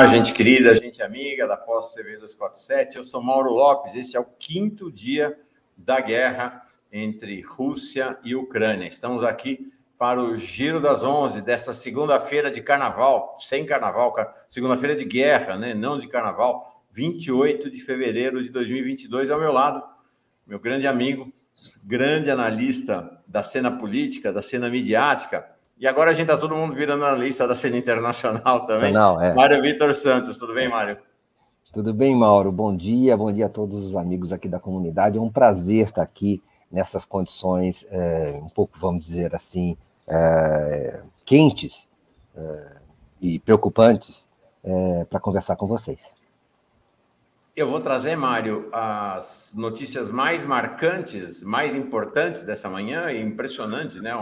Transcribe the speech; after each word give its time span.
Olá, 0.00 0.06
gente 0.06 0.32
querida, 0.32 0.74
gente 0.74 1.02
amiga 1.02 1.46
da 1.46 1.58
Pós 1.58 1.92
TV 1.92 2.12
247. 2.12 2.96
Eu 2.96 3.04
sou 3.04 3.22
Mauro 3.22 3.50
Lopes. 3.50 3.94
Esse 3.94 4.16
é 4.16 4.20
o 4.20 4.24
quinto 4.24 4.90
dia 4.90 5.38
da 5.76 6.00
guerra 6.00 6.66
entre 6.90 7.42
Rússia 7.42 8.16
e 8.24 8.34
Ucrânia. 8.34 8.88
Estamos 8.88 9.22
aqui 9.22 9.70
para 9.98 10.18
o 10.22 10.38
Giro 10.38 10.80
das 10.80 11.04
Onze 11.04 11.42
desta 11.42 11.74
segunda-feira 11.74 12.50
de 12.50 12.62
carnaval, 12.62 13.36
sem 13.40 13.66
carnaval, 13.66 14.14
segunda-feira 14.48 14.96
de 14.96 15.04
guerra, 15.04 15.58
né? 15.58 15.74
Não 15.74 15.98
de 15.98 16.08
carnaval, 16.08 16.82
28 16.92 17.70
de 17.70 17.82
fevereiro 17.82 18.42
de 18.42 18.48
2022. 18.48 19.30
Ao 19.30 19.38
meu 19.38 19.52
lado, 19.52 19.84
meu 20.46 20.58
grande 20.58 20.86
amigo, 20.86 21.30
grande 21.84 22.30
analista 22.30 23.22
da 23.26 23.42
cena 23.42 23.70
política, 23.70 24.32
da 24.32 24.40
cena 24.40 24.70
midiática, 24.70 25.46
e 25.80 25.88
agora 25.88 26.10
a 26.10 26.12
gente 26.12 26.30
está 26.30 26.36
todo 26.36 26.54
mundo 26.54 26.74
virando 26.74 27.06
analista 27.06 27.48
da 27.48 27.54
cena 27.54 27.78
internacional 27.78 28.66
também. 28.66 28.92
Não, 28.92 29.20
é. 29.20 29.34
Mário 29.34 29.62
Vitor 29.62 29.94
Santos, 29.94 30.36
tudo 30.36 30.52
bem, 30.52 30.68
Mário? 30.68 30.98
Tudo 31.72 31.94
bem, 31.94 32.14
Mauro? 32.14 32.52
Bom 32.52 32.76
dia, 32.76 33.16
bom 33.16 33.32
dia 33.32 33.46
a 33.46 33.48
todos 33.48 33.86
os 33.86 33.96
amigos 33.96 34.30
aqui 34.30 34.46
da 34.46 34.60
comunidade. 34.60 35.16
É 35.16 35.20
um 35.20 35.30
prazer 35.30 35.86
estar 35.86 36.02
aqui 36.02 36.42
nessas 36.70 37.06
condições, 37.06 37.86
é, 37.90 38.38
um 38.42 38.48
pouco, 38.50 38.78
vamos 38.78 39.06
dizer 39.06 39.34
assim, 39.34 39.74
é, 40.06 41.00
quentes 41.24 41.88
é, 42.36 42.76
e 43.20 43.38
preocupantes 43.38 44.28
é, 44.62 45.06
para 45.08 45.18
conversar 45.18 45.56
com 45.56 45.66
vocês. 45.66 46.14
Eu 47.56 47.70
vou 47.70 47.80
trazer, 47.80 48.16
Mário, 48.16 48.68
as 48.72 49.52
notícias 49.54 50.10
mais 50.10 50.44
marcantes, 50.44 51.42
mais 51.42 51.74
importantes 51.74 52.44
dessa 52.44 52.68
manhã, 52.68 53.10
e 53.10 53.20
impressionante, 53.20 54.00
né? 54.00 54.14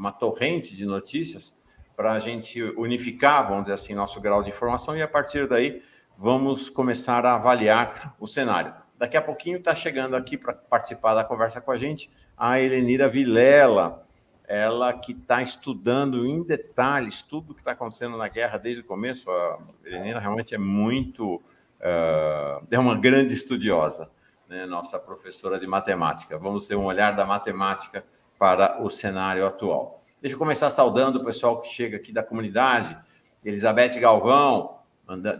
Uma 0.00 0.10
torrente 0.10 0.74
de 0.74 0.86
notícias 0.86 1.54
para 1.94 2.12
a 2.12 2.18
gente 2.18 2.62
unificar, 2.78 3.46
vamos 3.46 3.64
dizer 3.64 3.74
assim, 3.74 3.94
nosso 3.94 4.18
grau 4.18 4.42
de 4.42 4.48
informação 4.48 4.96
e 4.96 5.02
a 5.02 5.06
partir 5.06 5.46
daí 5.46 5.82
vamos 6.16 6.70
começar 6.70 7.26
a 7.26 7.34
avaliar 7.34 8.16
o 8.18 8.26
cenário. 8.26 8.72
Daqui 8.96 9.18
a 9.18 9.20
pouquinho 9.20 9.58
está 9.58 9.74
chegando 9.74 10.16
aqui 10.16 10.38
para 10.38 10.54
participar 10.54 11.14
da 11.14 11.22
conversa 11.22 11.60
com 11.60 11.70
a 11.70 11.76
gente 11.76 12.10
a 12.34 12.58
Helenira 12.58 13.10
Vilela, 13.10 14.06
ela 14.48 14.94
que 14.94 15.12
está 15.12 15.42
estudando 15.42 16.26
em 16.26 16.42
detalhes 16.42 17.20
tudo 17.20 17.50
o 17.50 17.54
que 17.54 17.60
está 17.60 17.72
acontecendo 17.72 18.16
na 18.16 18.26
guerra 18.26 18.56
desde 18.56 18.80
o 18.80 18.86
começo. 18.86 19.30
A 19.30 19.58
Helenira 19.84 20.18
realmente 20.18 20.54
é 20.54 20.58
muito, 20.58 21.34
uh, 21.36 22.66
é 22.70 22.78
uma 22.78 22.96
grande 22.96 23.34
estudiosa, 23.34 24.10
né? 24.48 24.64
nossa 24.64 24.98
professora 24.98 25.60
de 25.60 25.66
matemática. 25.66 26.38
Vamos 26.38 26.66
ter 26.66 26.74
um 26.74 26.86
olhar 26.86 27.14
da 27.14 27.26
matemática 27.26 28.02
para 28.40 28.82
o 28.82 28.88
cenário 28.88 29.44
atual. 29.46 30.02
Deixa 30.18 30.34
eu 30.34 30.38
começar 30.38 30.70
saudando 30.70 31.16
o 31.16 31.24
pessoal 31.26 31.60
que 31.60 31.68
chega 31.68 31.98
aqui 31.98 32.10
da 32.10 32.22
comunidade. 32.22 32.96
Elizabeth 33.44 34.00
Galvão, 34.00 34.78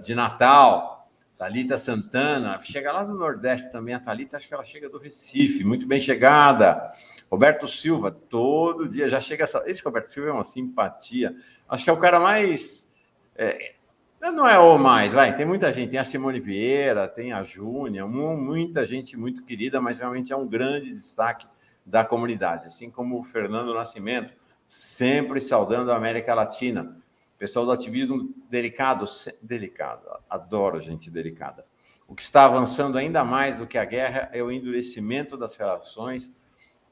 de 0.02 0.14
Natal, 0.14 1.10
Talita 1.38 1.78
Santana, 1.78 2.60
chega 2.62 2.92
lá 2.92 3.02
do 3.02 3.14
Nordeste 3.14 3.72
também, 3.72 3.94
a 3.94 4.00
Talita, 4.00 4.36
acho 4.36 4.46
que 4.46 4.52
ela 4.52 4.66
chega 4.66 4.86
do 4.90 4.98
Recife, 4.98 5.64
muito 5.64 5.86
bem 5.86 5.98
chegada. 5.98 6.92
Roberto 7.30 7.66
Silva, 7.66 8.10
todo 8.10 8.86
dia 8.86 9.08
já 9.08 9.18
chega. 9.18 9.46
Esse 9.64 9.82
Roberto 9.82 10.08
Silva 10.08 10.28
é 10.28 10.32
uma 10.32 10.44
simpatia. 10.44 11.34
Acho 11.66 11.84
que 11.84 11.88
é 11.88 11.92
o 11.94 11.98
cara 11.98 12.20
mais. 12.20 12.92
É, 13.34 13.76
não 14.20 14.46
é 14.46 14.58
o 14.58 14.76
mais, 14.76 15.14
vai. 15.14 15.34
Tem 15.34 15.46
muita 15.46 15.72
gente. 15.72 15.88
Tem 15.88 15.98
a 16.00 16.04
Simone 16.04 16.38
Vieira, 16.38 17.08
tem 17.08 17.32
a 17.32 17.42
Júnia, 17.42 18.06
muita 18.06 18.84
gente 18.84 19.16
muito 19.16 19.42
querida, 19.42 19.80
mas 19.80 19.98
realmente 19.98 20.34
é 20.34 20.36
um 20.36 20.46
grande 20.46 20.92
destaque 20.92 21.46
da 21.90 22.04
comunidade, 22.04 22.68
assim 22.68 22.88
como 22.88 23.18
o 23.18 23.24
Fernando 23.24 23.74
Nascimento, 23.74 24.32
sempre 24.66 25.40
saudando 25.40 25.90
a 25.90 25.96
América 25.96 26.32
Latina. 26.32 26.96
Pessoal 27.36 27.66
do 27.66 27.72
ativismo 27.72 28.32
delicado, 28.48 29.04
delicado, 29.42 30.06
adoro 30.28 30.80
gente 30.80 31.10
delicada. 31.10 31.66
O 32.06 32.14
que 32.14 32.22
está 32.22 32.44
avançando 32.44 32.96
ainda 32.96 33.24
mais 33.24 33.56
do 33.56 33.66
que 33.66 33.76
a 33.76 33.84
guerra 33.84 34.30
é 34.32 34.42
o 34.42 34.52
endurecimento 34.52 35.36
das 35.36 35.56
relações, 35.56 36.32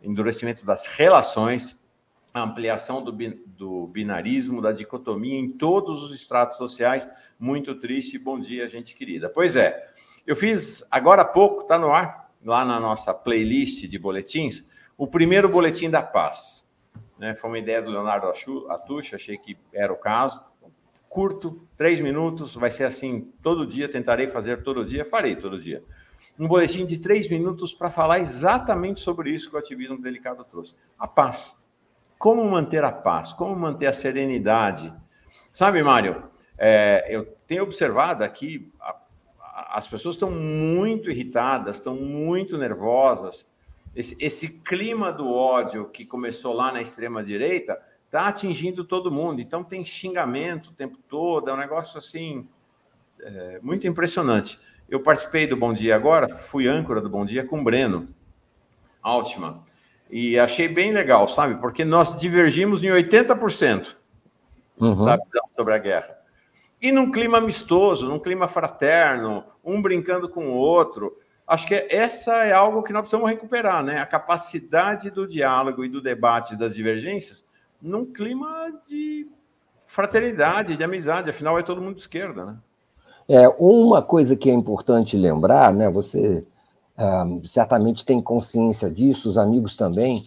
endurecimento 0.02 0.66
das 0.66 0.86
relações, 0.86 1.80
a 2.34 2.42
ampliação 2.42 3.02
do, 3.02 3.12
do 3.46 3.86
binarismo, 3.86 4.60
da 4.60 4.72
dicotomia 4.72 5.38
em 5.38 5.50
todos 5.50 6.02
os 6.02 6.12
estratos 6.12 6.56
sociais. 6.56 7.08
Muito 7.38 7.74
triste. 7.76 8.18
Bom 8.18 8.40
dia, 8.40 8.68
gente 8.68 8.94
querida. 8.94 9.28
Pois 9.28 9.54
é, 9.54 9.92
eu 10.26 10.34
fiz 10.34 10.84
agora 10.90 11.22
há 11.22 11.24
pouco, 11.24 11.62
está 11.62 11.78
no 11.78 11.92
ar, 11.92 12.32
lá 12.44 12.64
na 12.64 12.80
nossa 12.80 13.14
playlist 13.14 13.86
de 13.86 13.98
boletins, 13.98 14.66
o 14.98 15.06
primeiro 15.06 15.48
boletim 15.48 15.88
da 15.88 16.02
paz. 16.02 16.66
Né? 17.16 17.32
Foi 17.34 17.48
uma 17.48 17.58
ideia 17.58 17.80
do 17.80 17.88
Leonardo 17.88 18.26
Atucha, 18.68 19.14
achei 19.14 19.38
que 19.38 19.56
era 19.72 19.92
o 19.92 19.96
caso. 19.96 20.42
Curto, 21.08 21.66
três 21.76 22.00
minutos, 22.00 22.56
vai 22.56 22.70
ser 22.70 22.84
assim 22.84 23.32
todo 23.40 23.64
dia, 23.64 23.88
tentarei 23.88 24.26
fazer 24.26 24.62
todo 24.62 24.84
dia, 24.84 25.04
farei 25.04 25.36
todo 25.36 25.58
dia. 25.58 25.82
Um 26.38 26.46
boletim 26.46 26.84
de 26.84 26.98
três 26.98 27.30
minutos 27.30 27.72
para 27.72 27.90
falar 27.90 28.18
exatamente 28.18 29.00
sobre 29.00 29.30
isso 29.30 29.48
que 29.48 29.56
o 29.56 29.58
ativismo 29.58 30.02
delicado 30.02 30.44
trouxe. 30.44 30.74
A 30.98 31.06
paz. 31.06 31.56
Como 32.18 32.44
manter 32.44 32.82
a 32.82 32.92
paz? 32.92 33.32
Como 33.32 33.54
manter 33.56 33.86
a 33.86 33.92
serenidade? 33.92 34.92
Sabe, 35.50 35.82
Mário, 35.82 36.24
é, 36.56 37.06
eu 37.08 37.24
tenho 37.46 37.62
observado 37.62 38.22
aqui, 38.22 38.70
a, 38.80 38.96
a, 39.40 39.78
as 39.78 39.88
pessoas 39.88 40.16
estão 40.16 40.30
muito 40.30 41.10
irritadas, 41.10 41.76
estão 41.76 41.94
muito 41.94 42.58
nervosas, 42.58 43.50
esse, 43.98 44.16
esse 44.24 44.60
clima 44.60 45.12
do 45.12 45.28
ódio 45.28 45.88
que 45.88 46.04
começou 46.04 46.52
lá 46.52 46.70
na 46.70 46.80
extrema-direita 46.80 47.76
está 48.06 48.28
atingindo 48.28 48.84
todo 48.84 49.10
mundo. 49.10 49.40
Então, 49.40 49.64
tem 49.64 49.84
xingamento 49.84 50.68
o 50.68 50.72
tempo 50.72 50.96
todo, 51.08 51.50
é 51.50 51.52
um 51.52 51.56
negócio 51.56 51.98
assim 51.98 52.46
é, 53.20 53.58
muito 53.60 53.88
impressionante. 53.88 54.56
Eu 54.88 55.00
participei 55.00 55.48
do 55.48 55.56
Bom 55.56 55.72
Dia 55.72 55.96
agora, 55.96 56.28
fui 56.28 56.68
âncora 56.68 57.00
do 57.00 57.10
Bom 57.10 57.26
Dia 57.26 57.44
com 57.44 57.60
o 57.60 57.64
Breno 57.64 58.08
Altman. 59.02 59.62
E 60.08 60.38
achei 60.38 60.68
bem 60.68 60.92
legal, 60.92 61.26
sabe? 61.26 61.56
Porque 61.60 61.84
nós 61.84 62.16
divergimos 62.16 62.84
em 62.84 62.86
80% 62.86 63.96
uhum. 64.78 65.04
da 65.04 65.16
visão 65.16 65.42
sobre 65.56 65.74
a 65.74 65.78
guerra. 65.78 66.16
E 66.80 66.92
num 66.92 67.10
clima 67.10 67.38
amistoso, 67.38 68.08
num 68.08 68.20
clima 68.20 68.46
fraterno, 68.46 69.42
um 69.64 69.82
brincando 69.82 70.28
com 70.28 70.46
o 70.46 70.54
outro 70.54 71.18
acho 71.48 71.66
que 71.66 71.74
essa 71.90 72.44
é 72.44 72.52
algo 72.52 72.82
que 72.82 72.92
nós 72.92 73.00
precisamos 73.00 73.30
recuperar, 73.30 73.82
né? 73.82 73.98
A 73.98 74.06
capacidade 74.06 75.10
do 75.10 75.26
diálogo 75.26 75.84
e 75.84 75.88
do 75.88 76.02
debate 76.02 76.54
das 76.54 76.74
divergências 76.74 77.44
num 77.80 78.04
clima 78.04 78.70
de 78.86 79.26
fraternidade, 79.86 80.76
de 80.76 80.84
amizade, 80.84 81.30
afinal 81.30 81.58
é 81.58 81.62
todo 81.62 81.80
mundo 81.80 81.94
de 81.94 82.02
esquerda, 82.02 82.44
né? 82.44 82.56
É, 83.26 83.48
uma 83.58 84.02
coisa 84.02 84.36
que 84.36 84.50
é 84.50 84.52
importante 84.52 85.16
lembrar, 85.16 85.72
né? 85.72 85.90
Você 85.90 86.46
um, 86.98 87.44
certamente 87.44 88.04
tem 88.04 88.20
consciência 88.20 88.90
disso, 88.90 89.28
os 89.28 89.38
amigos 89.38 89.76
também, 89.76 90.22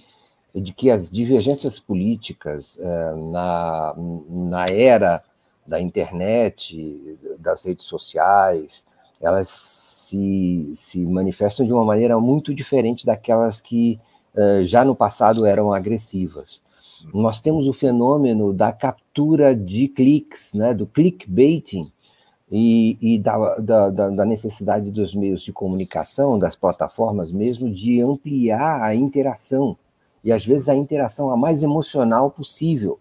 de 0.55 0.73
que 0.73 0.89
as 0.89 1.09
divergências 1.09 1.79
políticas 1.79 2.77
uh, 2.77 3.31
na, 3.31 3.93
na 4.29 4.65
era 4.65 5.23
da 5.65 5.79
internet, 5.79 7.17
das 7.37 7.63
redes 7.65 7.85
sociais, 7.85 8.83
elas 9.21 9.90
se, 10.11 10.73
se 10.75 11.05
manifestam 11.05 11.65
de 11.65 11.71
uma 11.71 11.85
maneira 11.85 12.19
muito 12.19 12.53
diferente 12.53 13.05
daquelas 13.05 13.61
que 13.61 13.99
uh, 14.35 14.65
já 14.65 14.83
no 14.83 14.95
passado 14.95 15.45
eram 15.45 15.71
agressivas. 15.71 16.61
Nós 17.13 17.39
temos 17.39 17.67
o 17.67 17.73
fenômeno 17.73 18.53
da 18.53 18.71
captura 18.71 19.55
de 19.55 19.87
cliques, 19.87 20.53
né, 20.53 20.73
do 20.73 20.85
clickbaiting, 20.85 21.91
e, 22.51 22.97
e 23.01 23.17
da, 23.17 23.55
da, 23.55 23.89
da, 23.89 24.25
necessidade 24.25 24.91
dos 24.91 25.15
meios 25.15 25.41
de 25.41 25.53
comunicação, 25.53 26.37
das 26.37 26.53
plataformas 26.53 27.31
mesmo, 27.31 27.71
de 27.71 28.01
ampliar 28.01 28.83
a 28.83 28.93
interação, 28.93 29.77
e 30.21 30.33
às 30.33 30.45
vezes 30.45 30.67
a 30.67 30.75
interação 30.75 31.31
a 31.31 31.37
mais 31.37 31.63
emocional 31.63 32.29
possível, 32.29 32.99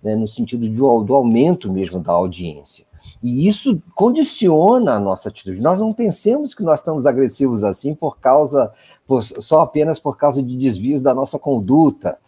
né, 0.00 0.14
no 0.14 0.28
sentido 0.28 0.68
do, 0.68 1.02
do 1.02 1.14
aumento 1.14 1.70
mesmo 1.72 1.98
da 1.98 2.12
audiência. 2.12 2.86
E 3.22 3.48
isso 3.48 3.82
condiciona 3.94 4.94
a 4.94 5.00
nossa 5.00 5.28
atitude. 5.28 5.60
Nós 5.60 5.80
não 5.80 5.92
pensemos 5.92 6.54
que 6.54 6.62
nós 6.62 6.80
estamos 6.80 7.06
agressivos 7.06 7.64
assim 7.64 7.94
por 7.94 8.18
causa, 8.18 8.72
por, 9.06 9.22
só 9.22 9.62
apenas 9.62 9.98
por 9.98 10.16
causa 10.16 10.42
de 10.42 10.56
desvios 10.56 11.00
da 11.00 11.14
nossa 11.14 11.38
conduta. 11.38 12.18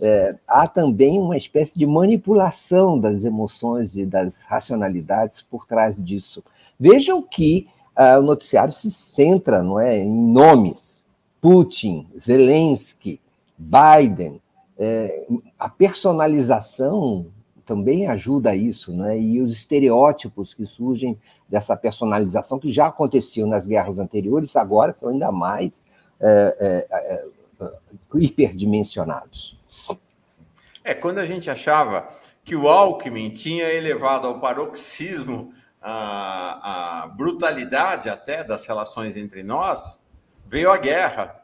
É, 0.00 0.36
há 0.46 0.66
também 0.66 1.18
uma 1.18 1.36
espécie 1.36 1.78
de 1.78 1.86
manipulação 1.86 2.98
das 2.98 3.24
emoções 3.24 3.96
e 3.96 4.04
das 4.04 4.44
racionalidades 4.44 5.42
por 5.42 5.66
trás 5.66 6.02
disso. 6.02 6.42
Vejam 6.78 7.22
que 7.22 7.68
uh, 7.96 8.18
o 8.18 8.22
noticiário 8.22 8.72
se 8.72 8.90
centra 8.90 9.62
não 9.62 9.78
é, 9.78 9.98
em 9.98 10.32
nomes: 10.32 11.04
Putin, 11.40 12.08
Zelensky, 12.18 13.20
Biden. 13.58 14.40
É, 14.76 15.26
a 15.58 15.68
personalização 15.68 17.26
também 17.64 18.06
ajuda 18.06 18.50
a 18.50 18.56
isso, 18.56 18.94
né? 18.94 19.18
e 19.18 19.40
os 19.40 19.52
estereótipos 19.52 20.54
que 20.54 20.66
surgem 20.66 21.18
dessa 21.48 21.76
personalização, 21.76 22.58
que 22.58 22.70
já 22.70 22.86
aconteciam 22.86 23.48
nas 23.48 23.66
guerras 23.66 23.98
anteriores, 23.98 24.56
agora 24.56 24.92
são 24.92 25.08
ainda 25.08 25.32
mais 25.32 25.84
é, 26.20 26.86
é, 26.90 26.96
é, 26.96 27.24
hiperdimensionados. 28.14 29.58
É, 30.82 30.94
quando 30.94 31.18
a 31.18 31.26
gente 31.26 31.50
achava 31.50 32.08
que 32.44 32.54
o 32.54 32.68
Alckmin 32.68 33.30
tinha 33.30 33.72
elevado 33.72 34.26
ao 34.26 34.38
paroxismo 34.38 35.52
a, 35.80 37.02
a 37.02 37.06
brutalidade 37.08 38.08
até 38.08 38.44
das 38.44 38.66
relações 38.66 39.16
entre 39.16 39.42
nós, 39.42 40.04
veio 40.46 40.70
a 40.70 40.76
guerra. 40.76 41.43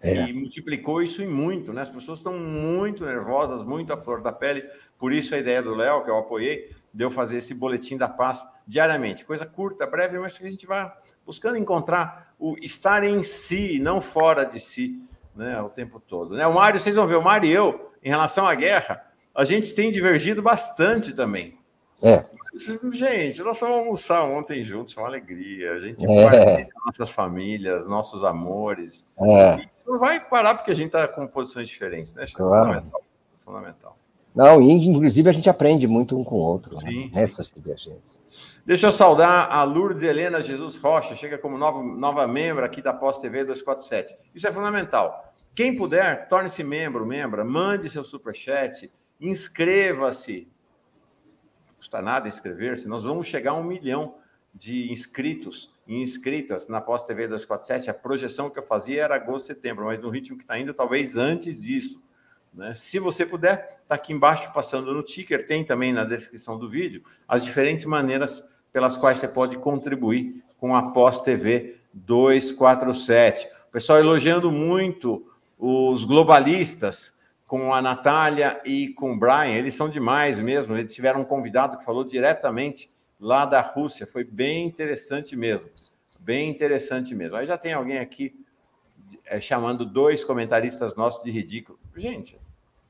É. 0.00 0.28
E 0.28 0.32
multiplicou 0.32 1.02
isso 1.02 1.22
em 1.22 1.26
muito, 1.26 1.72
né? 1.72 1.82
As 1.82 1.90
pessoas 1.90 2.18
estão 2.18 2.38
muito 2.38 3.04
nervosas, 3.04 3.62
muito 3.62 3.92
à 3.92 3.96
flor 3.96 4.20
da 4.20 4.32
pele. 4.32 4.64
Por 4.98 5.12
isso 5.12 5.34
a 5.34 5.38
ideia 5.38 5.62
do 5.62 5.74
Léo, 5.74 6.02
que 6.02 6.10
eu 6.10 6.18
apoiei, 6.18 6.70
de 6.92 7.04
eu 7.04 7.10
fazer 7.10 7.38
esse 7.38 7.54
boletim 7.54 7.96
da 7.96 8.08
paz 8.08 8.46
diariamente. 8.66 9.24
Coisa 9.24 9.46
curta, 9.46 9.86
breve, 9.86 10.18
mas 10.18 10.36
que 10.36 10.46
a 10.46 10.50
gente 10.50 10.66
vai 10.66 10.92
buscando 11.24 11.56
encontrar 11.56 12.34
o 12.38 12.56
estar 12.60 13.02
em 13.02 13.22
si, 13.22 13.80
não 13.80 14.00
fora 14.00 14.44
de 14.44 14.60
si, 14.60 15.02
né? 15.34 15.60
O 15.60 15.68
tempo 15.68 15.98
todo. 15.98 16.36
Né? 16.36 16.46
O 16.46 16.54
Mário, 16.54 16.78
vocês 16.78 16.94
vão 16.94 17.06
ver, 17.06 17.16
o 17.16 17.22
Mário 17.22 17.48
e 17.48 17.52
eu, 17.52 17.90
em 18.02 18.08
relação 18.08 18.46
à 18.46 18.54
guerra, 18.54 19.02
a 19.34 19.44
gente 19.44 19.74
tem 19.74 19.90
divergido 19.90 20.40
bastante 20.40 21.12
também. 21.12 21.58
É. 22.02 22.24
Gente, 22.92 23.42
nós 23.42 23.58
fomos 23.58 23.76
almoçar 23.76 24.22
ontem 24.22 24.64
juntos, 24.64 24.94
foi 24.94 25.02
uma 25.02 25.08
alegria. 25.10 25.72
A 25.72 25.80
gente 25.80 26.04
é. 26.04 26.66
nossas 26.86 27.10
famílias, 27.10 27.86
nossos 27.86 28.24
amores. 28.24 29.06
É. 29.20 29.75
Não 29.86 29.98
vai 29.98 30.20
parar 30.20 30.54
porque 30.54 30.70
a 30.70 30.74
gente 30.74 30.86
está 30.86 31.06
com 31.06 31.26
posições 31.26 31.68
diferentes, 31.68 32.14
né? 32.14 32.24
Acho 32.24 32.34
que 32.34 32.42
é 32.42 32.44
claro. 32.44 32.62
é 32.62 32.72
fundamental. 32.74 33.02
fundamental. 33.44 33.98
Não, 34.34 34.60
e 34.60 34.70
inclusive 34.70 35.30
a 35.30 35.32
gente 35.32 35.48
aprende 35.48 35.86
muito 35.86 36.18
um 36.18 36.24
com 36.24 36.34
o 36.34 36.38
outro 36.38 36.74
né? 36.74 36.90
sim, 36.90 37.04
né? 37.06 37.20
nessas 37.20 37.50
divergências. 37.50 38.16
Deixa 38.66 38.88
eu 38.88 38.92
saudar 38.92 39.50
a 39.50 39.62
Lourdes 39.62 40.02
Helena 40.02 40.42
Jesus 40.42 40.76
Rocha, 40.76 41.14
chega 41.16 41.38
como 41.38 41.56
nova, 41.56 41.82
nova 41.82 42.26
membro 42.26 42.64
aqui 42.64 42.82
da 42.82 42.92
Pós 42.92 43.18
TV 43.18 43.44
247. 43.44 44.14
Isso 44.34 44.46
é 44.46 44.52
fundamental. 44.52 45.32
Quem 45.54 45.74
puder, 45.74 46.28
torne-se 46.28 46.62
membro, 46.62 47.06
membra, 47.06 47.44
mande 47.44 47.88
seu 47.88 48.04
superchat, 48.04 48.90
inscreva-se 49.18 50.48
custa 51.86 52.02
nada 52.02 52.26
inscrever-se, 52.26 52.88
nós 52.88 53.04
vamos 53.04 53.28
chegar 53.28 53.52
a 53.52 53.54
um 53.54 53.62
milhão 53.62 54.16
de 54.56 54.90
inscritos 54.90 55.70
e 55.86 56.00
inscritas 56.02 56.66
na 56.66 56.80
Pós 56.80 57.02
TV 57.02 57.28
247. 57.28 57.90
A 57.90 57.94
projeção 57.94 58.48
que 58.48 58.58
eu 58.58 58.62
fazia 58.62 59.04
era 59.04 59.14
agosto, 59.14 59.46
setembro, 59.46 59.84
mas 59.84 60.00
no 60.00 60.08
ritmo 60.08 60.36
que 60.36 60.44
está 60.44 60.58
indo, 60.58 60.72
talvez 60.72 61.16
antes 61.16 61.62
disso. 61.62 62.02
Né? 62.54 62.72
Se 62.72 62.98
você 62.98 63.26
puder, 63.26 63.78
está 63.82 63.94
aqui 63.94 64.14
embaixo 64.14 64.50
passando 64.54 64.94
no 64.94 65.02
ticker, 65.02 65.46
tem 65.46 65.62
também 65.62 65.92
na 65.92 66.04
descrição 66.04 66.58
do 66.58 66.68
vídeo 66.68 67.04
as 67.28 67.44
diferentes 67.44 67.84
maneiras 67.84 68.42
pelas 68.72 68.96
quais 68.96 69.18
você 69.18 69.28
pode 69.28 69.58
contribuir 69.58 70.42
com 70.58 70.74
a 70.74 70.90
Pós 70.90 71.20
TV 71.20 71.76
247. 71.92 73.46
O 73.68 73.72
pessoal 73.72 73.98
elogiando 73.98 74.50
muito 74.50 75.30
os 75.58 76.04
globalistas 76.04 77.18
com 77.46 77.74
a 77.74 77.82
Natália 77.82 78.60
e 78.64 78.88
com 78.94 79.12
o 79.12 79.18
Brian, 79.18 79.52
eles 79.52 79.74
são 79.74 79.88
demais 79.88 80.40
mesmo. 80.40 80.76
Eles 80.76 80.94
tiveram 80.94 81.20
um 81.20 81.24
convidado 81.24 81.76
que 81.76 81.84
falou 81.84 82.04
diretamente 82.04 82.90
lá 83.18 83.44
da 83.44 83.60
Rússia. 83.60 84.06
Foi 84.06 84.24
bem 84.24 84.66
interessante 84.66 85.36
mesmo. 85.36 85.68
Bem 86.18 86.50
interessante 86.50 87.14
mesmo. 87.14 87.36
Aí 87.36 87.46
já 87.46 87.56
tem 87.56 87.72
alguém 87.72 87.98
aqui 87.98 88.34
é, 89.24 89.40
chamando 89.40 89.84
dois 89.84 90.24
comentaristas 90.24 90.94
nossos 90.94 91.22
de 91.22 91.30
ridículo. 91.30 91.78
Gente, 91.96 92.38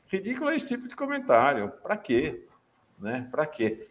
ridículo 0.06 0.50
é 0.50 0.56
esse 0.56 0.68
tipo 0.68 0.88
de 0.88 0.96
comentário. 0.96 1.72
Para 1.82 1.96
quê? 1.96 2.44
Né? 2.98 3.28
Para 3.30 3.46
quê? 3.46 3.86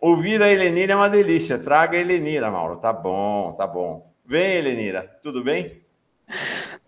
Ouvir 0.00 0.40
a 0.42 0.50
Helenira 0.50 0.92
é 0.92 0.96
uma 0.96 1.10
delícia. 1.10 1.58
Traga 1.58 1.96
a 1.96 2.00
Helenira, 2.00 2.50
Mauro. 2.50 2.76
Tá 2.76 2.92
bom, 2.92 3.52
tá 3.54 3.66
bom. 3.66 4.12
Vem, 4.24 4.56
Helenira. 4.56 5.18
Tudo 5.22 5.42
bem? 5.42 5.82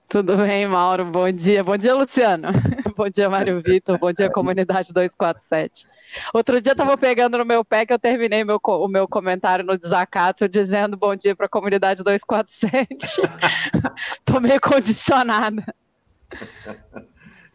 Tudo 0.08 0.36
bem, 0.36 0.66
Mauro? 0.66 1.04
Bom 1.06 1.30
dia. 1.30 1.64
Bom 1.64 1.76
dia, 1.76 1.94
Luciano. 1.94 2.48
Bom 2.96 3.08
dia, 3.08 3.30
Mário 3.30 3.62
Vitor. 3.62 3.98
Bom 3.98 4.12
dia, 4.12 4.28
comunidade 4.32 4.92
247. 4.92 5.86
Outro 6.32 6.60
dia 6.60 6.72
estava 6.72 6.96
pegando 6.96 7.38
no 7.38 7.44
meu 7.44 7.64
pé 7.64 7.86
que 7.86 7.92
eu 7.92 7.98
terminei 7.98 8.44
meu, 8.44 8.60
o 8.62 8.88
meu 8.88 9.06
comentário 9.08 9.64
no 9.64 9.78
desacato 9.78 10.48
dizendo 10.48 10.96
bom 10.96 11.14
dia 11.14 11.36
para 11.36 11.46
a 11.46 11.48
comunidade 11.48 12.02
247. 12.02 12.86
Estou 14.18 14.40
meio 14.42 14.60
condicionada. 14.60 15.64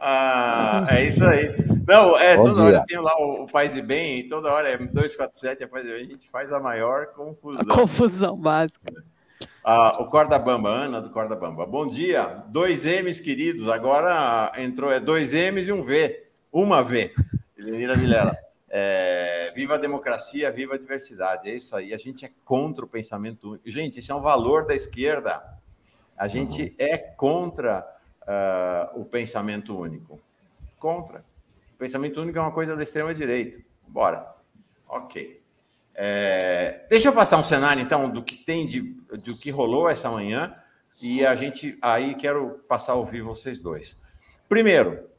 Ah, 0.07 0.85
é 0.89 1.05
isso 1.05 1.25
aí. 1.25 1.55
Não, 1.87 2.17
é, 2.17 2.35
Bom 2.35 2.43
toda 2.43 2.55
dia. 2.55 2.63
hora 2.63 2.85
tem 2.85 2.99
lá 2.99 3.17
o, 3.17 3.43
o 3.43 3.47
Paz 3.47 3.75
e 3.75 3.81
Bem, 3.81 4.19
e 4.19 4.29
toda 4.29 4.51
hora 4.51 4.67
é 4.67 4.77
247, 4.77 5.63
é 5.63 5.67
Paz 5.67 5.85
e 5.85 5.87
Bem, 5.87 6.01
a 6.01 6.03
gente 6.03 6.29
faz 6.29 6.51
a 6.51 6.59
maior 6.59 7.07
confusão. 7.07 7.61
A 7.61 7.65
confusão 7.65 8.37
básica. 8.37 8.93
Ah, 9.63 9.95
o 9.99 10.05
Corda 10.07 10.37
Bamba, 10.37 10.69
Ana 10.69 11.01
do 11.01 11.09
Corda 11.09 11.35
Bamba. 11.35 11.65
Bom 11.65 11.87
dia, 11.87 12.43
dois 12.49 12.85
M's, 12.85 13.19
queridos. 13.19 13.67
Agora 13.67 14.51
entrou, 14.57 14.91
é 14.91 14.99
dois 14.99 15.33
M's 15.33 15.67
e 15.67 15.71
um 15.71 15.81
V. 15.81 16.27
Uma 16.51 16.83
V. 16.83 17.11
Elenira 17.57 17.95
Vilela. 17.95 18.37
É, 18.77 19.53
viva 19.55 19.75
a 19.75 19.77
democracia, 19.77 20.51
viva 20.51 20.75
a 20.75 20.77
diversidade. 20.77 21.49
É 21.49 21.55
isso 21.55 21.73
aí. 21.73 21.93
A 21.93 21.97
gente 21.97 22.25
é 22.25 22.31
contra 22.43 22.83
o 22.83 22.87
pensamento 22.87 23.51
único. 23.51 23.69
Gente, 23.69 24.01
isso 24.01 24.11
é 24.11 24.15
um 24.15 24.19
valor 24.19 24.65
da 24.65 24.75
esquerda. 24.75 25.41
A 26.17 26.27
gente 26.27 26.61
uhum. 26.61 26.75
é 26.77 26.97
contra 26.97 27.87
uh, 28.23 28.99
o 28.99 29.05
pensamento 29.05 29.79
único. 29.79 30.19
Contra. 30.77 31.23
O 31.73 31.77
pensamento 31.77 32.21
único 32.21 32.37
é 32.37 32.41
uma 32.41 32.51
coisa 32.51 32.75
da 32.75 32.83
extrema-direita. 32.83 33.59
Bora. 33.87 34.35
Ok. 34.89 35.41
É, 35.93 36.85
deixa 36.89 37.07
eu 37.07 37.13
passar 37.13 37.37
um 37.37 37.43
cenário, 37.43 37.81
então, 37.81 38.09
do 38.09 38.21
que 38.21 38.35
tem 38.35 38.67
de, 38.67 38.81
do 38.81 39.37
que 39.37 39.51
rolou 39.51 39.89
essa 39.89 40.11
manhã 40.11 40.53
e 41.01 41.25
a 41.25 41.33
gente 41.33 41.77
aí 41.81 42.13
quero 42.15 42.59
passar 42.67 42.91
a 42.91 42.95
ouvir 42.95 43.21
vocês 43.21 43.61
dois. 43.61 43.97
Primeiro, 44.49 45.09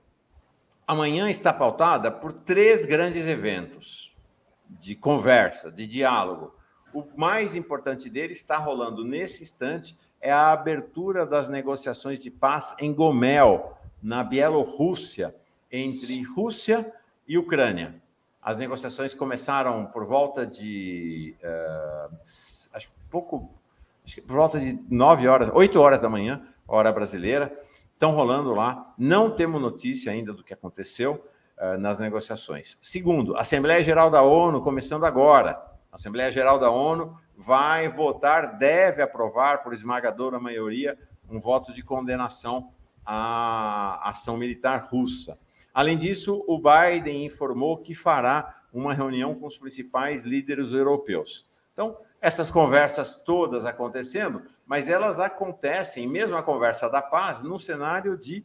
amanhã 0.86 1.28
está 1.28 1.52
pautada 1.52 2.10
por 2.10 2.32
três 2.32 2.86
grandes 2.86 3.26
eventos 3.26 4.14
de 4.68 4.94
conversa, 4.94 5.70
de 5.70 5.86
diálogo. 5.86 6.54
O 6.94 7.04
mais 7.16 7.56
importante 7.56 8.08
dele 8.08 8.32
está 8.32 8.56
rolando 8.56 9.04
nesse 9.04 9.42
instante 9.42 9.98
é 10.20 10.32
a 10.32 10.52
abertura 10.52 11.26
das 11.26 11.48
negociações 11.48 12.22
de 12.22 12.30
paz 12.30 12.74
em 12.78 12.92
Gomel, 12.92 13.76
na 14.02 14.24
Bielorrússia, 14.24 15.34
entre 15.70 16.22
Rússia 16.22 16.92
e 17.28 17.36
Ucrânia. 17.36 18.00
As 18.40 18.58
negociações 18.58 19.12
começaram 19.12 19.86
por 19.86 20.04
volta 20.04 20.46
de. 20.46 21.34
Uh, 21.42 22.16
acho 22.72 22.88
pouco. 23.10 23.50
Acho 24.04 24.22
por 24.22 24.36
volta 24.36 24.60
de 24.60 24.78
9 24.88 25.26
horas, 25.26 25.50
8 25.52 25.80
horas 25.80 26.00
da 26.00 26.08
manhã, 26.08 26.46
hora 26.66 26.92
brasileira. 26.92 27.52
Estão 27.96 28.14
rolando 28.14 28.54
lá. 28.54 28.92
Não 28.98 29.30
temos 29.30 29.58
notícia 29.58 30.12
ainda 30.12 30.30
do 30.30 30.44
que 30.44 30.52
aconteceu 30.52 31.24
uh, 31.56 31.78
nas 31.78 31.98
negociações. 31.98 32.76
Segundo, 32.78 33.34
Assembleia 33.38 33.80
Geral 33.80 34.10
da 34.10 34.20
ONU 34.20 34.60
começando 34.60 35.06
agora. 35.06 35.58
Assembleia 35.90 36.30
Geral 36.30 36.58
da 36.58 36.70
ONU 36.70 37.18
vai 37.34 37.88
votar, 37.88 38.58
deve 38.58 39.00
aprovar 39.00 39.62
por 39.62 39.72
esmagadora 39.72 40.38
maioria 40.38 40.98
um 41.26 41.38
voto 41.38 41.72
de 41.72 41.82
condenação 41.82 42.70
à 43.02 44.10
ação 44.10 44.36
militar 44.36 44.88
russa. 44.90 45.38
Além 45.72 45.96
disso, 45.96 46.44
o 46.46 46.58
Biden 46.60 47.24
informou 47.24 47.78
que 47.78 47.94
fará 47.94 48.60
uma 48.70 48.92
reunião 48.92 49.34
com 49.34 49.46
os 49.46 49.56
principais 49.56 50.22
líderes 50.22 50.70
europeus. 50.72 51.46
Então, 51.72 51.96
essas 52.20 52.50
conversas 52.50 53.16
todas 53.16 53.64
acontecendo, 53.64 54.42
mas 54.66 54.88
elas 54.88 55.20
acontecem, 55.20 56.08
mesmo 56.08 56.36
a 56.36 56.42
conversa 56.42 56.90
da 56.90 57.00
paz, 57.00 57.42
num 57.42 57.58
cenário 57.58 58.16
de 58.18 58.44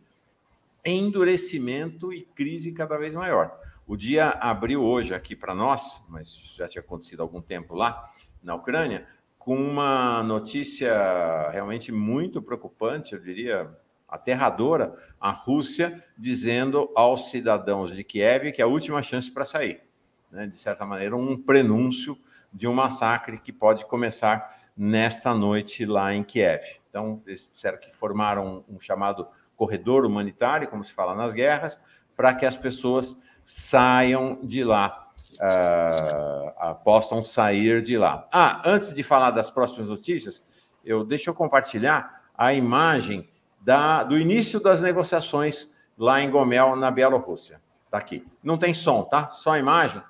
endurecimento 0.86 2.13
e 2.13 2.24
crise 2.24 2.72
cada 2.72 2.98
vez 2.98 3.16
maior. 3.16 3.60
O 3.88 3.98
dia 3.98 4.30
abriu 4.30 4.84
hoje 4.84 5.13
aqui 5.13 5.36
para 5.36 5.54
nós, 5.54 6.01
mas 6.08 6.34
já 6.56 6.68
tinha 6.68 6.82
acontecido 6.82 7.22
há 7.22 7.24
algum 7.24 7.42
tempo 7.42 7.75
lá 7.75 8.12
na 8.42 8.56
Ucrânia, 8.56 9.08
com 9.38 9.56
uma 9.56 10.24
notícia 10.24 11.50
realmente 11.50 11.92
muito 11.92 12.42
preocupante, 12.42 13.13
eu 13.13 13.20
diria 13.20 13.75
aterradora 14.08 14.96
a 15.20 15.32
Rússia 15.32 16.04
dizendo 16.18 16.92
aos 16.96 17.32
cidadãos 17.32 17.96
de 17.96 18.04
Kiev 18.04 18.51
que 18.51 18.62
é 18.62 18.66
a 18.66 18.68
última 18.68 19.01
chance 19.01 19.32
para 19.32 19.46
sair. 19.46 19.82
Né? 20.30 20.46
De 20.46 20.60
certa 20.60 20.86
maneira, 20.86 21.16
um 21.16 21.42
prenúncio 21.42 22.18
de 22.54 22.68
um 22.68 22.74
massacre 22.74 23.40
que 23.40 23.51
pode 23.51 23.86
começar 23.86 24.61
nesta 24.75 25.34
noite 25.34 25.86
lá 25.86 26.13
em 26.13 26.24
Kiev. 26.24 26.62
Então, 26.90 27.22
eles 27.25 27.50
disseram 27.51 27.78
que 27.78 27.92
formaram 27.92 28.63
um, 28.68 28.80
chamado 28.80 29.28
corredor 29.56 30.06
humanitário, 30.06 30.68
como 30.68 30.84
se 30.84 30.94
fala 30.94 31.16
nas 31.16 31.34
guerras, 31.34 31.80
para 32.16 32.34
que 32.34 32.46
as 32.46 32.58
pessoas 32.58 33.16
saiam 33.44 34.40
de 34.44 34.63
lá, 34.63 35.10
uh, 35.34 36.72
uh, 36.72 36.75
possam 36.84 37.24
sair 37.24 37.82
de 37.82 37.98
lá. 37.98 38.28
Ah, 38.32 38.62
antes 38.66 38.94
de 38.94 39.04
falar 39.04 39.32
das 39.32 39.50
próximas 39.50 39.90
notícias, 39.90 40.46
eu 40.84 41.04
deixa 41.04 41.30
eu 41.30 41.34
compartilhar 41.34 42.24
a 42.36 42.54
imagem 42.54 43.30
da, 43.62 44.04
do 44.04 44.18
início 44.18 44.60
das 44.60 44.82
negociações 44.82 45.72
lá 45.98 46.22
em 46.22 46.30
Gomel, 46.30 46.75
na 46.75 46.90
Bielorrússia. 46.90 47.62
Está 47.86 47.98
aqui. 47.98 48.25
Não 48.44 48.58
tem 48.58 48.74
som, 48.74 49.04
tá? 49.04 49.30
Só 49.30 49.51
a 49.51 49.60
imagem. 49.60 50.01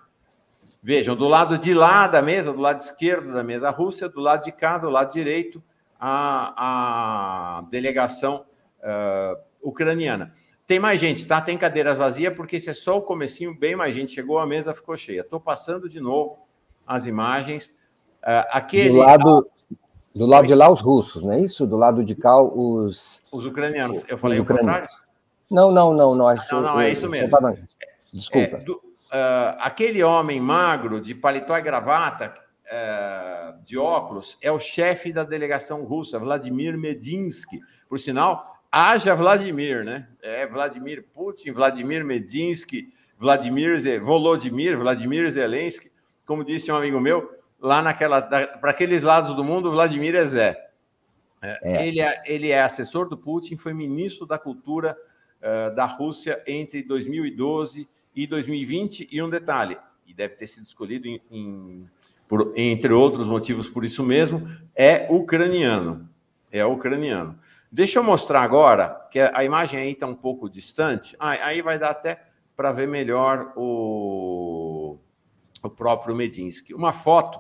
Vejam, 0.84 1.16
do 1.16 1.28
lado 1.28 1.60
de 1.60 1.74
lá 1.74 2.08
da 2.08 2.22
mesa, 2.22 2.52
do 2.52 2.60
lado 2.60 2.80
esquerdo 2.80 3.32
da 3.32 3.44
mesa, 3.44 3.68
a 3.68 3.72
Rússia, 3.72 4.10
do 4.10 4.20
lado 4.20 4.44
de 4.44 4.52
cá, 4.52 4.80
do 4.80 4.90
lado 4.90 5.14
direito, 5.14 5.62
a, 6.00 7.60
a 7.60 7.62
delegação 7.70 8.46
uh, 8.80 9.40
ucraniana. 9.62 10.34
Tem 10.66 10.80
mais 10.80 11.00
gente, 11.00 11.28
tá? 11.28 11.40
Tem 11.40 11.56
cadeiras 11.56 11.98
vazias, 11.98 12.34
porque 12.34 12.56
esse 12.56 12.70
é 12.70 12.74
só 12.74 12.98
o 12.98 13.02
comecinho, 13.02 13.54
bem 13.54 13.76
mais 13.76 13.94
gente 13.94 14.12
chegou, 14.12 14.40
a 14.40 14.48
mesa 14.48 14.74
ficou 14.74 14.98
cheia. 14.98 15.22
Estou 15.22 15.40
passando 15.40 15.88
de 15.88 16.00
novo 16.00 16.40
as 16.88 17.06
imagens. 17.06 17.68
Uh, 18.24 18.48
aquele... 18.50 18.90
Do 18.90 18.96
lado, 18.96 19.50
do 20.16 20.26
lado 20.26 20.48
de 20.48 20.56
lá, 20.56 20.72
os 20.72 20.82
russos, 20.82 21.22
não 21.22 21.34
é 21.34 21.42
isso? 21.42 21.68
Do 21.68 21.78
lado 21.78 22.04
de 22.04 22.16
cá, 22.16 22.42
os. 22.42 23.22
Os 23.32 23.46
ucranianos. 23.46 24.04
Eu 24.10 24.18
falei 24.18 24.40
o 24.40 24.46
contrário? 24.46 24.88
Não, 25.50 25.72
não, 25.72 25.94
não. 25.94 26.16
Não, 26.16 26.28
acho, 26.28 26.56
não, 26.56 26.62
não 26.62 26.82
é 26.82 26.90
isso 26.90 27.08
mesmo. 27.08 27.30
Desculpa. 28.12 28.58
É, 28.58 28.60
do, 28.62 28.91
uh, 29.12 29.58
aquele 29.60 30.02
homem 30.04 30.40
magro, 30.40 31.02
de 31.02 31.14
paletó 31.14 31.58
e 31.58 31.62
gravata, 31.62 32.34
uh, 32.66 33.64
de 33.64 33.78
óculos, 33.78 34.38
é 34.42 34.52
o 34.52 34.60
chefe 34.60 35.12
da 35.12 35.24
delegação 35.24 35.84
russa, 35.84 36.18
Vladimir 36.18 36.78
Medinsky. 36.78 37.60
Por 37.90 38.00
sinal, 38.00 38.62
haja 38.72 39.14
Vladimir, 39.14 39.84
né? 39.84 40.08
É 40.22 40.48
Vladimir 40.48 41.06
Putin, 41.14 41.52
Vladimir 41.52 42.06
Medinsky, 42.06 42.88
Vladimir 43.18 43.78
Volodymyr, 44.02 44.78
Vladimir 44.78 45.30
Zelensky. 45.30 45.92
Como 46.26 46.46
disse 46.46 46.72
um 46.72 46.76
amigo 46.76 47.00
meu, 47.00 47.30
lá 47.60 47.82
naquela 47.82 48.22
para 48.22 48.72
aqueles 48.72 49.04
lados 49.04 49.36
do 49.36 49.44
mundo, 49.44 49.72
Vladimir 49.72 50.16
é 50.16 50.26
Zé. 50.26 50.72
É, 51.42 51.60
é. 51.62 51.88
Ele, 51.88 52.00
é, 52.00 52.24
ele 52.26 52.50
é 52.50 52.62
assessor 52.62 53.10
do 53.10 53.18
Putin, 53.18 53.58
foi 53.58 53.74
ministro 53.74 54.26
da 54.26 54.38
Cultura 54.38 54.96
uh, 55.42 55.76
da 55.76 55.86
Rússia 55.86 56.42
entre 56.48 56.84
2012 56.84 57.82
e 57.82 57.88
2020. 58.28 59.08
E 59.12 59.22
um 59.22 59.30
detalhe, 59.30 59.78
e 60.08 60.14
deve 60.14 60.36
ter 60.36 60.48
sido 60.48 60.66
escolhido 60.66 61.08
em, 61.08 61.22
em, 61.32 61.90
por, 62.28 62.54
entre 62.56 62.94
outros 62.94 63.28
motivos 63.28 63.68
por 63.68 63.84
isso 63.84 64.04
mesmo, 64.04 64.48
é 64.76 65.08
ucraniano. 65.10 66.10
É 66.52 66.66
ucraniano. 66.66 67.40
Deixa 67.72 68.00
eu 68.00 68.04
mostrar 68.04 68.42
agora, 68.42 69.00
que 69.10 69.20
a 69.20 69.44
imagem 69.46 69.80
aí 69.80 69.92
está 69.92 70.06
um 70.06 70.16
pouco 70.16 70.50
distante. 70.50 71.16
Ah, 71.18 71.30
aí 71.30 71.62
vai 71.62 71.80
dar 71.80 71.92
até 71.92 72.22
para 72.56 72.72
ver 72.74 72.88
melhor 72.88 73.54
o, 73.56 74.98
o 75.64 75.70
próprio 75.70 76.14
Medinsky. 76.14 76.74
Uma 76.74 76.92
foto 76.92 77.40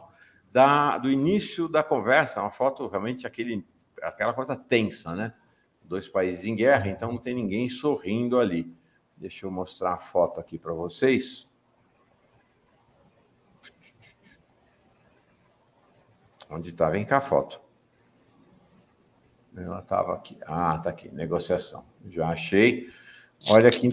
da, 0.51 0.98
do 0.98 1.12
início 1.12 1.68
da 1.68 1.84
conversa, 1.84 2.42
uma 2.42 2.51
foto 2.51 2.88
realmente 2.88 3.28
aquele, 3.28 3.66
aquela 4.01 4.34
coisa 4.34 4.56
tensa, 4.56 5.13
né? 5.16 5.34
Dois 5.84 6.08
países 6.08 6.46
em 6.46 6.56
guerra, 6.56 6.88
então 6.88 7.12
não 7.12 7.18
tem 7.18 7.34
ninguém 7.34 7.68
sorrindo 7.68 8.40
ali. 8.40 8.74
Deixa 9.22 9.46
eu 9.46 9.51
mostrar 9.51 9.94
a 9.94 9.98
foto 9.98 10.40
aqui 10.40 10.58
para 10.58 10.74
vocês. 10.74 11.48
Onde 16.50 16.72
está? 16.72 16.90
Vem 16.90 17.06
cá 17.06 17.18
a 17.18 17.22
foto. 17.22 17.62
Ela 19.56 19.78
estava 19.78 20.16
aqui. 20.16 20.40
Ah, 20.44 20.74
está 20.75 20.90
aqui. 20.90 21.08
Negociação. 21.13 21.86
Já 22.10 22.30
achei. 22.30 22.90
Olha 23.51 23.70
que, 23.70 23.86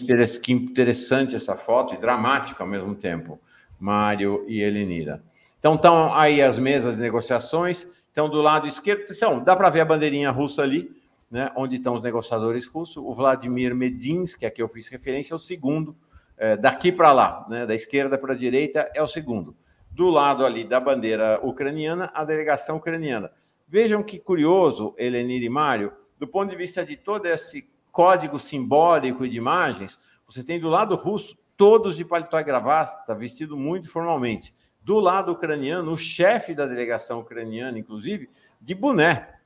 interessante 0.54 1.36
essa 1.36 1.54
foto 1.54 1.92
e 1.92 1.98
dramática 1.98 2.64
ao 2.64 2.68
mesmo 2.68 2.94
tempo. 2.94 3.38
Mário 3.78 4.46
e 4.48 4.62
Elenira. 4.62 5.22
Então 5.58 5.74
estão 5.74 6.14
aí 6.14 6.40
as 6.40 6.58
mesas 6.58 6.96
de 6.96 7.02
negociações. 7.02 7.86
Então, 8.10 8.30
do 8.30 8.40
lado 8.40 8.66
esquerdo, 8.66 9.04
então, 9.10 9.44
dá 9.44 9.54
para 9.54 9.68
ver 9.68 9.80
a 9.80 9.84
bandeirinha 9.84 10.30
russa 10.30 10.62
ali, 10.62 10.97
né, 11.30 11.50
onde 11.56 11.76
estão 11.76 11.94
os 11.94 12.02
negociadores 12.02 12.66
russos. 12.66 12.96
O 12.96 13.14
Vladimir 13.14 13.74
Medinsky, 13.74 14.46
a 14.46 14.50
que 14.50 14.62
eu 14.62 14.68
fiz 14.68 14.88
referência, 14.88 15.34
é 15.34 15.36
o 15.36 15.38
segundo. 15.38 15.96
É, 16.36 16.56
daqui 16.56 16.92
para 16.92 17.12
lá, 17.12 17.46
né, 17.48 17.66
da 17.66 17.74
esquerda 17.74 18.16
para 18.16 18.32
a 18.32 18.36
direita, 18.36 18.90
é 18.94 19.02
o 19.02 19.08
segundo. 19.08 19.56
Do 19.90 20.08
lado 20.08 20.46
ali 20.46 20.64
da 20.64 20.78
bandeira 20.78 21.40
ucraniana, 21.42 22.10
a 22.14 22.24
delegação 22.24 22.76
ucraniana. 22.76 23.30
Vejam 23.66 24.02
que 24.02 24.18
curioso, 24.18 24.94
Elenir 24.96 25.42
e 25.42 25.48
Mário, 25.48 25.92
do 26.18 26.26
ponto 26.26 26.50
de 26.50 26.56
vista 26.56 26.84
de 26.84 26.96
todo 26.96 27.26
esse 27.26 27.68
código 27.90 28.38
simbólico 28.38 29.24
e 29.24 29.28
de 29.28 29.36
imagens, 29.36 29.98
você 30.26 30.44
tem 30.44 30.60
do 30.60 30.68
lado 30.68 30.94
russo 30.94 31.36
todos 31.56 31.96
de 31.96 32.04
paletó 32.04 32.38
e 32.38 32.44
gravata, 32.44 33.14
vestido 33.14 33.56
muito 33.56 33.90
formalmente. 33.90 34.54
Do 34.80 35.00
lado 35.00 35.32
ucraniano, 35.32 35.92
o 35.92 35.96
chefe 35.96 36.54
da 36.54 36.66
delegação 36.66 37.20
ucraniana, 37.20 37.78
inclusive, 37.78 38.30
de 38.60 38.74
boné. 38.74 39.37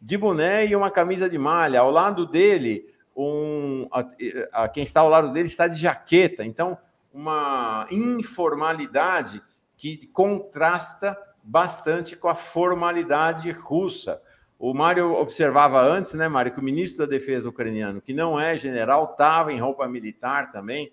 De 0.00 0.16
boné 0.16 0.66
e 0.66 0.76
uma 0.76 0.90
camisa 0.90 1.28
de 1.28 1.38
malha. 1.38 1.80
Ao 1.80 1.90
lado 1.90 2.26
dele, 2.26 2.86
um, 3.16 3.88
a, 3.90 4.04
a, 4.52 4.68
quem 4.68 4.82
está 4.82 5.00
ao 5.00 5.08
lado 5.08 5.32
dele 5.32 5.48
está 5.48 5.66
de 5.66 5.78
jaqueta. 5.78 6.44
Então, 6.44 6.76
uma 7.12 7.86
informalidade 7.90 9.42
que 9.76 10.06
contrasta 10.08 11.16
bastante 11.42 12.16
com 12.16 12.28
a 12.28 12.34
formalidade 12.34 13.50
russa. 13.50 14.20
O 14.58 14.74
Mário 14.74 15.14
observava 15.14 15.80
antes, 15.82 16.14
né, 16.14 16.28
Mário, 16.28 16.52
que 16.52 16.58
o 16.58 16.64
ministro 16.64 17.06
da 17.06 17.10
Defesa 17.10 17.48
ucraniano, 17.48 18.00
que 18.00 18.12
não 18.12 18.40
é 18.40 18.56
general, 18.56 19.10
estava 19.12 19.52
em 19.52 19.58
roupa 19.58 19.86
militar 19.86 20.50
também. 20.50 20.90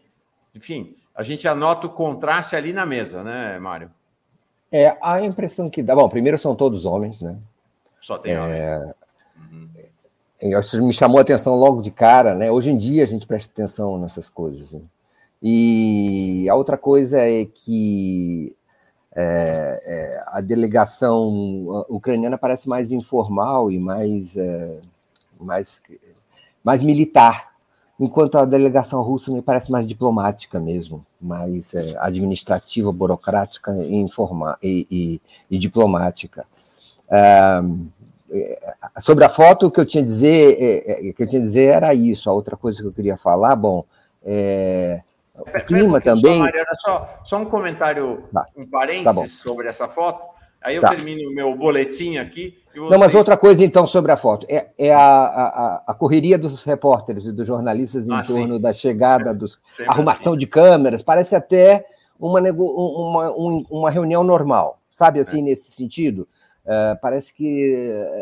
Enfim, 0.53 0.95
a 1.15 1.24
gente 1.24 1.48
anota 1.48 1.88
o 1.88 1.89
contraste 1.89 2.55
ali 2.55 2.72
na 2.74 2.86
mesa, 2.86 3.24
né, 3.24 3.57
Mário? 3.60 3.89
É, 4.72 4.98
a 5.01 5.22
impressão 5.22 5.69
que 5.69 5.81
dá. 5.81 5.95
Bom, 5.95 6.10
primeiro 6.10 6.38
são 6.38 6.55
todos 6.55 6.86
homens, 6.86 7.22
né? 7.22 7.38
Só 8.03 8.17
tem 8.17 8.33
é, 8.33 8.41
homem. 8.41 8.93
Uhum. 10.41 10.86
Me 10.86 10.93
chamou 10.93 11.19
a 11.19 11.22
atenção 11.22 11.55
logo 11.55 11.81
de 11.81 11.89
cara, 11.89 12.33
né? 12.36 12.51
Hoje 12.51 12.69
em 12.69 12.77
dia 12.77 13.01
a 13.01 13.07
gente 13.07 13.25
presta 13.25 13.50
atenção 13.53 13.98
nessas 13.98 14.29
coisas. 14.29 14.74
Né? 14.74 14.81
E 15.41 16.50
a 16.50 16.55
outra 16.55 16.77
coisa 16.77 17.19
é 17.19 17.45
que 17.45 18.53
é, 19.15 19.81
é, 19.86 20.24
a 20.27 20.41
delegação 20.41 21.86
ucraniana 21.88 22.38
parece 22.38 22.67
mais 22.67 22.91
informal 22.91 23.72
e 23.72 23.79
mais, 23.79 24.36
é, 24.36 24.81
mais, 25.39 25.81
mais 26.62 26.83
militar, 26.83 27.53
enquanto 27.98 28.38
a 28.38 28.43
delegação 28.43 29.01
russa 29.01 29.31
me 29.31 29.41
parece 29.41 29.72
mais 29.72 29.88
diplomática 29.88 30.60
mesmo, 30.60 31.05
mais 31.22 31.74
é, 31.74 31.95
administrativa, 32.00 32.91
burocrática 32.91 33.72
e, 33.77 33.95
informa, 33.95 34.57
e, 34.62 34.86
e, 34.91 35.22
e 35.50 35.57
diplomática. 35.57 36.45
É, 37.10 37.62
sobre 38.99 39.25
a 39.25 39.29
foto, 39.29 39.67
o 39.67 39.71
que 39.71 39.79
eu 39.79 39.85
tinha 39.85 40.03
a 40.03 40.05
dizer, 40.05 41.13
que 41.15 41.23
eu 41.23 41.27
tinha 41.27 41.41
dizer 41.41 41.65
era 41.65 41.93
isso. 41.93 42.29
A 42.29 42.33
outra 42.33 42.55
coisa 42.55 42.81
que 42.81 42.87
eu 42.87 42.93
queria 42.93 43.17
falar, 43.17 43.55
bom, 43.55 43.85
é, 44.23 45.01
o 45.35 45.45
clima 45.65 45.99
também. 45.99 46.37
Só, 46.37 46.43
Mariana, 46.43 46.69
só, 46.75 47.19
só, 47.25 47.37
um 47.37 47.45
comentário, 47.45 48.23
tá. 48.31 48.45
um 48.55 48.65
parênteses 48.65 49.37
tá 49.41 49.49
sobre 49.49 49.67
essa 49.67 49.87
foto. 49.87 50.33
Aí 50.61 50.77
eu 50.77 50.81
tá. 50.81 50.91
termino 50.91 51.29
o 51.29 51.33
meu 51.33 51.53
boletim 51.55 52.17
aqui. 52.17 52.57
Vocês... 52.71 52.89
Não, 52.89 52.97
mas 52.97 53.13
outra 53.13 53.35
coisa 53.35 53.63
então 53.65 53.85
sobre 53.85 54.13
a 54.13 54.17
foto. 54.17 54.47
É, 54.49 54.69
é 54.77 54.93
a, 54.93 54.99
a, 54.99 55.83
a, 55.87 55.93
correria 55.93 56.37
dos 56.37 56.63
repórteres 56.63 57.25
e 57.25 57.33
dos 57.33 57.45
jornalistas 57.45 58.07
em 58.07 58.13
ah, 58.13 58.23
torno 58.23 58.55
sim. 58.55 58.61
da 58.61 58.71
chegada, 58.71 59.33
dos 59.33 59.59
arrumação 59.85 60.33
assim. 60.33 60.39
de 60.39 60.47
câmeras. 60.47 61.03
Parece 61.03 61.35
até 61.35 61.85
uma, 62.17 62.39
uma, 62.39 63.31
uma 63.69 63.91
reunião 63.91 64.23
normal, 64.23 64.79
sabe 64.89 65.19
assim, 65.19 65.39
é. 65.39 65.43
nesse 65.43 65.71
sentido? 65.71 66.27
Uh, 66.65 66.98
parece 67.01 67.34
que 67.34 67.74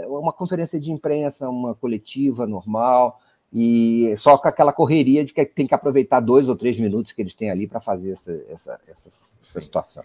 é 0.04 0.08
uma 0.08 0.34
conferência 0.34 0.80
de 0.80 0.92
imprensa, 0.92 1.48
uma 1.48 1.76
coletiva 1.76 2.48
normal 2.48 3.20
e 3.54 4.14
só 4.18 4.38
com 4.38 4.48
aquela 4.48 4.72
correria 4.72 5.26
de 5.26 5.34
que 5.34 5.46
tem 5.46 5.68
que 5.68 5.76
aproveitar 5.76 6.22
dois 6.22 6.48
ou 6.48 6.56
três 6.56 6.80
minutos 6.80 7.12
que 7.12 7.22
eles 7.22 7.36
têm 7.36 7.52
ali 7.52 7.68
para 7.68 7.80
fazer 7.80 8.12
essa, 8.12 8.32
essa, 8.50 8.80
essa, 8.88 9.10
essa 9.44 9.62
situação. 9.62 10.04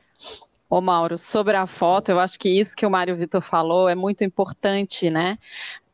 Ô 0.68 0.80
Mauro, 0.80 1.16
sobre 1.16 1.56
a 1.56 1.66
foto, 1.66 2.10
eu 2.10 2.18
acho 2.18 2.38
que 2.38 2.48
isso 2.48 2.74
que 2.76 2.84
o 2.84 2.90
Mário 2.90 3.16
Vitor 3.16 3.40
falou 3.40 3.88
é 3.88 3.94
muito 3.94 4.24
importante, 4.24 5.08
né? 5.08 5.38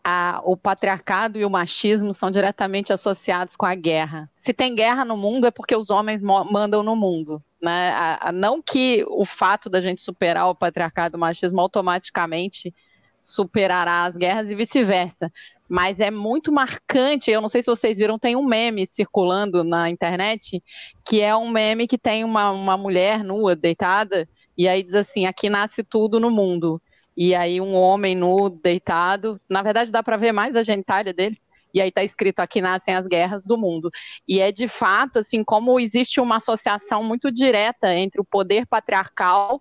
A, 0.05 0.41
o 0.45 0.57
patriarcado 0.57 1.39
e 1.39 1.45
o 1.45 1.51
machismo 1.51 2.13
são 2.13 2.31
diretamente 2.31 2.93
associados 2.93 3.55
com 3.55 3.65
a 3.65 3.75
guerra. 3.75 4.29
Se 4.35 4.53
tem 4.53 4.75
guerra 4.75 5.05
no 5.05 5.17
mundo 5.17 5.47
é 5.47 5.51
porque 5.51 5.77
os 5.77 5.91
homens 5.91 6.21
mandam 6.21 6.83
no 6.83 6.97
mundo. 6.97 7.41
Né? 7.61 7.91
A, 7.91 8.29
a, 8.29 8.33
não 8.33 8.61
que 8.61 9.05
o 9.09 9.25
fato 9.25 9.71
da 9.71 9.81
gente 9.81 10.03
superar 10.03 10.49
o 10.49 10.55
patriarcado 10.55 11.15
e 11.15 11.19
o 11.19 11.21
machismo 11.21 11.61
automaticamente 11.61 12.75
superará 13.23 14.05
as 14.05 14.17
guerras 14.17 14.51
e 14.51 14.55
vice-versa 14.57 15.31
mas 15.73 16.01
é 16.01 16.11
muito 16.11 16.53
marcante. 16.53 17.31
Eu 17.31 17.41
não 17.41 17.49
sei 17.49 17.63
se 17.63 17.67
vocês 17.67 17.97
viram, 17.97 18.19
tem 18.19 18.37
um 18.37 18.45
meme 18.45 18.87
circulando 18.91 19.65
na 19.65 19.89
internet, 19.89 20.63
que 21.03 21.23
é 21.23 21.35
um 21.35 21.49
meme 21.49 21.89
que 21.89 21.97
tem 21.97 22.25
uma, 22.25 22.51
uma 22.51 22.77
mulher 22.77 23.25
nua, 23.25 23.57
deitada, 23.57 24.29
e 24.55 24.69
aí 24.69 24.83
diz 24.83 24.95
assim: 24.95 25.25
aqui 25.25 25.49
nasce 25.49 25.83
tudo 25.83 26.21
no 26.21 26.31
mundo. 26.31 26.79
E 27.17 27.35
aí 27.35 27.61
um 27.61 27.75
homem 27.75 28.15
nu, 28.15 28.49
deitado, 28.49 29.41
na 29.49 29.63
verdade 29.63 29.93
dá 29.93 30.03
para 30.03 30.17
ver 30.17 30.33
mais 30.33 30.57
a 30.57 30.63
genitália 30.63 31.13
dele. 31.13 31.37
E 31.75 31.81
aí 31.81 31.89
está 31.89 32.05
escrito 32.05 32.41
aqui 32.41 32.61
nascem 32.61 32.95
as 32.95 33.07
guerras 33.07 33.45
do 33.45 33.57
mundo. 33.57 33.91
E 34.29 34.41
é 34.41 34.53
de 34.53 34.69
fato 34.69 35.19
assim 35.19 35.43
como 35.43 35.81
existe 35.81 36.21
uma 36.21 36.37
associação 36.37 37.03
muito 37.03 37.31
direta 37.33 37.95
entre 37.95 38.21
o 38.21 38.25
poder 38.25 38.67
patriarcal 38.67 39.61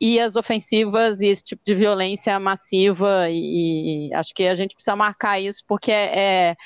e 0.00 0.18
as 0.18 0.34
ofensivas 0.34 1.20
e 1.20 1.28
esse 1.28 1.44
tipo 1.44 1.62
de 1.64 1.74
violência 1.74 2.38
massiva. 2.40 3.28
E, 3.30 4.12
acho 4.14 4.34
que 4.34 4.48
a 4.48 4.54
gente 4.56 4.74
precisa 4.74 4.96
marcar 4.96 5.40
isso, 5.40 5.62
porque 5.68 5.92
é, 5.92 6.50
é 6.50 6.56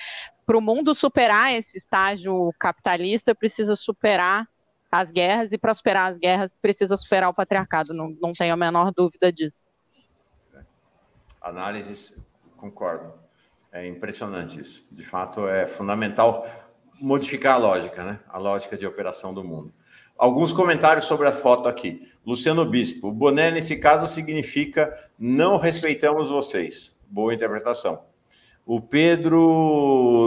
para 0.47 0.57
o 0.57 0.63
mundo 0.63 0.95
superar 0.95 1.53
esse 1.53 1.77
estágio 1.77 2.51
capitalista, 2.59 3.35
precisa 3.35 3.77
superar 3.77 4.49
as 4.91 5.11
guerras, 5.11 5.53
e 5.53 5.59
para 5.59 5.75
superar 5.75 6.13
as 6.13 6.19
guerras, 6.19 6.57
precisa 6.63 6.97
superar 6.97 7.29
o 7.29 7.35
patriarcado, 7.35 7.93
não, 7.93 8.17
não 8.21 8.33
tenho 8.33 8.55
a 8.55 8.57
menor 8.57 8.93
dúvida 8.93 9.33
disso. 9.33 9.66
Análises, 11.47 12.13
concordo. 12.57 13.15
É 13.71 13.87
impressionante 13.87 14.61
isso. 14.61 14.85
De 14.91 15.05
fato, 15.05 15.47
é 15.47 15.65
fundamental 15.65 16.45
modificar 17.01 17.55
a 17.55 17.59
lógica, 17.59 18.03
né? 18.03 18.19
A 18.29 18.37
lógica 18.37 18.77
de 18.77 18.85
operação 18.85 19.33
do 19.33 19.45
mundo. 19.45 19.73
Alguns 20.19 20.53
comentários 20.53 21.05
sobre 21.05 21.29
a 21.29 21.33
foto 21.33 21.69
aqui. 21.69 22.11
Luciano 22.27 22.65
Bispo, 22.65 23.13
boné 23.13 23.53
nesse 23.53 23.77
caso 23.77 24.13
significa 24.13 24.93
não 25.17 25.57
respeitamos 25.57 26.31
vocês. 26.31 26.97
Boa 27.09 27.33
interpretação. 27.33 28.03
O 28.65 28.81
Pedro 28.81 29.39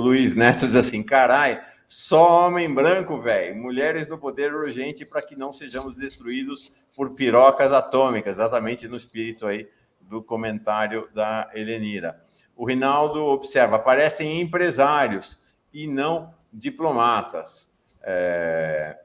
Luiz 0.01 0.33
Neto 0.35 0.67
diz 0.67 0.75
assim: 0.75 1.03
carai, 1.03 1.61
só 1.85 2.47
homem 2.47 2.73
branco, 2.73 3.19
velho. 3.21 3.57
Mulheres 3.57 4.07
no 4.07 4.17
poder 4.17 4.53
urgente 4.53 5.05
para 5.05 5.21
que 5.21 5.35
não 5.35 5.51
sejamos 5.51 5.97
destruídos 5.97 6.71
por 6.95 7.09
pirocas 7.09 7.73
atômicas. 7.73 8.35
Exatamente 8.35 8.87
no 8.87 8.95
espírito 8.95 9.45
aí 9.45 9.67
do 10.09 10.23
comentário 10.23 11.07
da 11.13 11.49
Helenira. 11.53 12.25
O 12.55 12.65
Rinaldo 12.65 13.23
observa: 13.25 13.75
aparecem 13.75 14.41
empresários 14.41 15.41
e 15.71 15.87
não 15.87 16.33
diplomatas. 16.51 17.71
É... 18.01 18.99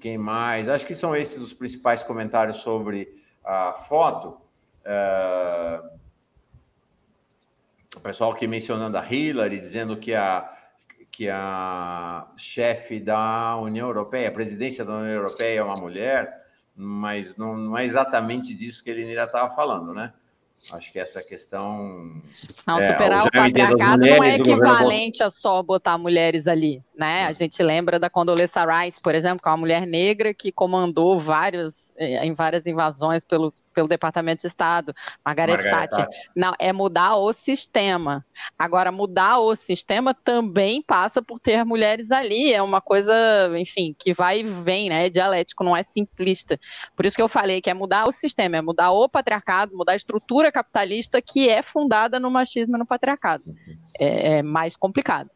Quem 0.00 0.18
mais? 0.18 0.68
Acho 0.68 0.84
que 0.84 0.94
são 0.94 1.14
esses 1.14 1.40
os 1.40 1.52
principais 1.52 2.02
comentários 2.02 2.58
sobre 2.58 3.22
a 3.44 3.72
foto. 3.72 4.40
É... 4.84 5.80
O 7.96 8.00
pessoal 8.00 8.32
aqui 8.32 8.46
mencionando 8.46 8.98
a 8.98 9.06
Hillary, 9.06 9.58
dizendo 9.58 9.96
que 9.96 10.14
a, 10.14 10.52
que 11.10 11.28
a 11.28 12.28
chefe 12.36 13.00
da 13.00 13.56
União 13.56 13.86
Europeia, 13.86 14.28
a 14.28 14.32
presidência 14.32 14.84
da 14.84 14.94
União 14.94 15.14
Europeia 15.14 15.60
é 15.60 15.62
uma 15.62 15.76
mulher, 15.76 16.47
mas 16.78 17.36
não, 17.36 17.56
não 17.56 17.76
é 17.76 17.84
exatamente 17.84 18.54
disso 18.54 18.84
que 18.84 18.88
ele 18.88 19.02
ainda 19.02 19.24
estava 19.24 19.52
falando, 19.54 19.92
né? 19.92 20.12
Acho 20.72 20.92
que 20.92 20.98
essa 20.98 21.22
questão. 21.22 22.20
Não, 22.66 22.78
é, 22.78 22.92
superar 22.92 23.26
o 23.26 23.30
patriarcado 23.30 24.06
não 24.06 24.24
é 24.24 24.36
equivalente 24.36 25.22
a 25.22 25.30
só 25.30 25.62
botar 25.62 25.96
mulheres 25.96 26.46
ali, 26.46 26.82
né? 26.96 27.24
A 27.26 27.32
gente 27.32 27.62
lembra 27.62 27.98
da 27.98 28.10
Condoleezza 28.10 28.64
Rice, 28.64 29.00
por 29.00 29.14
exemplo, 29.14 29.42
que 29.42 29.48
é 29.48 29.52
uma 29.52 29.58
mulher 29.58 29.86
negra 29.86 30.34
que 30.34 30.52
comandou 30.52 31.18
vários 31.18 31.87
em 31.98 32.32
várias 32.32 32.64
invasões 32.66 33.24
pelo, 33.24 33.52
pelo 33.74 33.88
Departamento 33.88 34.42
de 34.42 34.46
Estado, 34.46 34.94
Margaret, 35.24 35.58
Thatcher. 35.58 36.06
Não, 36.34 36.54
é 36.58 36.72
mudar 36.72 37.16
o 37.16 37.32
sistema. 37.32 38.24
Agora, 38.58 38.92
mudar 38.92 39.38
o 39.38 39.54
sistema 39.56 40.14
também 40.14 40.82
passa 40.82 41.20
por 41.20 41.40
ter 41.40 41.64
mulheres 41.64 42.10
ali. 42.10 42.52
É 42.52 42.62
uma 42.62 42.80
coisa, 42.80 43.12
enfim, 43.58 43.94
que 43.98 44.14
vai 44.14 44.40
e 44.40 44.44
vem, 44.44 44.88
né? 44.88 45.06
É 45.06 45.10
dialético, 45.10 45.64
não 45.64 45.76
é 45.76 45.82
simplista. 45.82 46.58
Por 46.96 47.04
isso 47.04 47.16
que 47.16 47.22
eu 47.22 47.28
falei 47.28 47.60
que 47.60 47.70
é 47.70 47.74
mudar 47.74 48.08
o 48.08 48.12
sistema, 48.12 48.56
é 48.56 48.62
mudar 48.62 48.90
o 48.92 49.08
patriarcado, 49.08 49.76
mudar 49.76 49.92
a 49.92 49.96
estrutura 49.96 50.52
capitalista 50.52 51.20
que 51.20 51.48
é 51.48 51.62
fundada 51.62 52.20
no 52.20 52.30
machismo 52.30 52.76
e 52.76 52.78
no 52.78 52.86
patriarcado. 52.86 53.44
É, 54.00 54.38
é 54.38 54.42
mais 54.42 54.76
complicado. 54.76 55.30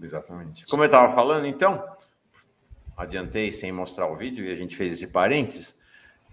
Exatamente. 0.00 0.64
Como 0.66 0.82
eu 0.82 0.86
estava 0.86 1.14
falando, 1.14 1.46
então, 1.46 1.82
adiantei 2.96 3.52
sem 3.52 3.72
mostrar 3.72 4.06
o 4.06 4.14
vídeo 4.14 4.44
e 4.44 4.52
a 4.52 4.56
gente 4.56 4.76
fez 4.76 4.92
esse 4.92 5.06
parênteses, 5.08 5.76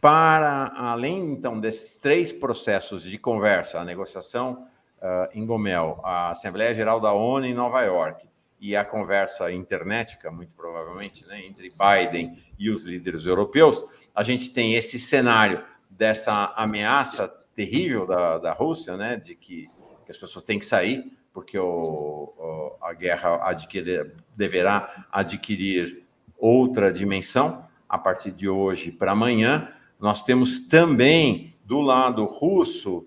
para 0.02 0.72
além 0.76 1.20
então 1.32 1.60
desses 1.60 1.98
três 1.98 2.32
processos 2.32 3.04
de 3.04 3.18
conversa, 3.18 3.80
a 3.80 3.86
negociação 3.86 4.68
uh, 4.98 5.30
em 5.34 5.46
Gomel, 5.46 6.00
a 6.04 6.30
Assembleia 6.32 6.74
Geral 6.74 7.00
da 7.00 7.12
ONU 7.12 7.46
em 7.46 7.54
Nova 7.54 7.82
York 7.82 8.28
e 8.60 8.76
a 8.76 8.86
conversa 8.86 9.52
internetica, 9.52 10.32
muito 10.32 10.54
provavelmente, 10.54 11.26
né, 11.28 11.46
entre 11.46 11.70
Biden 11.70 12.42
e 12.58 12.70
os 12.70 12.84
líderes 12.84 13.26
europeus, 13.26 13.84
a 14.14 14.24
gente 14.24 14.52
tem 14.52 14.76
esse 14.76 15.00
cenário 15.00 15.64
dessa 15.90 16.54
ameaça 16.56 17.28
terrível 17.56 18.06
da, 18.06 18.38
da 18.38 18.54
Rússia, 18.54 18.96
né, 18.96 19.18
de 19.18 19.36
que, 19.36 19.70
que 20.06 20.12
as 20.12 20.18
pessoas 20.18 20.44
têm 20.44 20.60
que 20.60 20.66
sair 20.66 21.20
porque 21.34 21.58
o, 21.58 22.34
o, 22.38 22.76
a 22.82 22.94
guerra 22.94 23.40
adquirir, 23.48 24.14
deverá 24.36 25.08
adquirir 25.12 26.04
outra 26.40 26.92
dimensão 26.92 27.66
a 27.88 27.98
partir 27.98 28.32
de 28.32 28.48
hoje 28.48 28.92
para 28.92 29.12
amanhã. 29.12 29.72
Nós 30.00 30.24
temos 30.24 30.60
também 30.60 31.56
do 31.66 31.82
lado 31.82 32.26
russo 32.26 33.06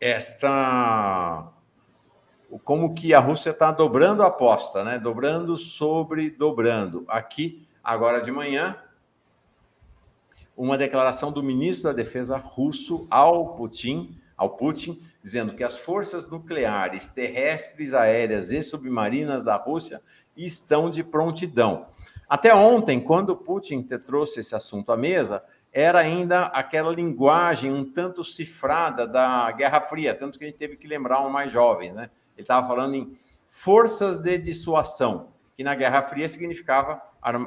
esta 0.00 1.50
como 2.62 2.94
que 2.94 3.12
a 3.12 3.18
Rússia 3.18 3.50
está 3.50 3.72
dobrando 3.72 4.22
a 4.22 4.28
aposta, 4.28 4.84
né? 4.84 4.98
Dobrando 4.98 5.56
sobre 5.56 6.30
dobrando. 6.30 7.04
Aqui 7.08 7.66
agora 7.82 8.20
de 8.20 8.30
manhã 8.30 8.76
uma 10.56 10.78
declaração 10.78 11.32
do 11.32 11.42
ministro 11.42 11.90
da 11.90 11.92
Defesa 11.92 12.36
russo 12.36 13.06
ao 13.10 13.54
Putin, 13.54 14.16
ao 14.36 14.50
Putin, 14.50 15.02
dizendo 15.22 15.54
que 15.54 15.64
as 15.64 15.78
forças 15.78 16.28
nucleares 16.28 17.08
terrestres, 17.08 17.92
aéreas 17.92 18.50
e 18.52 18.62
submarinas 18.62 19.42
da 19.42 19.56
Rússia 19.56 20.00
estão 20.36 20.90
de 20.90 21.02
prontidão. 21.02 21.86
Até 22.28 22.54
ontem, 22.54 23.00
quando 23.00 23.36
Putin 23.36 23.82
trouxe 23.82 24.40
esse 24.40 24.54
assunto 24.54 24.90
à 24.90 24.96
mesa, 24.96 25.42
era 25.72 25.98
ainda 25.98 26.42
aquela 26.42 26.92
linguagem 26.92 27.72
um 27.72 27.84
tanto 27.84 28.22
cifrada 28.22 29.06
da 29.06 29.50
Guerra 29.52 29.80
Fria, 29.80 30.14
tanto 30.14 30.38
que 30.38 30.44
a 30.44 30.46
gente 30.46 30.58
teve 30.58 30.76
que 30.76 30.86
lembrar 30.86 31.20
um 31.20 31.30
mais 31.30 31.50
jovens, 31.50 31.92
né? 31.92 32.10
Ele 32.36 32.42
estava 32.42 32.66
falando 32.66 32.94
em 32.94 33.16
forças 33.46 34.18
de 34.18 34.38
dissuasão, 34.38 35.28
que 35.56 35.64
na 35.64 35.74
Guerra 35.74 36.02
Fria 36.02 36.28
significava 36.28 37.02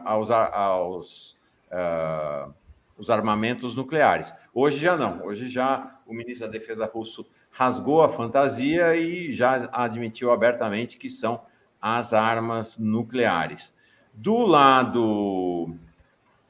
aos, 0.06 0.32
aos 0.32 1.38
uh, 1.72 2.54
os 2.98 3.10
armamentos 3.10 3.76
nucleares. 3.76 4.34
Hoje 4.54 4.80
já 4.80 4.98
não. 4.98 5.26
Hoje 5.26 5.48
já 5.48 6.00
o 6.06 6.14
ministro 6.14 6.48
da 6.48 6.52
Defesa 6.52 6.86
russo 6.86 7.26
rasgou 7.52 8.04
a 8.04 8.10
fantasia 8.10 8.96
e 8.96 9.32
já 9.32 9.70
admitiu 9.72 10.32
abertamente 10.32 10.98
que 10.98 11.10
são 11.10 11.42
as 11.82 12.14
armas 12.14 12.78
nucleares. 12.78 13.74
Do 14.20 14.48
lado 14.48 15.76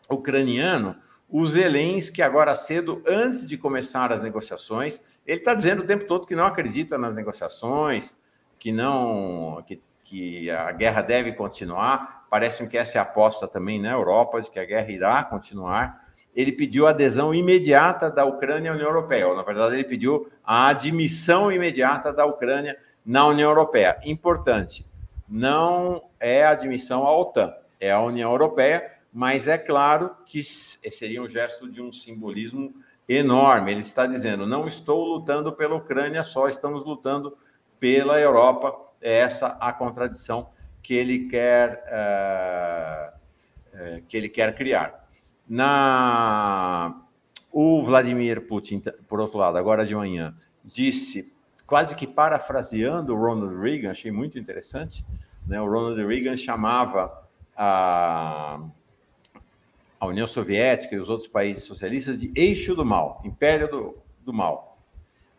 ucraniano, 0.10 0.95
o 1.30 1.45
Zelensky, 1.45 2.21
agora 2.21 2.56
cedo, 2.56 3.03
antes 3.06 3.45
de 3.45 3.58
começar 3.58 4.10
as 4.13 4.23
negociações, 4.23 5.01
ele 5.25 5.39
está 5.39 5.53
dizendo 5.53 5.84
o 5.84 5.86
tempo 5.86 6.06
todo 6.06 6.25
que 6.25 6.34
não 6.34 6.45
acredita 6.45 6.97
nas 6.97 7.17
negociações, 7.17 8.15
que 8.58 8.71
não 8.71 9.62
que, 9.67 9.82
que 10.06 10.49
a 10.49 10.71
guerra 10.71 11.01
deve 11.01 11.34
continuar. 11.34 12.25
Parece-me 12.30 12.69
que 12.69 12.77
essa 12.77 12.97
é 12.97 12.99
a 12.99 13.01
aposta 13.01 13.45
também 13.45 13.82
na 13.82 13.91
Europa, 13.91 14.39
de 14.39 14.49
que 14.49 14.60
a 14.60 14.65
guerra 14.65 14.89
irá 14.89 15.21
continuar. 15.25 16.08
Ele 16.34 16.53
pediu 16.53 16.88
adesão 16.88 17.36
imediata 17.36 18.10
da 18.10 18.23
Ucrânia 18.23 18.71
à 18.71 18.75
União 18.75 18.88
Europeia. 18.88 19.27
Ou, 19.27 19.36
na 19.36 19.43
verdade, 19.43 19.75
ele 19.75 19.84
pediu 19.84 20.32
a 20.41 20.67
admissão 20.67 21.51
imediata 21.51 22.13
da 22.13 22.25
Ucrânia 22.25 22.77
na 23.06 23.27
União 23.27 23.49
Europeia. 23.49 23.99
Importante 24.06 24.86
não 25.27 26.03
é 26.19 26.45
admissão 26.45 27.05
à 27.05 27.15
OTAN, 27.15 27.53
é 27.79 27.91
a 27.91 28.01
União 28.01 28.31
Europeia, 28.31 28.91
mas 29.11 29.47
é 29.47 29.57
claro 29.57 30.15
que 30.25 30.43
seria 30.43 31.21
um 31.21 31.29
gesto 31.29 31.69
de 31.69 31.81
um 31.81 31.91
simbolismo 31.91 32.73
enorme. 33.07 33.71
Ele 33.71 33.81
está 33.81 34.05
dizendo: 34.05 34.45
não 34.45 34.67
estou 34.67 35.05
lutando 35.05 35.53
pela 35.53 35.75
Ucrânia, 35.75 36.23
só 36.23 36.47
estamos 36.47 36.85
lutando 36.85 37.37
pela 37.79 38.19
Europa. 38.19 38.75
É 39.01 39.19
essa 39.19 39.57
a 39.59 39.71
contradição 39.71 40.49
que 40.81 40.93
ele 40.93 41.27
quer 41.27 41.83
uh, 41.87 44.01
que 44.07 44.17
ele 44.17 44.29
quer 44.29 44.55
criar. 44.55 45.07
Na 45.47 47.03
o 47.51 47.81
Vladimir 47.81 48.47
Putin, 48.47 48.83
por 49.07 49.19
outro 49.19 49.39
lado, 49.39 49.57
agora 49.57 49.85
de 49.85 49.95
manhã, 49.95 50.35
disse 50.63 51.33
quase 51.67 51.95
que 51.95 52.08
parafraseando 52.08 53.13
o 53.13 53.19
Ronald 53.19 53.62
Reagan, 53.62 53.91
achei 53.91 54.10
muito 54.10 54.39
interessante. 54.39 55.06
Né? 55.45 55.62
O 55.62 55.69
Ronald 55.69 56.01
Reagan 56.01 56.38
chamava 56.38 57.27
a, 57.56 58.60
a 59.99 60.08
União 60.08 60.25
Soviética 60.25 60.95
e 60.95 60.99
os 60.99 61.10
outros 61.10 61.27
países 61.27 61.63
socialistas 61.63 62.21
de 62.21 62.32
eixo 62.34 62.73
do 62.73 62.86
mal, 62.86 63.21
império 63.25 63.69
do, 63.69 63.97
do 64.23 64.34
mal. 64.34 64.80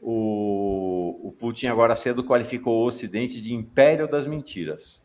O, 0.01 1.19
o 1.25 1.33
Putin 1.33 1.67
agora 1.69 1.97
cedo 1.97 2.23
qualificou 2.23 2.85
o 2.85 2.87
Ocidente 2.87 3.41
de 3.41 3.55
império 3.55 4.07
das 4.07 4.27
mentiras. 4.27 5.03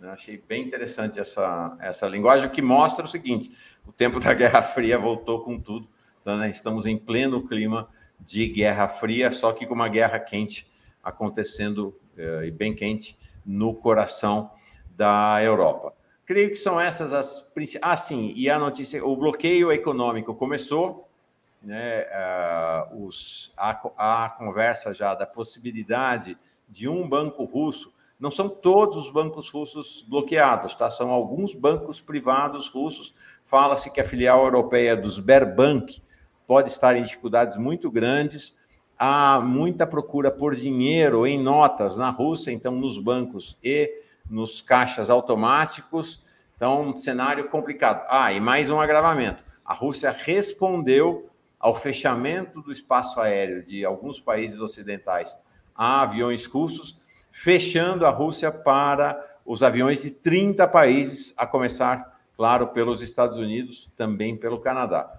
Eu 0.00 0.10
achei 0.10 0.42
bem 0.48 0.64
interessante 0.64 1.20
essa, 1.20 1.76
essa 1.80 2.08
linguagem, 2.08 2.48
que 2.48 2.62
mostra 2.62 3.04
o 3.04 3.08
seguinte: 3.08 3.54
o 3.86 3.92
tempo 3.92 4.18
da 4.18 4.32
Guerra 4.32 4.62
Fria 4.62 4.98
voltou 4.98 5.44
com 5.44 5.60
tudo. 5.60 5.86
Então, 6.20 6.38
né, 6.38 6.50
estamos 6.50 6.86
em 6.86 6.96
pleno 6.96 7.46
clima 7.46 7.88
de 8.24 8.48
Guerra 8.48 8.88
Fria, 8.88 9.32
só 9.32 9.52
que 9.52 9.66
com 9.66 9.74
uma 9.74 9.88
guerra 9.88 10.18
quente 10.18 10.70
acontecendo, 11.02 11.98
eh, 12.16 12.46
e 12.46 12.50
bem 12.50 12.74
quente, 12.74 13.18
no 13.44 13.74
coração 13.74 14.50
da 14.96 15.42
Europa. 15.42 15.92
Creio 16.24 16.50
que 16.50 16.56
são 16.56 16.80
essas 16.80 17.12
as 17.12 17.42
principais. 17.42 17.92
Ah, 17.92 17.96
sim, 17.96 18.32
e 18.36 18.48
a 18.48 18.58
notícia: 18.58 19.04
o 19.04 19.16
bloqueio 19.16 19.72
econômico 19.72 20.34
começou, 20.34 21.08
né, 21.60 22.02
uh, 22.04 23.04
os, 23.04 23.52
a, 23.56 24.24
a 24.24 24.30
conversa 24.30 24.94
já 24.94 25.14
da 25.14 25.26
possibilidade 25.26 26.38
de 26.68 26.88
um 26.88 27.08
banco 27.08 27.44
russo. 27.44 27.92
Não 28.18 28.30
são 28.30 28.48
todos 28.48 28.96
os 28.96 29.10
bancos 29.10 29.50
russos 29.50 30.04
bloqueados, 30.08 30.76
tá? 30.76 30.88
São 30.88 31.10
alguns 31.10 31.56
bancos 31.56 32.00
privados 32.00 32.68
russos. 32.68 33.12
Fala-se 33.42 33.90
que 33.90 34.00
a 34.00 34.04
filial 34.04 34.44
europeia 34.44 34.96
dos 34.96 35.14
Sberbank, 35.14 36.00
pode 36.46 36.70
estar 36.70 36.96
em 36.96 37.02
dificuldades 37.02 37.56
muito 37.56 37.90
grandes. 37.90 38.54
Há 38.98 39.40
muita 39.40 39.86
procura 39.86 40.30
por 40.30 40.54
dinheiro 40.54 41.26
em 41.26 41.42
notas 41.42 41.96
na 41.96 42.10
Rússia, 42.10 42.52
então 42.52 42.72
nos 42.72 42.98
bancos 42.98 43.58
e 43.62 43.90
nos 44.28 44.62
caixas 44.62 45.10
automáticos. 45.10 46.24
Então, 46.56 46.96
cenário 46.96 47.48
complicado. 47.48 48.06
Ah, 48.08 48.32
e 48.32 48.40
mais 48.40 48.70
um 48.70 48.80
agravamento. 48.80 49.42
A 49.64 49.74
Rússia 49.74 50.10
respondeu 50.10 51.28
ao 51.58 51.74
fechamento 51.74 52.60
do 52.60 52.72
espaço 52.72 53.20
aéreo 53.20 53.64
de 53.64 53.84
alguns 53.84 54.20
países 54.20 54.60
ocidentais 54.60 55.36
a 55.74 56.02
aviões 56.02 56.46
russos, 56.46 57.00
fechando 57.30 58.04
a 58.04 58.10
Rússia 58.10 58.52
para 58.52 59.20
os 59.44 59.62
aviões 59.62 60.00
de 60.02 60.10
30 60.10 60.66
países, 60.68 61.32
a 61.36 61.46
começar, 61.46 62.20
claro, 62.36 62.68
pelos 62.68 63.02
Estados 63.02 63.38
Unidos, 63.38 63.90
também 63.96 64.36
pelo 64.36 64.60
Canadá. 64.60 65.10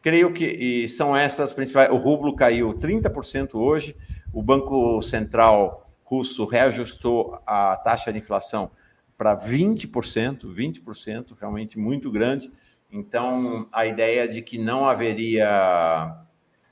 Creio 0.00 0.32
que 0.32 0.88
são 0.88 1.16
essas 1.16 1.52
principais. 1.52 1.90
O 1.90 1.96
rublo 1.96 2.34
caiu 2.34 2.72
30% 2.74 3.54
hoje, 3.54 3.96
o 4.32 4.42
Banco 4.42 5.02
Central 5.02 5.88
russo 6.04 6.44
reajustou 6.46 7.38
a 7.46 7.76
taxa 7.76 8.12
de 8.12 8.18
inflação 8.18 8.70
para 9.16 9.36
20%, 9.36 10.46
20%, 10.46 11.36
realmente 11.38 11.78
muito 11.78 12.10
grande. 12.10 12.50
Então, 12.90 13.68
a 13.72 13.84
ideia 13.84 14.26
de 14.26 14.40
que 14.40 14.56
não 14.56 14.88
haveria 14.88 16.16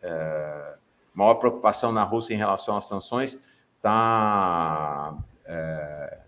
é, 0.03 0.75
maior 1.13 1.35
preocupação 1.35 1.93
na 1.93 2.05
Rússia 2.05 2.33
em 2.33 2.39
relação 2.39 2.77
às 2.77 2.85
sanções 2.85 3.41
está. 3.77 5.17
É, 5.45 6.19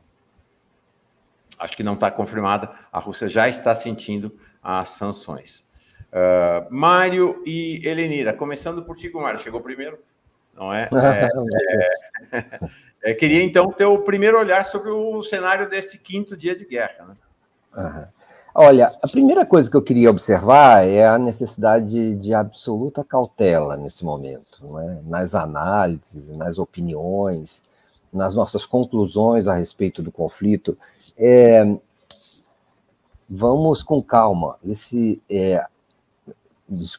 acho 1.59 1.77
que 1.77 1.83
não 1.83 1.95
está 1.95 2.11
confirmada. 2.11 2.71
A 2.93 2.99
Rússia 2.99 3.29
já 3.29 3.49
está 3.49 3.75
sentindo 3.75 4.37
as 4.63 4.91
sanções. 4.91 5.68
Uh, 6.11 6.67
Mário 6.71 7.43
e 7.45 7.87
Helenira, 7.87 8.33
começando 8.33 8.83
por 8.83 8.97
ti, 8.97 9.11
Mário, 9.13 9.39
chegou 9.39 9.61
primeiro, 9.61 9.99
não 10.55 10.73
é? 10.73 10.89
é, 12.33 12.39
é, 12.39 12.71
é 13.03 13.15
queria 13.15 13.43
então 13.43 13.71
ter 13.71 13.85
o 13.85 13.99
primeiro 13.99 14.39
olhar 14.39 14.65
sobre 14.65 14.91
o 14.91 15.23
cenário 15.23 15.69
desse 15.69 15.99
quinto 15.99 16.37
dia 16.37 16.55
de 16.55 16.65
guerra. 16.65 17.07
Né? 17.09 17.17
Uhum. 17.77 18.07
Olha, 18.55 18.93
a 19.03 19.07
primeira 19.07 19.45
coisa 19.45 19.71
que 19.71 19.77
eu 19.77 19.83
queria 19.83 20.11
observar 20.11 20.85
é 20.85 21.07
a 21.07 21.19
necessidade 21.19 22.17
de 22.17 22.35
absoluta 22.35 23.05
cautela 23.05 23.77
nesse 23.77 24.05
momento, 24.05 24.79
é? 24.81 24.99
nas 25.07 25.35
análises, 25.35 26.27
nas 26.29 26.59
opiniões, 26.59 27.63
nas 28.13 28.35
nossas 28.35 28.65
conclusões 28.65 29.47
a 29.47 29.55
respeito 29.55 30.03
do 30.03 30.11
conflito. 30.11 30.77
É, 31.17 31.65
vamos 33.29 33.83
com 33.83 34.03
calma. 34.03 34.57
Esse 34.65 35.21
é, 35.29 35.65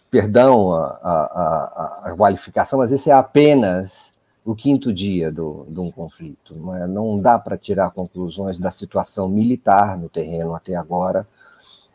perdão 0.09 0.71
a, 0.73 0.85
a, 0.85 2.01
a, 2.05 2.15
qualificação, 2.15 2.79
mas 2.79 2.91
esse 2.91 3.09
é 3.09 3.13
apenas 3.13 4.13
o 4.43 4.55
quinto 4.55 4.91
dia 4.91 5.31
do, 5.31 5.65
de 5.69 5.79
um 5.79 5.91
conflito. 5.91 6.55
Não, 6.55 6.75
é? 6.75 6.87
não 6.87 7.19
dá 7.19 7.37
para 7.37 7.57
tirar 7.57 7.91
conclusões 7.91 8.57
da 8.57 8.71
situação 8.71 9.29
militar 9.29 9.97
no 9.97 10.09
terreno 10.09 10.55
até 10.55 10.75
agora, 10.75 11.27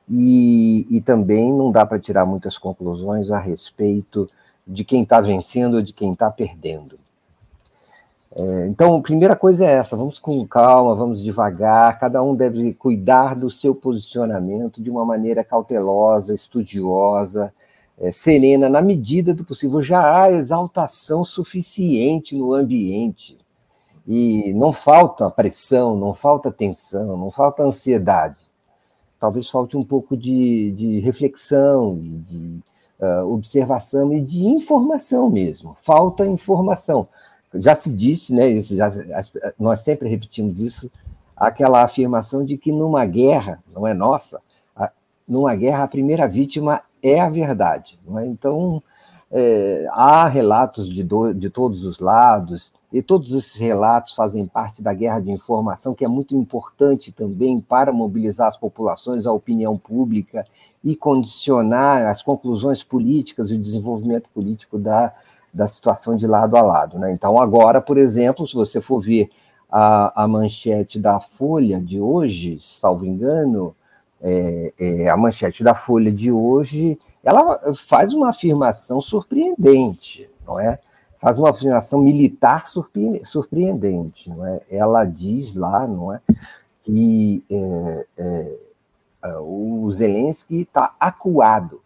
e, 0.09 0.87
e 0.91 1.01
também 1.01 1.53
não 1.53 1.73
dá 1.73 1.85
para 1.85 1.99
tirar 1.99 2.27
muitas 2.27 2.59
conclusões 2.59 3.31
a 3.31 3.39
respeito 3.39 4.31
de 4.67 4.85
quem 4.85 5.03
está 5.03 5.21
vencendo 5.21 5.75
ou 5.75 5.83
de 5.83 5.93
quem 5.93 6.13
está 6.13 6.31
perdendo. 6.31 6.99
É, 8.37 8.67
então, 8.67 8.97
a 8.97 9.01
primeira 9.01 9.37
coisa 9.37 9.65
é 9.65 9.73
essa: 9.73 9.97
vamos 9.97 10.19
com 10.19 10.47
calma, 10.47 10.95
vamos 10.95 11.23
devagar, 11.23 11.99
cada 11.99 12.23
um 12.23 12.35
deve 12.35 12.75
cuidar 12.75 13.35
do 13.35 13.51
seu 13.51 13.75
posicionamento 13.75 14.83
de 14.83 14.91
uma 14.91 15.05
maneira 15.05 15.45
cautelosa, 15.45 16.35
estudiosa, 16.35 17.53
é, 18.05 18.11
serena, 18.11 18.69
na 18.69 18.83
medida 18.83 19.33
do 19.33 19.45
possível. 19.45 19.81
Já 19.83 20.25
há 20.25 20.31
exaltação 20.31 21.25
suficiente 21.25 22.37
no 22.37 22.53
ambiente. 22.53 23.39
E 24.07 24.53
não 24.53 24.73
falta 24.73 25.31
pressão, 25.31 25.97
não 25.97 26.13
falta 26.13 26.53
tensão, 26.53 27.17
não 27.17 27.31
falta 27.31 27.63
ansiedade. 27.63 28.43
Talvez 29.19 29.49
falte 29.49 29.77
um 29.77 29.83
pouco 29.83 30.15
de, 30.15 30.73
de 30.73 31.01
reflexão, 31.01 31.99
de 31.99 32.61
uh, 33.01 33.27
observação 33.33 34.13
e 34.13 34.21
de 34.21 34.45
informação 34.45 35.31
mesmo. 35.31 35.75
Falta 35.81 36.27
informação. 36.27 37.09
Já 37.55 37.75
se 37.75 37.91
disse, 37.91 38.35
né, 38.35 38.61
já, 38.61 38.91
nós 39.59 39.81
sempre 39.81 40.07
repetimos 40.11 40.61
isso, 40.61 40.91
aquela 41.35 41.83
afirmação 41.83 42.45
de 42.45 42.59
que 42.59 42.71
numa 42.71 43.07
guerra, 43.07 43.63
não 43.75 43.87
é 43.87 43.95
nossa, 43.95 44.43
numa 45.27 45.55
guerra 45.55 45.85
a 45.85 45.89
primeira 45.89 46.29
vítima 46.29 46.83
é 47.05 47.21
a 47.21 47.29
verdade. 47.29 47.99
É? 48.17 48.27
Então, 48.27 48.83
é, 49.31 49.87
há 49.91 50.27
relatos 50.27 50.89
de, 50.89 51.05
do, 51.05 51.33
de 51.35 51.51
todos 51.51 51.85
os 51.85 51.99
lados, 51.99 52.73
e 52.95 53.03
todos 53.03 53.35
esses 53.35 53.57
relatos 53.57 54.13
fazem 54.15 54.47
parte 54.47 54.81
da 54.81 54.95
guerra 54.95 55.19
de 55.19 55.29
informação, 55.29 55.95
que 55.95 56.05
é 56.05 56.09
muito 56.09 56.37
importante 56.37 57.11
também 57.11 57.61
para 57.61 57.93
mobilizar 57.93 58.47
as 58.47 58.57
populações, 58.57 59.27
a 59.27 59.33
opinião 59.33 59.77
pública 59.77 60.47
e 60.83 60.95
condicionar 60.95 62.07
as 62.07 62.23
conclusões 62.23 62.85
políticas 62.85 63.51
e 63.51 63.57
o 63.57 63.59
desenvolvimento 63.59 64.29
político 64.33 64.79
da, 64.79 65.13
da 65.53 65.67
situação 65.67 66.17
de 66.17 66.25
lado 66.29 66.57
a 66.57 66.63
lado. 66.63 66.97
Né? 67.01 67.11
Então, 67.11 67.37
agora, 67.37 67.81
por 67.81 67.99
exemplo, 67.99 68.47
se 68.47 68.55
você 68.55 68.81
for 68.81 69.01
ver 69.01 69.29
a, 69.69 70.23
a 70.23 70.29
manchete 70.29 71.01
da 71.01 71.19
Folha 71.19 71.81
de 71.81 72.01
hoje, 72.01 72.59
salvo 72.61 73.05
engano, 73.05 73.75
é, 74.27 74.73
é, 74.79 75.09
a 75.11 75.17
manchete 75.19 75.63
da 75.63 75.75
Folha 75.75 76.11
de 76.11 76.33
hoje, 76.33 76.99
ela 77.23 77.61
faz 77.75 78.15
uma 78.15 78.31
afirmação 78.31 78.99
surpreendente, 78.99 80.31
não 80.47 80.59
é? 80.59 80.79
Faz 81.21 81.39
uma 81.39 81.51
afirmação 81.51 82.01
militar 82.01 82.67
surpreendente, 82.67 84.31
não 84.31 84.47
é? 84.47 84.61
Ela 84.71 85.05
diz 85.05 85.55
lá, 85.55 85.87
não 85.87 86.13
é, 86.13 86.21
que 86.83 87.45
é, 87.51 88.07
é, 88.17 88.57
o 89.41 89.91
Zelensky 89.93 90.63
está 90.63 90.95
acuado, 90.99 91.83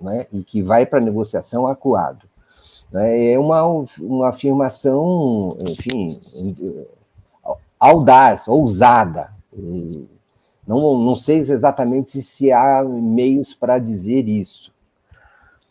não 0.00 0.10
é? 0.10 0.26
E 0.32 0.42
que 0.42 0.60
vai 0.60 0.84
para 0.84 0.98
a 0.98 1.02
negociação 1.02 1.66
acuado. 1.66 2.26
É? 2.92 3.32
é 3.32 3.38
uma, 3.38 3.62
uma 4.00 4.28
afirmação, 4.30 5.56
enfim, 5.60 6.20
audaz, 7.78 8.48
ousada. 8.48 9.32
E, 9.52 10.17
não, 10.68 10.98
não 10.98 11.16
sei 11.16 11.38
exatamente 11.38 12.20
se 12.20 12.52
há 12.52 12.84
meios 12.84 13.54
para 13.54 13.78
dizer 13.78 14.28
isso. 14.28 14.70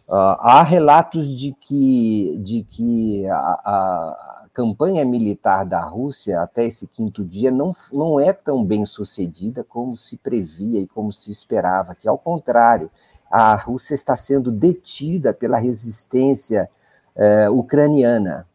Uh, 0.07 0.33
há 0.39 0.63
relatos 0.63 1.37
de 1.37 1.53
que, 1.53 2.35
de 2.43 2.63
que 2.63 3.27
a, 3.27 3.37
a, 3.37 4.45
campanha 4.53 5.05
militar 5.05 5.65
da 5.65 5.81
Rússia 5.81 6.41
até 6.41 6.65
esse 6.65 6.87
quinto 6.87 7.23
dia 7.23 7.51
não, 7.51 7.73
não 7.93 8.19
é 8.19 8.33
tão 8.33 8.65
bem 8.65 8.87
sucedida 8.87 9.63
como 9.63 9.95
se 9.95 10.17
previa 10.17 10.79
e 10.79 10.87
como 10.87 11.13
se 11.13 11.29
esperava, 11.29 11.93
que 11.93 12.07
ao 12.07 12.17
contrário, 12.17 12.89
a 13.29 13.53
Rússia 13.55 13.93
está 13.93 14.15
sendo 14.15 14.51
detida 14.51 15.31
pela 15.31 15.59
resistência 15.59 16.67
uh, 17.15 17.51
ucraniana. 17.51 18.47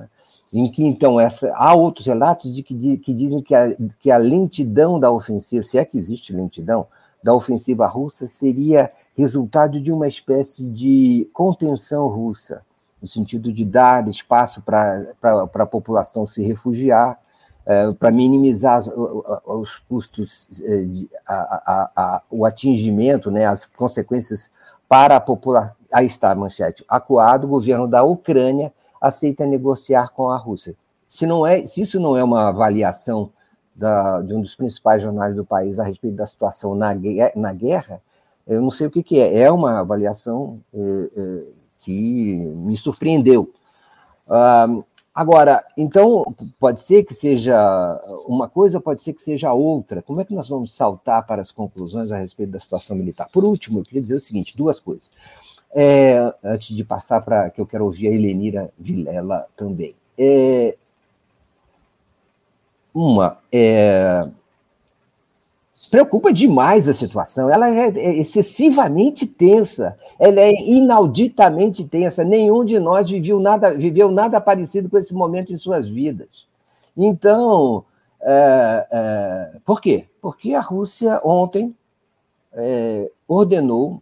É? 0.00 0.21
Em 0.52 0.70
que 0.70 0.84
então 0.84 1.18
essa 1.18 1.52
há 1.56 1.74
outros 1.74 2.06
relatos 2.06 2.54
de 2.54 2.62
que, 2.62 2.98
que 2.98 3.14
dizem 3.14 3.40
que 3.40 3.54
a, 3.54 3.74
que 3.98 4.10
a 4.10 4.18
lentidão 4.18 5.00
da 5.00 5.10
ofensiva, 5.10 5.62
se 5.62 5.78
é 5.78 5.84
que 5.84 5.96
existe 5.96 6.32
lentidão 6.32 6.86
da 7.24 7.34
ofensiva 7.34 7.86
russa, 7.86 8.26
seria 8.26 8.90
resultado 9.16 9.80
de 9.80 9.90
uma 9.90 10.06
espécie 10.06 10.66
de 10.66 11.28
contenção 11.32 12.08
russa, 12.08 12.62
no 13.00 13.08
sentido 13.08 13.52
de 13.52 13.64
dar 13.64 14.06
espaço 14.08 14.62
para 14.62 15.14
a 15.54 15.66
população 15.66 16.26
se 16.26 16.42
refugiar, 16.42 17.18
é, 17.64 17.92
para 17.92 18.10
minimizar 18.10 18.78
os, 18.78 18.88
os 19.46 19.78
custos, 19.78 20.62
é, 20.62 20.84
de, 20.84 21.08
a, 21.26 21.34
a, 21.34 21.90
a, 21.96 22.22
o 22.30 22.44
atingimento, 22.44 23.30
né, 23.30 23.46
as 23.46 23.64
consequências 23.64 24.50
para 24.88 25.16
a 25.16 25.20
população. 25.20 25.72
Aí 25.92 26.06
está 26.06 26.30
a 26.30 26.34
manchete. 26.34 26.84
Acuado, 26.88 27.44
o 27.44 27.48
governo 27.48 27.86
da 27.86 28.02
Ucrânia 28.02 28.72
aceita 29.02 29.44
negociar 29.44 30.12
com 30.12 30.30
a 30.30 30.36
Rússia. 30.36 30.76
Se, 31.08 31.26
não 31.26 31.44
é, 31.44 31.66
se 31.66 31.82
isso 31.82 31.98
não 31.98 32.16
é 32.16 32.22
uma 32.22 32.48
avaliação 32.48 33.30
da, 33.74 34.22
de 34.22 34.32
um 34.32 34.40
dos 34.40 34.54
principais 34.54 35.02
jornais 35.02 35.34
do 35.34 35.44
país 35.44 35.80
a 35.80 35.84
respeito 35.84 36.14
da 36.14 36.26
situação 36.26 36.76
na, 36.76 36.94
na 37.34 37.52
guerra, 37.52 38.00
eu 38.46 38.62
não 38.62 38.70
sei 38.70 38.86
o 38.86 38.90
que, 38.90 39.02
que 39.02 39.18
é. 39.18 39.40
É 39.40 39.50
uma 39.50 39.80
avaliação 39.80 40.60
é, 40.72 41.10
é, 41.16 41.42
que 41.80 42.36
me 42.36 42.76
surpreendeu. 42.76 43.52
Agora, 45.14 45.62
então, 45.76 46.34
pode 46.58 46.80
ser 46.80 47.04
que 47.04 47.12
seja 47.12 47.54
uma 48.26 48.48
coisa, 48.48 48.80
pode 48.80 49.02
ser 49.02 49.12
que 49.12 49.22
seja 49.22 49.52
outra. 49.52 50.00
Como 50.00 50.20
é 50.22 50.24
que 50.24 50.34
nós 50.34 50.48
vamos 50.48 50.72
saltar 50.72 51.26
para 51.26 51.42
as 51.42 51.52
conclusões 51.52 52.10
a 52.10 52.16
respeito 52.16 52.50
da 52.50 52.60
situação 52.60 52.96
militar? 52.96 53.28
Por 53.30 53.44
último, 53.44 53.80
eu 53.80 53.82
queria 53.84 54.00
dizer 54.00 54.14
o 54.14 54.20
seguinte: 54.20 54.56
duas 54.56 54.80
coisas. 54.80 55.10
É, 55.74 56.34
antes 56.44 56.76
de 56.76 56.84
passar 56.84 57.22
para 57.22 57.48
que 57.50 57.60
eu 57.60 57.66
quero 57.66 57.84
ouvir 57.86 58.08
a 58.08 58.12
Helenira 58.12 58.70
Vilela 58.78 59.46
também. 59.56 59.94
É, 60.18 60.76
uma, 62.94 63.38
é, 63.50 64.28
preocupa 65.90 66.32
demais 66.32 66.88
a 66.88 66.94
situação, 66.94 67.50
ela 67.50 67.68
é, 67.68 67.88
é 67.88 68.16
excessivamente 68.18 69.26
tensa, 69.26 69.96
ela 70.18 70.40
é 70.40 70.52
inauditamente 70.52 71.84
tensa. 71.84 72.24
Nenhum 72.24 72.64
de 72.64 72.78
nós 72.78 73.10
viveu 73.10 73.40
nada, 73.40 73.74
viveu 73.74 74.10
nada 74.10 74.40
parecido 74.40 74.88
com 74.90 74.98
esse 74.98 75.14
momento 75.14 75.52
em 75.52 75.56
suas 75.56 75.88
vidas. 75.88 76.46
Então, 76.96 77.84
É, 78.24 78.86
é, 78.92 79.58
por 79.64 79.80
quê? 79.80 80.06
Porque 80.20 80.54
a 80.54 80.60
Rússia 80.60 81.20
ontem 81.24 81.74
é, 82.52 83.10
ordenou 83.26 84.00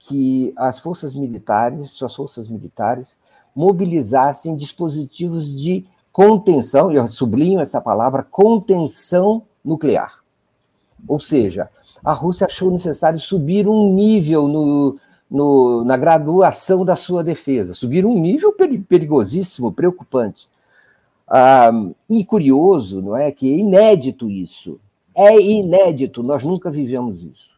que 0.00 0.52
as 0.56 0.80
forças 0.80 1.14
militares, 1.14 1.90
suas 1.90 2.14
forças 2.14 2.48
militares, 2.48 3.16
mobilizassem 3.54 4.56
dispositivos 4.56 5.60
de 5.60 5.84
contenção, 6.12 6.90
eu 6.90 7.06
sublinho 7.08 7.60
essa 7.60 7.80
palavra, 7.80 8.22
contenção 8.22 9.42
nuclear. 9.64 10.22
Ou 11.06 11.20
seja, 11.20 11.70
a 12.02 12.12
Rússia 12.12 12.46
achou 12.46 12.70
necessário 12.70 13.18
subir 13.18 13.68
um 13.68 13.92
nível 13.92 14.48
no, 14.48 14.98
no, 15.30 15.84
na 15.84 15.96
graduação 15.96 16.84
da 16.84 16.96
sua 16.96 17.22
defesa, 17.22 17.74
subir 17.74 18.04
um 18.04 18.18
nível 18.18 18.54
perigosíssimo, 18.88 19.72
preocupante. 19.72 20.48
Ah, 21.28 21.70
e 22.08 22.24
curioso, 22.24 23.02
não 23.02 23.16
é, 23.16 23.30
que 23.30 23.52
é 23.52 23.58
inédito 23.58 24.30
isso. 24.30 24.80
É 25.14 25.38
inédito, 25.40 26.22
nós 26.22 26.42
nunca 26.42 26.70
vivemos 26.70 27.22
isso. 27.22 27.49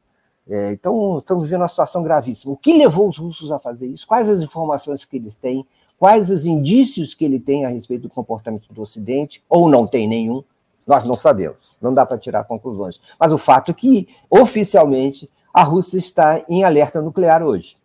É, 0.49 0.73
então, 0.73 1.19
estamos 1.19 1.45
vivendo 1.45 1.61
uma 1.61 1.69
situação 1.69 2.03
gravíssima. 2.03 2.53
O 2.53 2.57
que 2.57 2.77
levou 2.77 3.09
os 3.09 3.19
russos 3.19 3.53
a 3.53 3.59
fazer 3.59 3.87
isso? 3.87 4.07
Quais 4.07 4.29
as 4.29 4.41
informações 4.41 5.05
que 5.05 5.17
eles 5.17 5.39
têm? 5.39 5.67
Quais 5.99 6.31
os 6.31 6.45
indícios 6.45 7.15
que 7.15 7.25
ele 7.25 7.39
tem 7.39 7.65
a 7.65 7.69
respeito 7.69 8.03
do 8.03 8.09
comportamento 8.09 8.73
do 8.73 8.83
Ocidente? 8.83 9.43
Ou 9.49 9.69
não 9.69 9.87
tem 9.87 10.09
nenhum? 10.09 10.43
Nós 10.87 11.05
não 11.05 11.15
sabemos. 11.15 11.77
Não 11.81 11.95
dá 11.95 12.05
para 12.05 12.19
tirar 12.19 12.45
conclusões. 12.45 13.01
Mas 13.19 13.33
o 13.33 13.39
fato 13.39 13.71
é 13.71 13.75
que, 13.75 14.09
oficialmente, 14.29 15.31
a 15.55 15.63
Rússia 15.63 15.99
está 15.99 16.45
em 16.49 16.65
alerta 16.65 17.01
nuclear 17.01 17.43
hoje, 17.43 17.77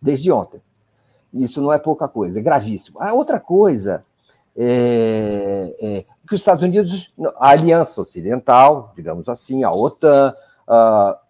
desde 0.00 0.30
ontem. 0.30 0.60
Isso 1.32 1.60
não 1.60 1.72
é 1.72 1.78
pouca 1.78 2.06
coisa, 2.06 2.38
é 2.38 2.42
gravíssimo. 2.42 3.00
A 3.00 3.12
outra 3.12 3.40
coisa 3.40 4.04
é, 4.56 5.74
é, 5.80 6.04
que 6.28 6.34
os 6.34 6.40
Estados 6.40 6.62
Unidos, 6.62 7.12
a 7.38 7.48
Aliança 7.48 8.00
Ocidental, 8.00 8.92
digamos 8.94 9.28
assim, 9.28 9.64
a 9.64 9.72
OTAN, 9.72 10.32
uh, 10.68 11.23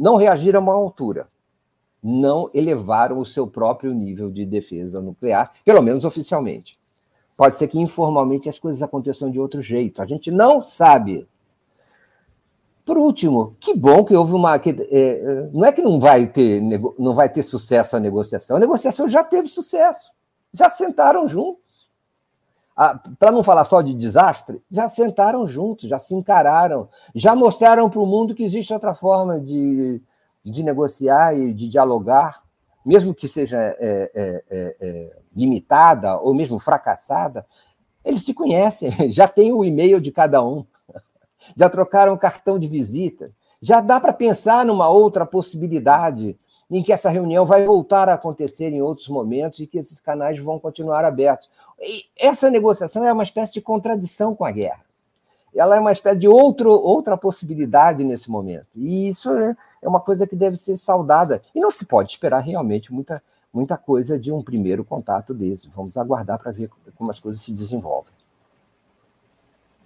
não 0.00 0.16
reagiram 0.16 0.60
a 0.60 0.62
uma 0.62 0.72
altura, 0.72 1.28
não 2.02 2.50
elevaram 2.54 3.18
o 3.18 3.26
seu 3.26 3.46
próprio 3.46 3.92
nível 3.92 4.30
de 4.30 4.46
defesa 4.46 5.02
nuclear, 5.02 5.52
pelo 5.62 5.82
menos 5.82 6.06
oficialmente. 6.06 6.78
Pode 7.36 7.58
ser 7.58 7.68
que 7.68 7.78
informalmente 7.78 8.48
as 8.48 8.58
coisas 8.58 8.82
aconteçam 8.82 9.30
de 9.30 9.38
outro 9.38 9.60
jeito, 9.60 10.00
a 10.00 10.06
gente 10.06 10.30
não 10.30 10.62
sabe. 10.62 11.28
Por 12.82 12.96
último, 12.96 13.54
que 13.60 13.74
bom 13.74 14.02
que 14.02 14.16
houve 14.16 14.32
uma. 14.32 14.58
Que, 14.58 14.70
é, 14.90 15.48
não 15.52 15.66
é 15.66 15.72
que 15.72 15.82
não 15.82 16.00
vai, 16.00 16.26
ter, 16.26 16.62
não 16.98 17.14
vai 17.14 17.28
ter 17.28 17.42
sucesso 17.42 17.94
a 17.94 18.00
negociação, 18.00 18.56
a 18.56 18.60
negociação 18.60 19.06
já 19.06 19.22
teve 19.22 19.48
sucesso, 19.48 20.12
já 20.52 20.70
sentaram 20.70 21.28
juntos 21.28 21.69
para 23.18 23.30
não 23.30 23.44
falar 23.44 23.66
só 23.66 23.82
de 23.82 23.92
desastre, 23.92 24.62
já 24.70 24.88
sentaram 24.88 25.46
juntos, 25.46 25.86
já 25.86 25.98
se 25.98 26.14
encararam, 26.14 26.88
já 27.14 27.36
mostraram 27.36 27.90
para 27.90 28.00
o 28.00 28.06
mundo 28.06 28.34
que 28.34 28.42
existe 28.42 28.72
outra 28.72 28.94
forma 28.94 29.38
de, 29.38 30.02
de 30.42 30.62
negociar 30.62 31.34
e 31.34 31.52
de 31.52 31.68
dialogar, 31.68 32.42
mesmo 32.84 33.14
que 33.14 33.28
seja 33.28 33.58
é, 33.58 33.76
é, 33.78 34.44
é, 34.50 34.76
é 34.80 35.16
limitada 35.36 36.18
ou 36.18 36.32
mesmo 36.32 36.58
fracassada. 36.58 37.44
Eles 38.02 38.24
se 38.24 38.32
conhecem, 38.32 38.90
já 39.12 39.28
tem 39.28 39.52
o 39.52 39.62
e-mail 39.62 40.00
de 40.00 40.10
cada 40.10 40.42
um, 40.42 40.64
já 41.54 41.68
trocaram 41.68 42.16
cartão 42.16 42.58
de 42.58 42.66
visita, 42.66 43.30
já 43.60 43.82
dá 43.82 44.00
para 44.00 44.14
pensar 44.14 44.64
numa 44.64 44.88
outra 44.88 45.26
possibilidade 45.26 46.34
em 46.70 46.82
que 46.82 46.92
essa 46.92 47.10
reunião 47.10 47.44
vai 47.44 47.64
voltar 47.64 48.08
a 48.08 48.14
acontecer 48.14 48.72
em 48.72 48.80
outros 48.80 49.08
momentos 49.08 49.60
e 49.60 49.66
que 49.66 49.76
esses 49.76 50.00
canais 50.00 50.38
vão 50.38 50.58
continuar 50.58 51.04
abertos. 51.04 51.50
Essa 52.16 52.50
negociação 52.50 53.04
é 53.04 53.12
uma 53.12 53.22
espécie 53.22 53.52
de 53.54 53.60
contradição 53.60 54.34
com 54.34 54.44
a 54.44 54.50
guerra. 54.50 54.84
Ela 55.54 55.76
é 55.76 55.80
uma 55.80 55.92
espécie 55.92 56.18
de 56.18 56.28
outro, 56.28 56.70
outra 56.70 57.16
possibilidade 57.16 58.04
nesse 58.04 58.30
momento. 58.30 58.66
E 58.76 59.08
isso 59.08 59.30
é, 59.30 59.56
é 59.82 59.88
uma 59.88 60.00
coisa 60.00 60.26
que 60.26 60.36
deve 60.36 60.56
ser 60.56 60.76
saudada. 60.76 61.42
E 61.54 61.60
não 61.60 61.70
se 61.70 61.84
pode 61.84 62.12
esperar 62.12 62.40
realmente 62.40 62.92
muita, 62.92 63.22
muita 63.52 63.76
coisa 63.76 64.18
de 64.18 64.30
um 64.30 64.42
primeiro 64.42 64.84
contato 64.84 65.34
desse. 65.34 65.68
Vamos 65.74 65.96
aguardar 65.96 66.38
para 66.38 66.52
ver 66.52 66.70
como 66.96 67.10
as 67.10 67.18
coisas 67.18 67.42
se 67.42 67.52
desenvolvem. 67.52 68.12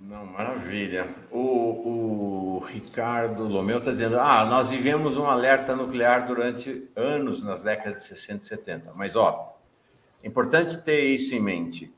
Não, 0.00 0.26
maravilha. 0.26 1.08
O, 1.30 2.58
o 2.58 2.58
Ricardo 2.66 3.44
Lomeu 3.44 3.78
está 3.78 3.90
dizendo: 3.90 4.20
ah, 4.20 4.44
nós 4.44 4.68
vivemos 4.68 5.16
um 5.16 5.24
alerta 5.24 5.74
nuclear 5.74 6.26
durante 6.26 6.90
anos 6.94 7.42
nas 7.42 7.62
décadas 7.62 8.02
de 8.02 8.08
60 8.08 8.42
e 8.42 8.46
70. 8.46 8.92
Mas, 8.94 9.16
ó, 9.16 9.53
é 10.24 10.26
importante 10.26 10.78
ter 10.78 11.04
isso 11.04 11.34
em 11.34 11.40
mente. 11.40 11.92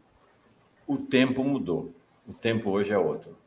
O 0.84 0.96
tempo 0.96 1.44
mudou. 1.44 1.94
O 2.26 2.34
tempo 2.34 2.70
hoje 2.70 2.92
é 2.92 2.98
outro. 2.98 3.38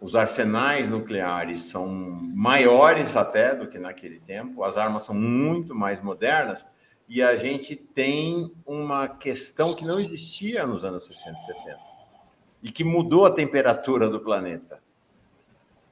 Os 0.00 0.16
arsenais 0.16 0.90
nucleares 0.90 1.62
são 1.62 1.86
maiores 1.88 3.14
até 3.14 3.54
do 3.54 3.68
que 3.68 3.78
naquele 3.78 4.18
tempo, 4.18 4.64
as 4.64 4.76
armas 4.76 5.04
são 5.04 5.14
muito 5.14 5.76
mais 5.76 6.00
modernas 6.00 6.66
e 7.08 7.22
a 7.22 7.36
gente 7.36 7.76
tem 7.76 8.52
uma 8.66 9.06
questão 9.06 9.74
que 9.74 9.84
não 9.84 10.00
existia 10.00 10.66
nos 10.66 10.84
anos 10.84 11.04
60 11.04 11.36
e 11.36 11.40
70 11.42 11.78
e 12.64 12.72
que 12.72 12.82
mudou 12.82 13.26
a 13.26 13.30
temperatura 13.30 14.08
do 14.08 14.18
planeta. 14.18 14.82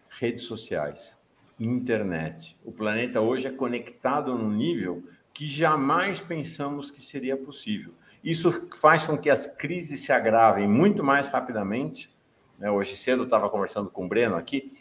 Redes 0.09 0.43
sociais, 0.43 1.17
internet. 1.61 2.59
O 2.65 2.73
planeta 2.73 3.21
hoje 3.21 3.47
é 3.47 3.51
conectado 3.53 4.37
num 4.37 4.51
nível 4.51 5.05
que 5.33 5.47
jamais 5.47 6.21
pensamos 6.21 6.91
que 6.91 7.01
seria 7.01 7.37
possível. 7.37 7.95
Isso 8.23 8.69
faz 8.81 9.07
com 9.07 9.17
que 9.17 9.31
as 9.31 9.47
crises 9.47 10.01
se 10.01 10.13
agravem 10.13 10.69
muito 10.69 11.05
mais 11.05 11.29
rapidamente. 11.29 12.15
Né? 12.59 12.71
Hoje 12.71 12.97
cedo 12.97 13.23
eu 13.23 13.25
estava 13.25 13.49
conversando 13.49 13.91
com 13.91 14.07
o 14.07 14.09
Breno 14.09 14.37
aqui 14.37 14.77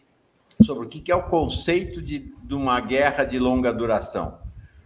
sobre 0.64 0.86
o 0.86 0.90
que 0.90 1.12
é 1.12 1.16
o 1.16 1.24
conceito 1.24 2.02
de, 2.02 2.34
de 2.44 2.56
uma 2.56 2.80
guerra 2.80 3.24
de 3.24 3.38
longa 3.38 3.72
duração. 3.72 4.40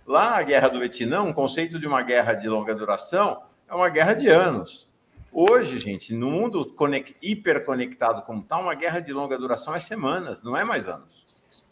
Lá, 0.05 0.37
a 0.37 0.43
guerra 0.43 0.67
do 0.67 0.79
Vietnã, 0.79 1.23
o 1.23 1.33
conceito 1.33 1.79
de 1.79 1.87
uma 1.87 2.01
guerra 2.01 2.33
de 2.33 2.49
longa 2.49 2.75
duração 2.75 3.41
é 3.69 3.73
uma 3.73 3.87
guerra 3.87 4.13
de 4.13 4.27
anos. 4.27 4.89
Hoje, 5.31 5.79
gente, 5.79 6.13
no 6.13 6.29
mundo 6.29 6.65
conect, 6.73 7.15
hiperconectado 7.21 8.21
como 8.23 8.41
está, 8.41 8.57
uma 8.57 8.75
guerra 8.75 8.99
de 8.99 9.13
longa 9.13 9.37
duração 9.37 9.73
é 9.73 9.79
semanas, 9.79 10.43
não 10.43 10.57
é 10.57 10.63
mais 10.65 10.89
anos. 10.89 11.25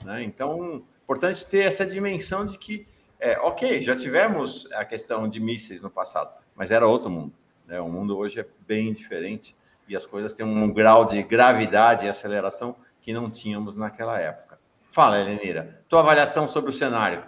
Né? 0.05 0.23
Então, 0.23 0.81
importante 1.03 1.45
ter 1.45 1.65
essa 1.65 1.85
dimensão 1.85 2.45
de 2.45 2.57
que, 2.57 2.87
é, 3.19 3.37
ok, 3.39 3.81
já 3.81 3.97
tivemos 3.97 4.65
a 4.71 4.85
questão 4.85 5.27
de 5.27 5.41
mísseis 5.41 5.81
no 5.81 5.89
passado, 5.89 6.33
mas 6.59 6.71
era 6.71 6.85
outro 6.85 7.09
mundo. 7.09 7.31
Né? 7.65 7.79
O 7.79 7.87
mundo 7.87 8.17
hoje 8.17 8.41
é 8.41 8.45
bem 8.67 8.91
diferente 8.91 9.55
e 9.87 9.95
as 9.95 10.05
coisas 10.05 10.33
têm 10.33 10.45
um 10.45 10.69
grau 10.69 11.05
de 11.05 11.23
gravidade 11.23 12.05
e 12.05 12.09
aceleração 12.09 12.75
que 13.01 13.13
não 13.13 13.29
tínhamos 13.31 13.77
naquela 13.77 14.19
época. 14.19 14.59
Fala, 14.91 15.17
Helenira, 15.17 15.81
tua 15.87 16.01
avaliação 16.01 16.49
sobre 16.49 16.69
o 16.69 16.73
cenário. 16.73 17.23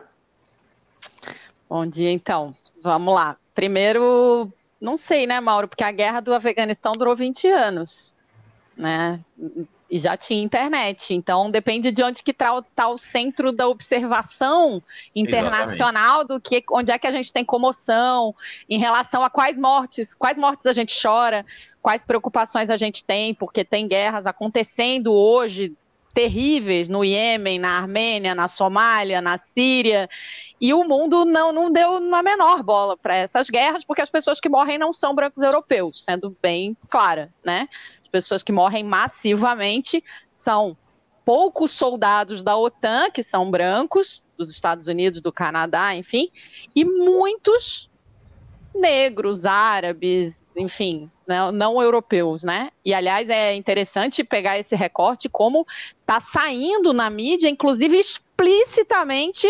Bom 1.69 1.85
dia, 1.85 2.11
então. 2.11 2.53
Vamos 2.83 3.15
lá. 3.15 3.37
Primeiro, 3.55 4.51
não 4.81 4.97
sei, 4.97 5.25
né, 5.25 5.39
Mauro? 5.39 5.69
Porque 5.69 5.85
a 5.85 5.91
guerra 5.91 6.19
do 6.19 6.33
Afeganistão 6.33 6.91
durou 6.91 7.15
20 7.15 7.47
anos, 7.47 8.13
né? 8.75 9.21
E 9.91 9.99
já 9.99 10.15
tinha 10.15 10.41
internet. 10.41 11.13
Então, 11.13 11.51
depende 11.51 11.91
de 11.91 12.01
onde 12.01 12.23
que 12.23 12.31
está 12.31 12.61
tá 12.73 12.87
o 12.87 12.97
centro 12.97 13.51
da 13.51 13.67
observação 13.67 14.81
internacional, 15.13 16.21
Exatamente. 16.21 16.27
do 16.27 16.41
que 16.41 16.63
onde 16.71 16.91
é 16.91 16.97
que 16.97 17.07
a 17.07 17.11
gente 17.11 17.33
tem 17.33 17.43
comoção, 17.43 18.33
em 18.69 18.79
relação 18.79 19.21
a 19.21 19.29
quais 19.29 19.57
mortes, 19.57 20.15
quais 20.15 20.37
mortes 20.37 20.65
a 20.65 20.71
gente 20.71 20.97
chora, 20.99 21.43
quais 21.81 22.05
preocupações 22.05 22.69
a 22.69 22.77
gente 22.77 23.03
tem, 23.03 23.33
porque 23.33 23.65
tem 23.65 23.85
guerras 23.85 24.25
acontecendo 24.25 25.11
hoje 25.13 25.75
terríveis 26.13 26.89
no 26.89 27.03
Iêmen, 27.03 27.59
na 27.59 27.77
Armênia, 27.77 28.35
na 28.35 28.47
Somália, 28.47 29.21
na 29.21 29.37
Síria, 29.37 30.09
e 30.59 30.73
o 30.73 30.83
mundo 30.83 31.25
não, 31.25 31.51
não 31.51 31.71
deu 31.71 31.97
uma 31.97 32.21
menor 32.21 32.61
bola 32.63 32.97
para 32.97 33.15
essas 33.15 33.49
guerras, 33.49 33.83
porque 33.83 34.01
as 34.01 34.09
pessoas 34.09 34.39
que 34.39 34.49
morrem 34.49 34.77
não 34.77 34.93
são 34.93 35.15
brancos 35.15 35.41
europeus, 35.41 36.03
sendo 36.03 36.35
bem 36.41 36.75
clara, 36.89 37.29
né? 37.43 37.67
As 38.11 38.23
pessoas 38.23 38.43
que 38.43 38.51
morrem 38.51 38.83
massivamente 38.83 40.03
são 40.33 40.75
poucos 41.23 41.71
soldados 41.71 42.43
da 42.43 42.57
OTAN, 42.57 43.09
que 43.09 43.23
são 43.23 43.49
brancos, 43.49 44.21
dos 44.37 44.49
Estados 44.49 44.87
Unidos, 44.87 45.21
do 45.21 45.31
Canadá, 45.31 45.95
enfim, 45.95 46.29
e 46.75 46.83
muitos 46.83 47.89
negros, 48.75 49.45
árabes, 49.45 50.33
enfim, 50.57 51.09
não, 51.25 51.53
não, 51.53 51.81
europeus, 51.81 52.43
né? 52.43 52.69
E 52.83 52.93
aliás 52.93 53.29
é 53.29 53.55
interessante 53.55 54.25
pegar 54.25 54.59
esse 54.59 54.75
recorte 54.75 55.29
como 55.29 55.65
está 56.01 56.19
saindo 56.19 56.91
na 56.91 57.09
mídia, 57.09 57.47
inclusive 57.47 57.97
explicitamente 57.97 59.47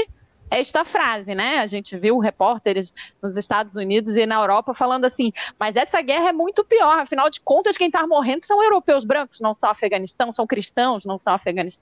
esta 0.51 0.83
frase, 0.83 1.33
né? 1.33 1.59
A 1.59 1.65
gente 1.65 1.97
viu 1.97 2.19
repórteres 2.19 2.93
nos 3.23 3.37
Estados 3.37 3.75
Unidos 3.75 4.17
e 4.17 4.25
na 4.25 4.35
Europa 4.35 4.73
falando 4.73 5.05
assim, 5.05 5.31
mas 5.57 5.77
essa 5.77 6.01
guerra 6.01 6.29
é 6.29 6.33
muito 6.33 6.65
pior, 6.65 6.99
afinal 6.99 7.29
de 7.29 7.39
contas, 7.39 7.77
quem 7.77 7.87
está 7.87 8.05
morrendo 8.05 8.43
são 8.43 8.61
europeus 8.61 9.05
brancos, 9.05 9.39
não 9.39 9.53
são 9.53 9.69
Afeganistão, 9.69 10.31
são 10.33 10.45
cristãos, 10.45 11.05
não 11.05 11.17
são, 11.17 11.39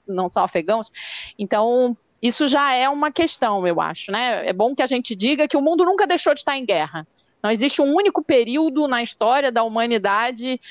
não 0.08 0.30
são 0.30 0.44
afegãos. 0.44 0.92
Então, 1.38 1.98
isso 2.22 2.48
já 2.48 2.74
é 2.74 2.88
uma 2.88 3.12
questão, 3.12 3.66
eu 3.66 3.82
acho, 3.82 4.12
né? 4.12 4.48
É 4.48 4.54
bom 4.54 4.76
que 4.76 4.84
a 4.84 4.88
gente 4.88 5.16
diga 5.16 5.48
que 5.48 5.58
o 5.58 5.62
mundo 5.62 5.84
nunca 5.84 6.06
deixou 6.06 6.36
de 6.36 6.42
estar 6.42 6.56
em 6.56 6.66
guerra. 6.66 7.08
Não 7.42 7.50
existe 7.50 7.82
um 7.82 7.96
único 7.96 8.24
período 8.24 8.88
na 8.88 9.02
história 9.02 9.52
da 9.52 9.64
humanidade 9.64 10.62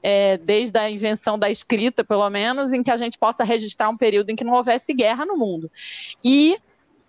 é, 0.00 0.36
desde 0.36 0.78
a 0.78 0.88
invenção 0.88 1.36
da 1.38 1.50
escrita, 1.50 2.04
pelo 2.04 2.28
menos, 2.30 2.72
em 2.72 2.84
que 2.84 2.90
a 2.90 2.96
gente 2.96 3.18
possa 3.18 3.42
registrar 3.42 3.88
um 3.88 3.96
período 3.96 4.30
em 4.30 4.36
que 4.36 4.44
não 4.44 4.52
houvesse 4.52 4.94
guerra 4.94 5.24
no 5.24 5.36
mundo. 5.36 5.70
E 6.22 6.56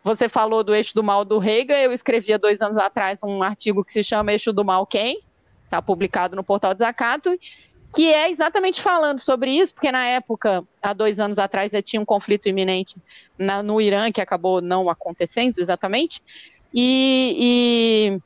você 0.10 0.28
falou 0.28 0.64
do 0.64 0.74
eixo 0.74 0.96
do 0.96 1.04
mal 1.04 1.24
do 1.24 1.38
Reagan, 1.38 1.76
eu 1.76 1.92
escrevi 1.92 2.34
há 2.34 2.38
dois 2.38 2.60
anos 2.60 2.78
atrás 2.80 3.20
um 3.22 3.44
artigo 3.44 3.86
que 3.86 3.92
se 3.92 4.04
chama 4.04 4.32
Eixo 4.32 4.52
do 4.52 4.66
Mal 4.66 4.88
Quem? 4.88 5.22
Está 5.66 5.84
publicado 5.84 6.36
no 6.36 6.44
portal 6.44 6.74
Desacato, 6.74 7.38
que 7.96 8.12
é 8.12 8.32
exatamente 8.32 8.82
falando 8.82 9.20
sobre 9.20 9.52
isso, 9.52 9.72
porque 9.72 9.92
na 9.92 10.04
época, 10.08 10.64
há 10.82 10.94
dois 10.94 11.20
anos 11.20 11.38
atrás, 11.38 11.72
tinha 11.84 12.02
um 12.02 12.06
conflito 12.06 12.50
iminente 12.50 12.96
na, 13.38 13.62
no 13.62 13.80
Irã, 13.80 14.12
que 14.12 14.20
acabou 14.20 14.62
não 14.62 14.90
acontecendo 14.90 15.60
exatamente, 15.60 16.24
e, 16.74 18.18
e 18.18 18.22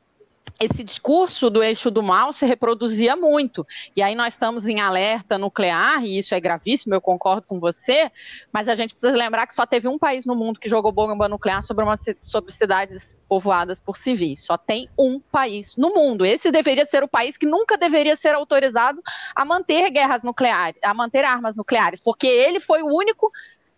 esse 0.59 0.83
discurso 0.83 1.49
do 1.49 1.63
eixo 1.63 1.89
do 1.89 2.01
mal 2.01 2.31
se 2.31 2.45
reproduzia 2.45 3.15
muito. 3.15 3.65
E 3.95 4.01
aí 4.01 4.15
nós 4.15 4.33
estamos 4.33 4.67
em 4.67 4.79
alerta 4.79 5.37
nuclear, 5.37 6.03
e 6.03 6.17
isso 6.17 6.33
é 6.33 6.39
gravíssimo, 6.39 6.93
eu 6.93 7.01
concordo 7.01 7.43
com 7.47 7.59
você, 7.59 8.11
mas 8.51 8.67
a 8.67 8.75
gente 8.75 8.91
precisa 8.91 9.11
lembrar 9.11 9.47
que 9.47 9.53
só 9.53 9.65
teve 9.65 9.87
um 9.87 9.97
país 9.97 10.25
no 10.25 10.35
mundo 10.35 10.59
que 10.59 10.69
jogou 10.69 10.91
bomba 10.91 11.27
nuclear 11.27 11.61
sobre, 11.63 11.83
uma, 11.83 11.95
sobre 12.21 12.51
cidades 12.53 13.17
povoadas 13.27 13.79
por 13.79 13.97
civis. 13.97 14.45
Só 14.45 14.57
tem 14.57 14.89
um 14.97 15.19
país 15.19 15.75
no 15.75 15.93
mundo. 15.93 16.25
Esse 16.25 16.51
deveria 16.51 16.85
ser 16.85 17.03
o 17.03 17.07
país 17.07 17.37
que 17.37 17.45
nunca 17.45 17.77
deveria 17.77 18.15
ser 18.15 18.35
autorizado 18.35 19.01
a 19.35 19.43
manter 19.43 19.89
guerras 19.89 20.23
nucleares, 20.23 20.79
a 20.83 20.93
manter 20.93 21.25
armas 21.25 21.55
nucleares, 21.55 21.99
porque 21.99 22.27
ele 22.27 22.59
foi 22.59 22.81
o 22.81 22.87
único 22.87 23.29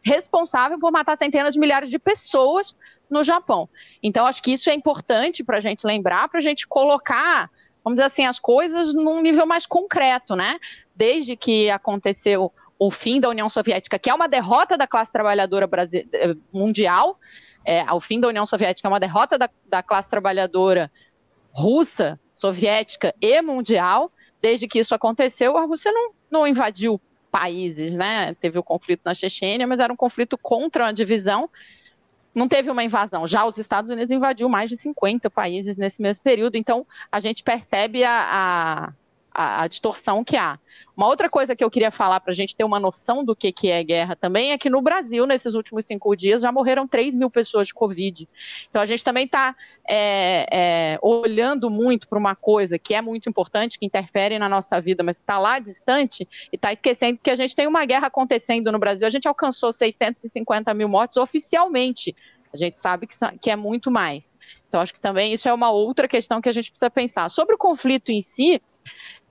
responsável 0.03 0.77
por 0.77 0.91
matar 0.91 1.17
centenas 1.17 1.53
de 1.55 1.59
milhares 1.59 1.89
de 1.89 1.97
pessoas 1.97 2.75
no 3.09 3.23
Japão. 3.23 3.69
Então, 4.01 4.25
acho 4.25 4.41
que 4.41 4.51
isso 4.53 4.69
é 4.69 4.73
importante 4.73 5.43
para 5.43 5.57
a 5.57 5.61
gente 5.61 5.85
lembrar, 5.85 6.27
para 6.29 6.39
a 6.39 6.43
gente 6.43 6.67
colocar, 6.67 7.49
vamos 7.83 7.97
dizer 7.97 8.05
assim, 8.05 8.25
as 8.25 8.39
coisas 8.39 8.93
num 8.93 9.21
nível 9.21 9.45
mais 9.45 9.65
concreto, 9.65 10.35
né? 10.35 10.59
Desde 10.95 11.35
que 11.35 11.69
aconteceu 11.69 12.51
o 12.77 12.91
fim 12.91 13.19
da 13.19 13.29
União 13.29 13.47
Soviética, 13.47 13.97
que 13.97 14.09
é 14.09 14.13
uma 14.13 14.27
derrota 14.27 14.77
da 14.77 14.85
classe 14.85 15.11
trabalhadora 15.11 15.69
eh, 15.83 16.35
mundial, 16.51 17.17
é, 17.63 17.91
o 17.91 17.99
fim 17.99 18.19
da 18.19 18.27
União 18.27 18.45
Soviética 18.45 18.87
é 18.87 18.89
uma 18.89 18.99
derrota 18.99 19.37
da, 19.37 19.49
da 19.67 19.81
classe 19.81 20.09
trabalhadora 20.09 20.91
russa, 21.51 22.19
soviética 22.33 23.13
e 23.19 23.41
mundial. 23.41 24.11
Desde 24.41 24.67
que 24.67 24.77
isso 24.77 24.93
aconteceu, 24.93 25.57
a 25.57 25.65
Rússia 25.65 25.91
não, 25.91 26.11
não 26.29 26.47
invadiu 26.47 27.01
países, 27.31 27.93
né? 27.95 28.35
Teve 28.35 28.59
o 28.59 28.63
conflito 28.63 29.01
na 29.03 29.13
Chechênia, 29.13 29.65
mas 29.65 29.79
era 29.79 29.91
um 29.91 29.95
conflito 29.95 30.37
contra 30.37 30.87
a 30.87 30.91
divisão 30.91 31.49
não 32.35 32.47
teve 32.47 32.69
uma 32.69 32.83
invasão. 32.83 33.25
Já 33.25 33.45
os 33.45 33.57
Estados 33.57 33.89
Unidos 33.89 34.11
invadiu 34.11 34.49
mais 34.49 34.69
de 34.69 34.75
50 34.75 35.29
países 35.29 35.77
nesse 35.77 36.01
mesmo 36.01 36.21
período, 36.23 36.57
então 36.57 36.85
a 37.11 37.19
gente 37.21 37.41
percebe 37.41 38.03
a, 38.03 38.11
a, 38.11 38.93
a 39.35 39.67
distorção 39.67 40.23
que 40.23 40.37
há. 40.37 40.57
Uma 40.95 41.07
outra 41.07 41.29
coisa 41.29 41.55
que 41.55 41.63
eu 41.63 41.69
queria 41.69 41.91
falar 41.91 42.21
para 42.21 42.31
a 42.31 42.35
gente 42.35 42.55
ter 42.55 42.63
uma 42.63 42.79
noção 42.79 43.23
do 43.23 43.35
que, 43.35 43.51
que 43.51 43.69
é 43.69 43.83
guerra 43.83 44.15
também 44.15 44.53
é 44.53 44.57
que 44.57 44.69
no 44.69 44.81
Brasil, 44.81 45.25
nesses 45.25 45.53
últimos 45.53 45.85
cinco 45.85 46.15
dias, 46.15 46.41
já 46.41 46.51
morreram 46.51 46.87
3 46.87 47.13
mil 47.13 47.29
pessoas 47.29 47.67
de 47.67 47.73
Covid. 47.73 48.27
Então 48.69 48.81
a 48.81 48.85
gente 48.85 49.03
também 49.03 49.25
está 49.25 49.55
é, 49.87 50.47
é, 50.49 50.99
olhando 51.01 51.69
muito 51.69 52.07
para 52.07 52.17
uma 52.17 52.33
coisa 52.33 52.79
que 52.79 52.93
é 52.93 53.01
muito 53.01 53.27
importante, 53.29 53.77
que 53.77 53.85
interfere 53.85 54.39
na 54.39 54.47
nossa 54.47 54.79
vida, 54.79 55.03
mas 55.03 55.17
está 55.17 55.37
lá 55.37 55.59
distante 55.59 56.27
e 56.51 56.55
está 56.55 56.71
esquecendo 56.71 57.19
que 57.21 57.29
a 57.29 57.35
gente 57.35 57.55
tem 57.55 57.67
uma 57.67 57.85
guerra 57.85 58.07
acontecendo 58.07 58.71
no 58.71 58.79
Brasil. 58.79 59.05
A 59.05 59.11
gente 59.11 59.27
alcançou 59.27 59.73
650 59.73 60.73
mil 60.73 60.87
mortes 60.87 61.17
oficialmente. 61.17 62.15
A 62.53 62.57
gente 62.57 62.77
sabe 62.77 63.05
que, 63.05 63.15
que 63.41 63.51
é 63.51 63.55
muito 63.57 63.91
mais. 63.91 64.31
Então, 64.69 64.81
acho 64.81 64.93
que 64.93 64.99
também 64.99 65.33
isso 65.33 65.47
é 65.47 65.53
uma 65.53 65.71
outra 65.71 66.07
questão 66.07 66.41
que 66.41 66.49
a 66.49 66.51
gente 66.51 66.71
precisa 66.71 66.89
pensar. 66.89 67.29
Sobre 67.29 67.55
o 67.55 67.57
conflito 67.57 68.11
em 68.11 68.21
si, 68.21 68.61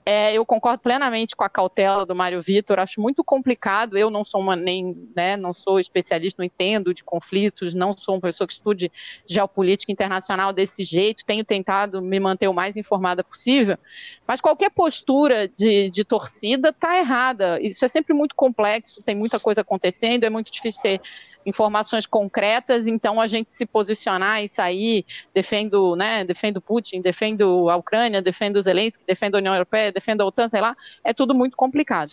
é, 0.06 0.34
eu 0.34 0.44
concordo 0.44 0.80
plenamente 0.80 1.34
com 1.34 1.44
a 1.44 1.48
cautela 1.48 2.04
do 2.04 2.14
Mário 2.14 2.42
Vitor, 2.42 2.78
acho 2.78 3.00
muito 3.00 3.24
complicado. 3.24 3.96
Eu 3.96 4.10
não 4.10 4.22
sou 4.22 4.40
uma 4.40 4.54
nem, 4.54 5.08
né, 5.16 5.34
não 5.34 5.54
sou 5.54 5.80
especialista, 5.80 6.42
não 6.42 6.46
entendo 6.46 6.92
de 6.92 7.02
conflitos, 7.02 7.72
não 7.72 7.96
sou 7.96 8.16
uma 8.16 8.20
pessoa 8.20 8.46
que 8.46 8.52
estude 8.52 8.92
geopolítica 9.26 9.90
internacional 9.90 10.52
desse 10.52 10.84
jeito, 10.84 11.24
tenho 11.24 11.42
tentado 11.42 12.02
me 12.02 12.20
manter 12.20 12.48
o 12.48 12.54
mais 12.54 12.76
informada 12.76 13.24
possível, 13.24 13.78
mas 14.26 14.42
qualquer 14.42 14.70
postura 14.70 15.48
de, 15.48 15.90
de 15.90 16.04
torcida 16.04 16.68
está 16.68 16.98
errada. 16.98 17.58
Isso 17.62 17.82
é 17.82 17.88
sempre 17.88 18.12
muito 18.12 18.34
complexo, 18.34 19.02
tem 19.02 19.14
muita 19.14 19.40
coisa 19.40 19.62
acontecendo, 19.62 20.24
é 20.24 20.30
muito 20.30 20.52
difícil 20.52 20.82
ter 20.82 21.00
informações 21.46 22.06
concretas, 22.06 22.86
então 22.86 23.20
a 23.20 23.26
gente 23.26 23.52
se 23.52 23.66
posicionar 23.66 24.42
e 24.42 24.48
sair, 24.48 25.04
defendo, 25.32 25.94
né, 25.94 26.24
defendo 26.24 26.60
Putin, 26.60 27.00
defendo 27.00 27.68
a 27.68 27.76
Ucrânia, 27.76 28.22
defendo 28.22 28.60
Zelensky, 28.60 29.04
defendo 29.06 29.34
a 29.34 29.38
União 29.38 29.54
Europeia, 29.54 29.92
defendo 29.92 30.22
a 30.22 30.26
OTAN, 30.26 30.48
sei 30.48 30.60
lá, 30.60 30.76
é 31.02 31.12
tudo 31.12 31.34
muito 31.34 31.56
complicado. 31.56 32.12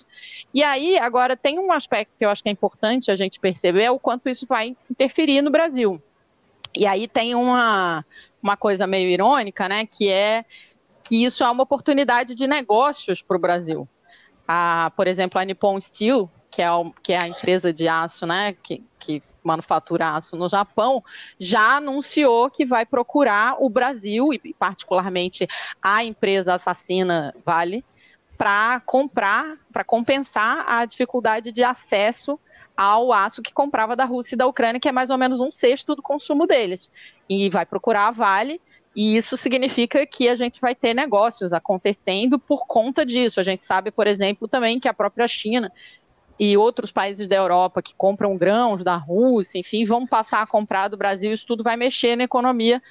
E 0.54 0.63
aí, 0.63 0.98
agora, 0.98 1.36
tem 1.36 1.60
um 1.60 1.72
aspecto 1.72 2.12
que 2.17 2.26
eu 2.26 2.30
acho 2.30 2.44
que 2.44 2.50
é 2.50 2.52
importante 2.52 3.12
a 3.12 3.15
gente 3.15 3.39
perceber, 3.39 3.84
é 3.84 3.91
o 3.91 4.00
quanto 4.00 4.30
isso 4.30 4.46
vai 4.46 4.76
interferir 4.89 5.41
no 5.41 5.50
Brasil. 5.50 6.02
E 6.76 6.86
aí 6.86 7.08
tem 7.08 7.36
uma, 7.36 8.06
uma 8.41 8.56
coisa 8.56 8.88
meio 8.88 9.10
irônica, 9.10 9.67
né, 9.67 9.86
que 9.86 10.10
é 10.10 10.46
que 11.04 11.26
isso 11.26 11.44
é 11.44 11.50
uma 11.50 11.63
oportunidade 11.63 12.36
de 12.36 12.48
negócios 12.48 13.22
para 13.22 13.36
o 13.36 13.39
Brasil. 13.39 13.88
A, 14.48 14.91
por 14.96 15.08
exemplo, 15.08 15.39
a 15.39 15.44
Nippon 15.44 15.80
Steel, 15.80 16.30
que 16.52 16.62
é, 16.62 16.68
que 17.02 17.14
é 17.14 17.18
a 17.18 17.28
empresa 17.28 17.74
de 17.74 17.88
aço, 17.88 18.26
né, 18.28 18.54
que, 18.62 18.84
que 19.00 19.24
manufatura 19.42 20.16
aço 20.16 20.36
no 20.36 20.50
Japão, 20.50 21.02
já 21.40 21.78
anunciou 21.78 22.52
que 22.52 22.66
vai 22.66 22.86
procurar 22.86 23.56
o 23.60 23.70
Brasil, 23.70 24.28
e 24.34 24.54
particularmente 24.54 25.48
a 25.82 26.04
empresa 26.04 26.54
assassina 26.54 27.34
Vale, 27.46 27.84
para 28.38 28.82
comprar, 28.82 29.56
para 29.72 29.84
compensar 29.84 30.66
a 30.68 30.84
dificuldade 30.86 31.52
de 31.52 31.64
acesso 31.64 32.40
ao 32.76 33.14
aço 33.14 33.42
que 33.42 33.54
comprava 33.54 33.96
da 33.96 34.06
Rússia 34.06 34.36
e 34.36 34.38
da 34.38 34.48
Ucrânia, 34.48 34.80
que 34.80 34.90
é 34.90 34.92
mais 34.92 35.10
ou 35.10 35.18
menos 35.18 35.40
um 35.40 35.52
sexto 35.52 35.96
do 35.96 36.02
consumo 36.02 36.48
deles. 36.48 36.92
E 37.30 37.50
vai 37.50 37.66
procurar 37.66 38.08
a 38.08 38.12
Vale, 38.12 38.60
e 38.96 39.16
isso 39.16 39.38
significa 39.38 40.06
que 40.06 40.28
a 40.28 40.36
gente 40.36 40.60
vai 40.60 40.76
ter 40.76 40.94
negócios 40.94 41.54
acontecendo 41.54 42.38
por 42.38 42.68
conta 42.68 43.06
disso. 43.06 43.40
A 43.40 43.44
gente 43.44 43.64
sabe, 43.64 43.90
por 43.90 44.06
exemplo, 44.06 44.48
também 44.48 44.80
que 44.80 44.88
a 44.88 44.94
própria 44.94 45.28
China 45.28 45.72
e 46.43 46.58
outros 46.58 46.91
países 46.91 47.27
da 47.27 47.36
Europa 47.36 47.84
que 47.84 47.93
compram 47.93 48.36
grãos 48.36 48.84
da 48.84 48.95
Rússia, 48.95 49.60
enfim, 49.60 49.86
vão 49.86 50.08
passar 50.08 50.41
a 50.41 50.47
comprar 50.47 50.88
do 50.88 50.97
Brasil, 50.97 51.32
isso 51.32 51.45
tudo 51.45 51.63
vai 51.63 51.77
mexer 51.77 52.15
na 52.15 52.23
economia 52.23 52.82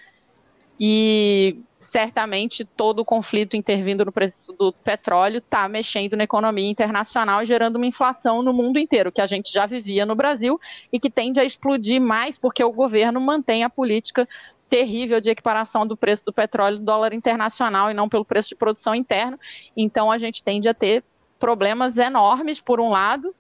e 0.78 1.58
certamente 1.76 2.64
todo 2.64 3.00
o 3.00 3.04
conflito 3.04 3.56
intervindo 3.56 4.04
no 4.04 4.12
preço 4.12 4.52
do 4.52 4.72
petróleo 4.72 5.38
está 5.38 5.68
mexendo 5.68 6.16
na 6.16 6.22
economia 6.22 6.70
internacional, 6.70 7.44
gerando 7.44 7.74
uma 7.74 7.86
inflação 7.86 8.40
no 8.40 8.52
mundo 8.52 8.78
inteiro, 8.78 9.10
que 9.10 9.20
a 9.20 9.26
gente 9.26 9.52
já 9.52 9.66
vivia 9.66 10.06
no 10.06 10.14
Brasil 10.14 10.60
e 10.92 11.00
que 11.00 11.10
tende 11.10 11.40
a 11.40 11.44
explodir 11.44 12.00
mais 12.00 12.38
porque 12.38 12.62
o 12.62 12.70
governo 12.70 13.20
mantém 13.20 13.64
a 13.64 13.68
política 13.68 14.28
terrível 14.68 15.20
de 15.20 15.28
equiparação 15.28 15.84
do 15.84 15.96
preço 15.96 16.24
do 16.24 16.32
petróleo 16.32 16.78
do 16.78 16.84
dólar 16.84 17.12
internacional 17.12 17.90
e 17.90 17.94
não 17.94 18.08
pelo 18.08 18.24
preço 18.24 18.50
de 18.50 18.54
produção 18.54 18.94
interno. 18.94 19.36
Então 19.76 20.08
a 20.08 20.18
gente 20.18 20.40
tende 20.40 20.68
a 20.68 20.74
ter 20.74 21.02
problemas 21.40 21.96
enormes, 21.96 22.60
por 22.60 22.78
um 22.78 22.90
lado, 22.90 23.34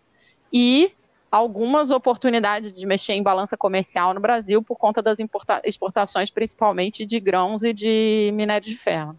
e 0.52 0.92
algumas 1.30 1.90
oportunidades 1.90 2.74
de 2.74 2.84
mexer 2.84 3.12
em 3.12 3.22
balança 3.22 3.56
comercial 3.56 4.12
no 4.12 4.20
Brasil 4.20 4.62
por 4.62 4.76
conta 4.76 5.00
das 5.00 5.18
exportações, 5.64 6.30
principalmente 6.30 7.06
de 7.06 7.20
grãos 7.20 7.62
e 7.62 7.72
de 7.72 8.30
minério 8.34 8.66
de 8.66 8.76
ferro. 8.76 9.16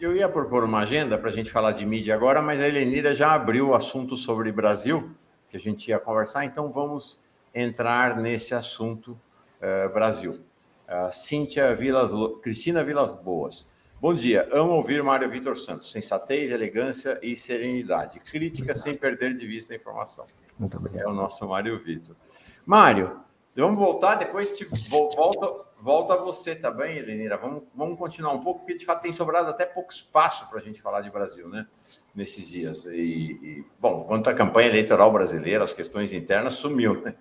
Eu 0.00 0.16
ia 0.16 0.28
propor 0.28 0.64
uma 0.64 0.80
agenda 0.80 1.16
para 1.18 1.30
a 1.30 1.32
gente 1.32 1.50
falar 1.50 1.72
de 1.72 1.86
mídia 1.86 2.14
agora, 2.14 2.42
mas 2.42 2.60
a 2.60 2.68
Helenira 2.68 3.14
já 3.14 3.32
abriu 3.32 3.68
o 3.68 3.74
assunto 3.74 4.16
sobre 4.16 4.50
Brasil, 4.50 5.10
que 5.48 5.56
a 5.56 5.60
gente 5.60 5.88
ia 5.88 5.98
conversar, 5.98 6.44
então 6.44 6.70
vamos 6.70 7.18
entrar 7.54 8.16
nesse 8.16 8.54
assunto 8.54 9.18
uh, 9.60 9.92
Brasil. 9.92 10.40
Uh, 10.88 11.12
Cíntia 11.12 11.74
Vilas, 11.74 12.10
Cristina 12.42 12.82
Vilas 12.82 13.14
Boas. 13.14 13.68
Bom 14.04 14.12
dia, 14.12 14.46
amo 14.52 14.74
ouvir 14.74 15.02
Mário 15.02 15.30
Vitor 15.30 15.56
Santos. 15.56 15.90
Sensatez, 15.90 16.50
elegância 16.50 17.18
e 17.22 17.34
serenidade. 17.34 18.20
Crítica 18.20 18.76
sem 18.76 18.94
perder 18.94 19.32
de 19.32 19.46
vista 19.46 19.72
a 19.72 19.76
informação. 19.76 20.26
Muito 20.58 20.76
obrigado. 20.76 21.06
É 21.06 21.08
o 21.08 21.14
nosso 21.14 21.48
Mário 21.48 21.78
Vitor. 21.78 22.14
Mário, 22.66 23.18
vamos 23.56 23.78
voltar, 23.78 24.16
depois 24.16 24.58
te, 24.58 24.66
volta, 24.90 25.70
volta 25.80 26.16
você, 26.18 26.54
tá 26.54 26.70
bem, 26.70 26.98
Elenira? 26.98 27.38
Vamos, 27.38 27.62
vamos 27.74 27.98
continuar 27.98 28.34
um 28.34 28.40
pouco, 28.40 28.60
porque 28.60 28.76
de 28.76 28.84
fato 28.84 29.00
tem 29.00 29.12
sobrado 29.14 29.48
até 29.48 29.64
pouco 29.64 29.90
espaço 29.90 30.50
para 30.50 30.58
a 30.58 30.62
gente 30.62 30.82
falar 30.82 31.00
de 31.00 31.08
Brasil, 31.08 31.48
né? 31.48 31.66
Nesses 32.14 32.46
dias. 32.46 32.84
E, 32.84 32.90
e, 32.92 33.64
bom, 33.80 34.04
quanto 34.04 34.28
à 34.28 34.34
campanha 34.34 34.68
eleitoral 34.68 35.10
brasileira, 35.10 35.64
as 35.64 35.72
questões 35.72 36.12
internas 36.12 36.52
sumiu, 36.52 37.00
né? 37.00 37.14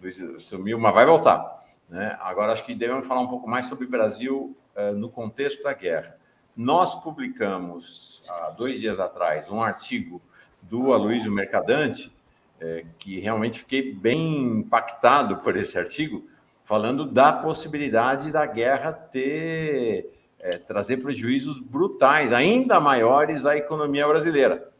Sumiu, 0.38 0.78
mas 0.78 0.94
vai 0.94 1.04
voltar. 1.04 1.66
Né? 1.86 2.16
Agora 2.18 2.52
acho 2.52 2.64
que 2.64 2.74
devemos 2.74 3.06
falar 3.06 3.20
um 3.20 3.28
pouco 3.28 3.46
mais 3.46 3.66
sobre 3.66 3.84
o 3.84 3.90
Brasil 3.90 4.56
uh, 4.74 4.96
no 4.96 5.10
contexto 5.10 5.64
da 5.64 5.74
guerra. 5.74 6.18
Nós 6.56 6.94
publicamos, 6.94 8.22
há 8.28 8.50
dois 8.50 8.80
dias 8.80 9.00
atrás, 9.00 9.48
um 9.48 9.62
artigo 9.62 10.20
do 10.62 10.92
Aloysio 10.92 11.32
Mercadante, 11.32 12.12
é, 12.60 12.84
que 12.98 13.18
realmente 13.20 13.60
fiquei 13.60 13.94
bem 13.94 14.58
impactado 14.58 15.38
por 15.38 15.56
esse 15.56 15.78
artigo, 15.78 16.28
falando 16.62 17.06
da 17.06 17.32
possibilidade 17.32 18.30
da 18.30 18.44
guerra 18.44 18.92
ter 18.92 20.12
é, 20.38 20.50
trazer 20.58 20.98
prejuízos 20.98 21.58
brutais, 21.58 22.32
ainda 22.32 22.78
maiores 22.78 23.46
à 23.46 23.56
economia 23.56 24.06
brasileira. 24.06 24.70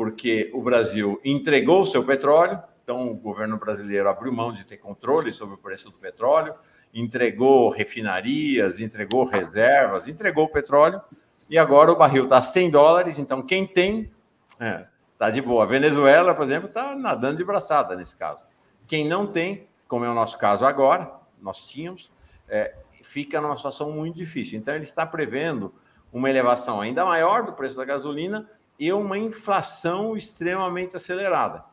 porque 0.00 0.50
o 0.54 0.62
Brasil 0.62 1.20
entregou 1.22 1.82
o 1.82 1.84
seu 1.84 2.02
petróleo, 2.02 2.58
então 2.82 3.10
o 3.10 3.14
governo 3.14 3.58
brasileiro 3.58 4.08
abriu 4.08 4.32
mão 4.32 4.50
de 4.50 4.64
ter 4.64 4.78
controle 4.78 5.30
sobre 5.30 5.56
o 5.56 5.58
preço 5.58 5.90
do 5.90 5.98
petróleo, 5.98 6.54
entregou 6.92 7.68
refinarias, 7.68 8.80
entregou 8.80 9.24
reservas, 9.24 10.08
entregou 10.08 10.48
petróleo, 10.48 11.00
e 11.48 11.58
agora 11.58 11.92
o 11.92 11.96
barril 11.96 12.24
está 12.24 12.38
a 12.38 12.42
100 12.42 12.70
dólares, 12.70 13.18
então 13.18 13.42
quem 13.42 13.66
tem 13.66 14.10
está 14.52 14.64
é, 14.64 14.86
tá 15.18 15.30
de 15.30 15.40
boa. 15.40 15.64
A 15.64 15.66
Venezuela, 15.66 16.34
por 16.34 16.44
exemplo, 16.44 16.68
está 16.68 16.94
nadando 16.94 17.38
de 17.38 17.44
braçada 17.44 17.96
nesse 17.96 18.16
caso. 18.16 18.42
Quem 18.86 19.06
não 19.06 19.26
tem, 19.26 19.66
como 19.88 20.04
é 20.04 20.10
o 20.10 20.14
nosso 20.14 20.36
caso 20.36 20.66
agora, 20.66 21.10
nós 21.40 21.66
tínhamos, 21.66 22.10
é, 22.48 22.74
fica 23.02 23.40
numa 23.40 23.56
situação 23.56 23.90
muito 23.90 24.16
difícil. 24.16 24.58
Então, 24.58 24.74
ele 24.74 24.84
está 24.84 25.06
prevendo 25.06 25.72
uma 26.12 26.28
elevação 26.28 26.80
ainda 26.80 27.04
maior 27.04 27.44
do 27.44 27.52
preço 27.52 27.76
da 27.76 27.84
gasolina 27.84 28.48
e 28.78 28.92
uma 28.92 29.16
inflação 29.16 30.16
extremamente 30.16 30.96
acelerada. 30.96 31.64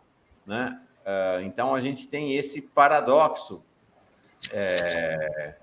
Né? 0.45 0.80
Uh, 1.01 1.41
então, 1.41 1.74
a 1.74 1.80
gente 1.80 2.07
tem 2.07 2.36
esse 2.36 2.61
paradoxo 2.61 3.63
é, 4.51 5.55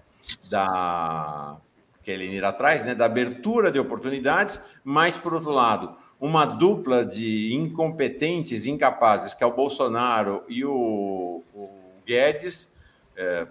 da 0.49 1.57
que 2.03 2.11
ele 2.11 2.26
ir 2.26 2.45
atrás, 2.45 2.85
né, 2.85 2.95
da 2.95 3.07
abertura 3.07 3.72
de 3.72 3.78
oportunidades, 3.78 4.61
mas, 4.85 5.16
por 5.16 5.32
outro 5.32 5.51
lado, 5.51 5.97
uma 6.20 6.45
dupla 6.45 7.03
de 7.05 7.55
incompetentes, 7.55 8.66
incapazes, 8.66 9.32
que 9.32 9.43
é 9.43 9.47
o 9.47 9.55
Bolsonaro 9.55 10.45
e 10.47 10.64
o, 10.66 11.43
o 11.55 11.70
Guedes, 12.05 12.70
é, 13.16 13.47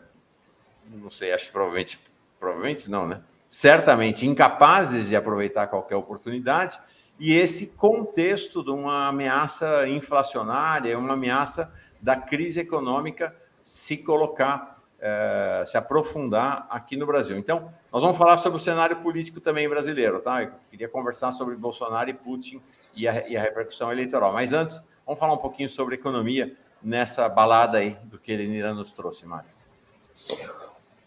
não 0.88 1.10
sei, 1.10 1.34
acho 1.34 1.48
que 1.48 1.52
provavelmente, 1.52 2.00
provavelmente 2.40 2.92
não, 2.92 3.08
né? 3.08 3.22
Certamente 3.50 4.28
incapazes 4.28 5.10
de 5.10 5.16
aproveitar 5.16 5.66
qualquer 5.68 5.96
oportunidade, 5.96 6.80
e 7.20 7.34
esse 7.34 7.68
contexto 7.68 8.64
de 8.64 8.70
uma 8.70 9.08
ameaça 9.08 9.88
inflacionária, 9.88 10.98
uma 10.98 11.14
ameaça 11.14 11.74
da 12.02 12.16
crise 12.16 12.60
econômica 12.60 13.36
se 13.62 13.98
colocar, 13.98 14.73
é, 15.06 15.66
se 15.66 15.76
aprofundar 15.76 16.66
aqui 16.70 16.96
no 16.96 17.06
Brasil. 17.06 17.38
Então, 17.38 17.70
nós 17.92 18.02
vamos 18.02 18.18
falar 18.18 18.38
sobre 18.38 18.56
o 18.56 18.60
cenário 18.60 18.96
político 19.02 19.42
também 19.42 19.68
brasileiro, 19.68 20.22
tá? 20.22 20.44
Eu 20.44 20.52
queria 20.72 20.88
conversar 20.88 21.34
sobre 21.34 21.56
Bolsonaro 21.58 22.10
e 22.10 22.14
Putin 22.14 22.62
e 22.96 23.06
a, 23.06 23.28
e 23.28 23.36
a 23.36 23.42
repercussão 23.42 23.92
eleitoral. 23.92 24.32
Mas 24.32 24.54
antes, 24.54 24.82
vamos 25.06 25.20
falar 25.20 25.34
um 25.34 25.38
pouquinho 25.38 25.70
sobre 25.70 25.96
economia 25.96 26.56
nessa 26.82 27.28
balada 27.28 27.80
aí 27.80 27.98
do 28.06 28.18
que 28.18 28.32
ele 28.32 28.64
nos 28.72 28.94
trouxe, 28.94 29.26
Mário. 29.26 29.50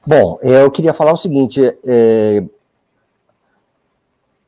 Bom, 0.06 0.38
eu 0.42 0.70
queria 0.70 0.92
falar 0.92 1.12
o 1.12 1.16
seguinte: 1.16 1.60
é, 1.82 2.44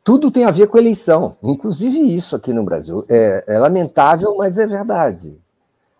tudo 0.04 0.30
tem 0.30 0.44
a 0.44 0.50
ver 0.50 0.66
com 0.66 0.76
eleição, 0.76 1.38
inclusive 1.42 1.98
isso 2.14 2.36
aqui 2.36 2.52
no 2.52 2.66
Brasil. 2.66 3.02
É, 3.08 3.44
é 3.48 3.58
lamentável, 3.58 4.36
mas 4.36 4.58
é 4.58 4.66
verdade. 4.66 5.38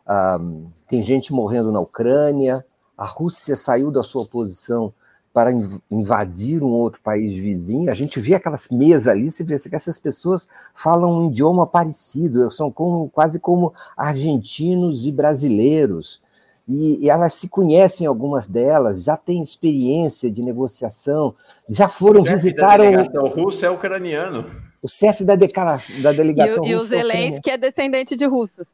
Ah, 0.07 0.38
tem 0.86 1.03
gente 1.03 1.32
morrendo 1.32 1.72
na 1.72 1.80
Ucrânia, 1.80 2.64
a 2.99 3.07
Rússia 3.07 3.57
saiu 3.57 3.90
da 3.90 4.03
sua 4.03 4.26
posição 4.26 4.92
para 5.32 5.53
invadir 5.88 6.62
um 6.64 6.70
outro 6.70 7.01
país 7.01 7.34
vizinho. 7.36 7.90
A 7.90 7.94
gente 7.94 8.18
vê 8.18 8.34
aquelas 8.34 8.66
mesas 8.68 9.07
ali, 9.07 9.30
se 9.30 9.44
vê 9.44 9.57
que 9.57 9.76
essas 9.76 9.99
pessoas 9.99 10.49
falam 10.74 11.20
um 11.20 11.28
idioma 11.28 11.64
parecido, 11.64 12.51
são 12.51 12.72
como, 12.72 13.09
quase 13.11 13.38
como 13.38 13.72
argentinos 13.96 15.07
e 15.07 15.12
brasileiros 15.12 16.20
e, 16.68 17.07
e, 17.07 17.09
elas 17.09 17.32
se 17.32 17.49
conhecem, 17.49 18.07
algumas 18.07 18.46
delas, 18.46 19.03
já 19.03 19.16
têm 19.16 19.42
experiência 19.42 20.30
de 20.30 20.42
negociação, 20.42 21.34
já 21.66 21.88
foram 21.88 22.22
visitar. 22.22 22.78
O 22.80 23.28
russo 23.28 23.64
é 23.64 23.70
ucraniano. 23.70 24.44
O 24.82 24.88
chefe 24.88 25.24
da, 25.24 25.34
da 25.34 26.12
delegação 26.12 26.64
e, 26.64 26.74
russa. 26.74 26.94
E 26.94 26.99
o 26.99 27.01
Zelensky 27.03 27.51
é 27.51 27.57
descendente 27.57 28.14
de 28.14 28.26
russos. 28.26 28.68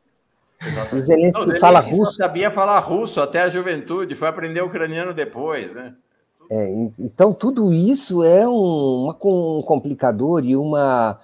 O 0.93 1.01
Zelensky 1.01 1.47
Não, 1.47 1.57
fala 1.57 1.81
russo. 1.81 2.15
sabia 2.15 2.51
falar 2.51 2.79
russo 2.79 3.21
até 3.21 3.43
a 3.43 3.49
juventude, 3.49 4.15
foi 4.15 4.29
aprender 4.29 4.63
ucraniano 4.63 5.13
depois, 5.13 5.75
né? 5.75 5.95
É, 6.51 6.71
então, 6.99 7.33
tudo 7.33 7.73
isso 7.73 8.23
é 8.23 8.47
um, 8.47 9.05
uma, 9.05 9.17
um 9.23 9.63
complicador 9.63 10.45
e 10.45 10.55
uma, 10.57 11.19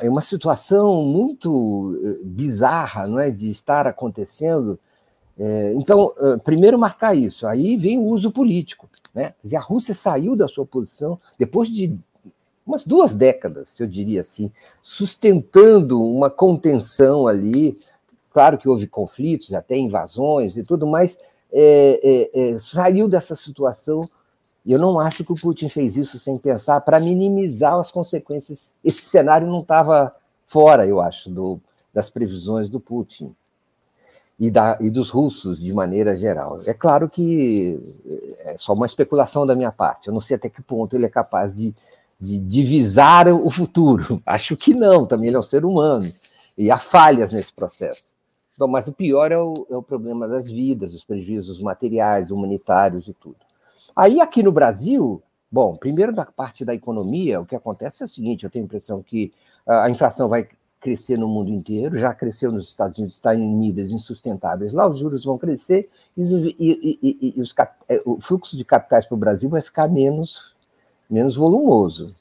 é 0.00 0.08
uma 0.08 0.20
situação 0.20 1.02
muito 1.02 2.00
eh, 2.04 2.18
bizarra 2.22 3.08
não 3.08 3.18
é, 3.18 3.30
de 3.32 3.50
estar 3.50 3.86
acontecendo 3.86 4.78
é, 5.38 5.72
então, 5.74 6.12
primeiro 6.42 6.76
marcar 6.76 7.14
isso, 7.14 7.46
aí 7.46 7.76
vem 7.76 7.96
o 7.96 8.06
uso 8.06 8.32
político. 8.32 8.90
Né? 9.14 9.26
Quer 9.26 9.34
dizer, 9.42 9.56
a 9.56 9.60
Rússia 9.60 9.94
saiu 9.94 10.34
da 10.34 10.48
sua 10.48 10.66
posição 10.66 11.18
depois 11.38 11.68
de 11.68 11.96
umas 12.66 12.84
duas 12.84 13.14
décadas, 13.14 13.78
eu 13.80 13.86
diria 13.86 14.20
assim, 14.20 14.52
sustentando 14.82 16.02
uma 16.02 16.28
contenção 16.28 17.26
ali. 17.26 17.78
Claro 18.30 18.58
que 18.58 18.68
houve 18.68 18.86
conflitos, 18.86 19.52
até 19.52 19.76
invasões 19.76 20.56
e 20.56 20.62
tudo, 20.62 20.86
mas 20.86 21.18
é, 21.52 22.00
é, 22.34 22.50
é, 22.50 22.58
saiu 22.58 23.08
dessa 23.08 23.34
situação. 23.34 24.08
E 24.64 24.72
eu 24.72 24.78
não 24.78 25.00
acho 25.00 25.24
que 25.24 25.32
o 25.32 25.36
Putin 25.36 25.68
fez 25.68 25.96
isso 25.96 26.18
sem 26.18 26.36
pensar 26.36 26.80
para 26.82 27.00
minimizar 27.00 27.74
as 27.74 27.90
consequências. 27.90 28.74
Esse 28.84 29.02
cenário 29.02 29.46
não 29.46 29.60
estava 29.60 30.14
fora, 30.46 30.86
eu 30.86 31.00
acho, 31.00 31.30
do, 31.30 31.58
das 31.92 32.10
previsões 32.10 32.68
do 32.68 32.78
Putin 32.78 33.34
e, 34.38 34.50
da, 34.50 34.78
e 34.80 34.90
dos 34.90 35.10
russos 35.10 35.58
de 35.58 35.72
maneira 35.72 36.16
geral. 36.16 36.60
É 36.66 36.72
claro 36.72 37.08
que 37.08 37.78
é 38.40 38.56
só 38.56 38.72
uma 38.72 38.86
especulação 38.86 39.46
da 39.46 39.56
minha 39.56 39.72
parte, 39.72 40.08
eu 40.08 40.14
não 40.14 40.20
sei 40.20 40.36
até 40.36 40.48
que 40.48 40.62
ponto 40.62 40.94
ele 40.94 41.06
é 41.06 41.10
capaz 41.10 41.56
de, 41.56 41.74
de 42.20 42.38
divisar 42.38 43.28
o 43.28 43.50
futuro. 43.50 44.22
Acho 44.26 44.56
que 44.56 44.74
não, 44.74 45.06
também 45.06 45.28
ele 45.28 45.36
é 45.36 45.40
um 45.40 45.42
ser 45.42 45.64
humano, 45.64 46.12
e 46.56 46.70
há 46.70 46.78
falhas 46.78 47.32
nesse 47.32 47.52
processo. 47.52 48.04
Mas 48.66 48.88
o 48.88 48.92
pior 48.92 49.30
é 49.30 49.38
o, 49.38 49.66
é 49.70 49.76
o 49.76 49.82
problema 49.82 50.26
das 50.26 50.50
vidas, 50.50 50.94
os 50.94 51.04
prejuízos 51.04 51.60
materiais, 51.60 52.30
humanitários 52.30 53.06
e 53.06 53.14
tudo. 53.14 53.36
Aí, 53.94 54.20
aqui 54.20 54.42
no 54.42 54.52
Brasil, 54.52 55.22
bom, 55.50 55.76
primeiro 55.76 56.12
da 56.12 56.24
parte 56.24 56.64
da 56.64 56.74
economia, 56.74 57.40
o 57.40 57.46
que 57.46 57.54
acontece 57.54 58.02
é 58.02 58.06
o 58.06 58.08
seguinte: 58.08 58.44
eu 58.44 58.50
tenho 58.50 58.64
a 58.64 58.66
impressão 58.66 59.02
que 59.02 59.32
a 59.66 59.90
inflação 59.90 60.28
vai 60.28 60.48
crescer 60.80 61.16
no 61.16 61.28
mundo 61.28 61.50
inteiro, 61.50 61.98
já 61.98 62.14
cresceu 62.14 62.52
nos 62.52 62.68
Estados 62.68 62.98
Unidos, 62.98 63.16
está 63.16 63.34
em 63.34 63.56
níveis 63.56 63.90
insustentáveis. 63.90 64.72
Lá 64.72 64.88
os 64.88 64.98
juros 64.98 65.24
vão 65.24 65.36
crescer 65.36 65.88
e, 66.16 66.22
e, 66.22 66.98
e, 67.02 67.34
e 67.36 67.40
os, 67.40 67.54
é, 67.88 68.00
o 68.04 68.20
fluxo 68.20 68.56
de 68.56 68.64
capitais 68.64 69.06
para 69.06 69.14
o 69.14 69.18
Brasil 69.18 69.50
vai 69.50 69.60
ficar 69.60 69.88
menos, 69.88 70.54
menos 71.10 71.36
volumoso, 71.36 72.14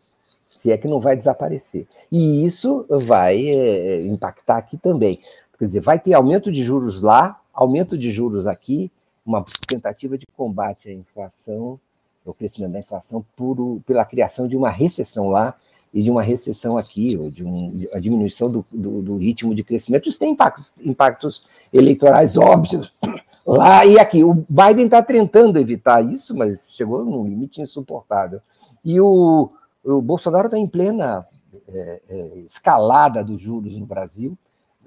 se 0.45 0.71
é 0.71 0.77
que 0.77 0.87
não 0.87 0.99
vai 0.99 1.15
desaparecer. 1.15 1.87
E 2.11 2.43
isso 2.43 2.85
vai 2.89 3.47
é, 3.47 4.05
impactar 4.05 4.57
aqui 4.57 4.77
também. 4.77 5.19
Quer 5.57 5.65
dizer, 5.65 5.79
vai 5.81 5.99
ter 5.99 6.13
aumento 6.13 6.51
de 6.51 6.63
juros 6.63 7.01
lá, 7.01 7.39
aumento 7.53 7.97
de 7.97 8.11
juros 8.11 8.45
aqui, 8.45 8.91
uma 9.25 9.43
tentativa 9.67 10.17
de 10.17 10.25
combate 10.35 10.89
à 10.89 10.93
inflação, 10.93 11.79
o 12.25 12.33
crescimento 12.33 12.73
da 12.73 12.79
inflação, 12.79 13.25
por, 13.35 13.81
pela 13.85 14.05
criação 14.05 14.47
de 14.47 14.55
uma 14.55 14.69
recessão 14.69 15.29
lá 15.29 15.55
e 15.93 16.03
de 16.03 16.11
uma 16.11 16.21
recessão 16.21 16.77
aqui, 16.77 17.17
ou 17.17 17.31
de, 17.31 17.43
um, 17.43 17.87
a 17.93 17.99
diminuição 17.99 18.51
do, 18.51 18.65
do, 18.71 19.01
do, 19.01 19.17
ritmo 19.17 19.55
de 19.55 19.63
crescimento, 19.63 20.09
isso 20.09 20.19
tem 20.19 20.31
impactos, 20.31 20.71
impactos 20.83 21.43
eleitorais 21.73 22.37
óbvios 22.37 22.93
lá 23.45 23.85
e 23.85 23.97
aqui. 23.97 24.23
O 24.23 24.33
Biden 24.33 24.85
está 24.85 25.01
tentando 25.01 25.57
evitar 25.57 26.03
isso, 26.03 26.35
mas 26.35 26.71
chegou 26.71 27.03
num 27.03 27.25
limite 27.25 27.61
insuportável. 27.61 28.41
E 28.83 28.99
o, 28.99 29.49
o 29.83 30.01
Bolsonaro 30.01 30.47
está 30.47 30.57
em 30.57 30.67
plena 30.67 31.25
é, 31.69 32.01
é, 32.09 32.37
escalada 32.39 33.23
dos 33.23 33.41
juros 33.41 33.77
no 33.77 33.85
Brasil, 33.85 34.37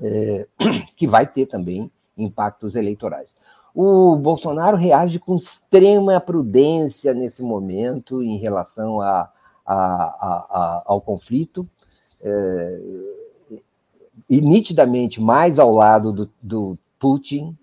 é, 0.00 0.46
que 0.96 1.06
vai 1.06 1.26
ter 1.26 1.46
também 1.46 1.90
impactos 2.16 2.74
eleitorais. 2.74 3.36
O 3.74 4.16
Bolsonaro 4.16 4.76
reage 4.76 5.18
com 5.18 5.36
extrema 5.36 6.20
prudência 6.20 7.14
nesse 7.14 7.42
momento 7.42 8.22
em 8.22 8.36
relação 8.36 9.00
a 9.00 9.30
a, 9.72 9.74
a, 9.74 10.82
ao 10.84 11.00
conflito, 11.00 11.68
é, 12.22 12.80
e 14.28 14.40
nitidamente 14.40 15.20
mais 15.20 15.58
ao 15.58 15.72
lado 15.72 16.12
do, 16.12 16.30
do 16.42 16.78
Putin, 16.98 17.56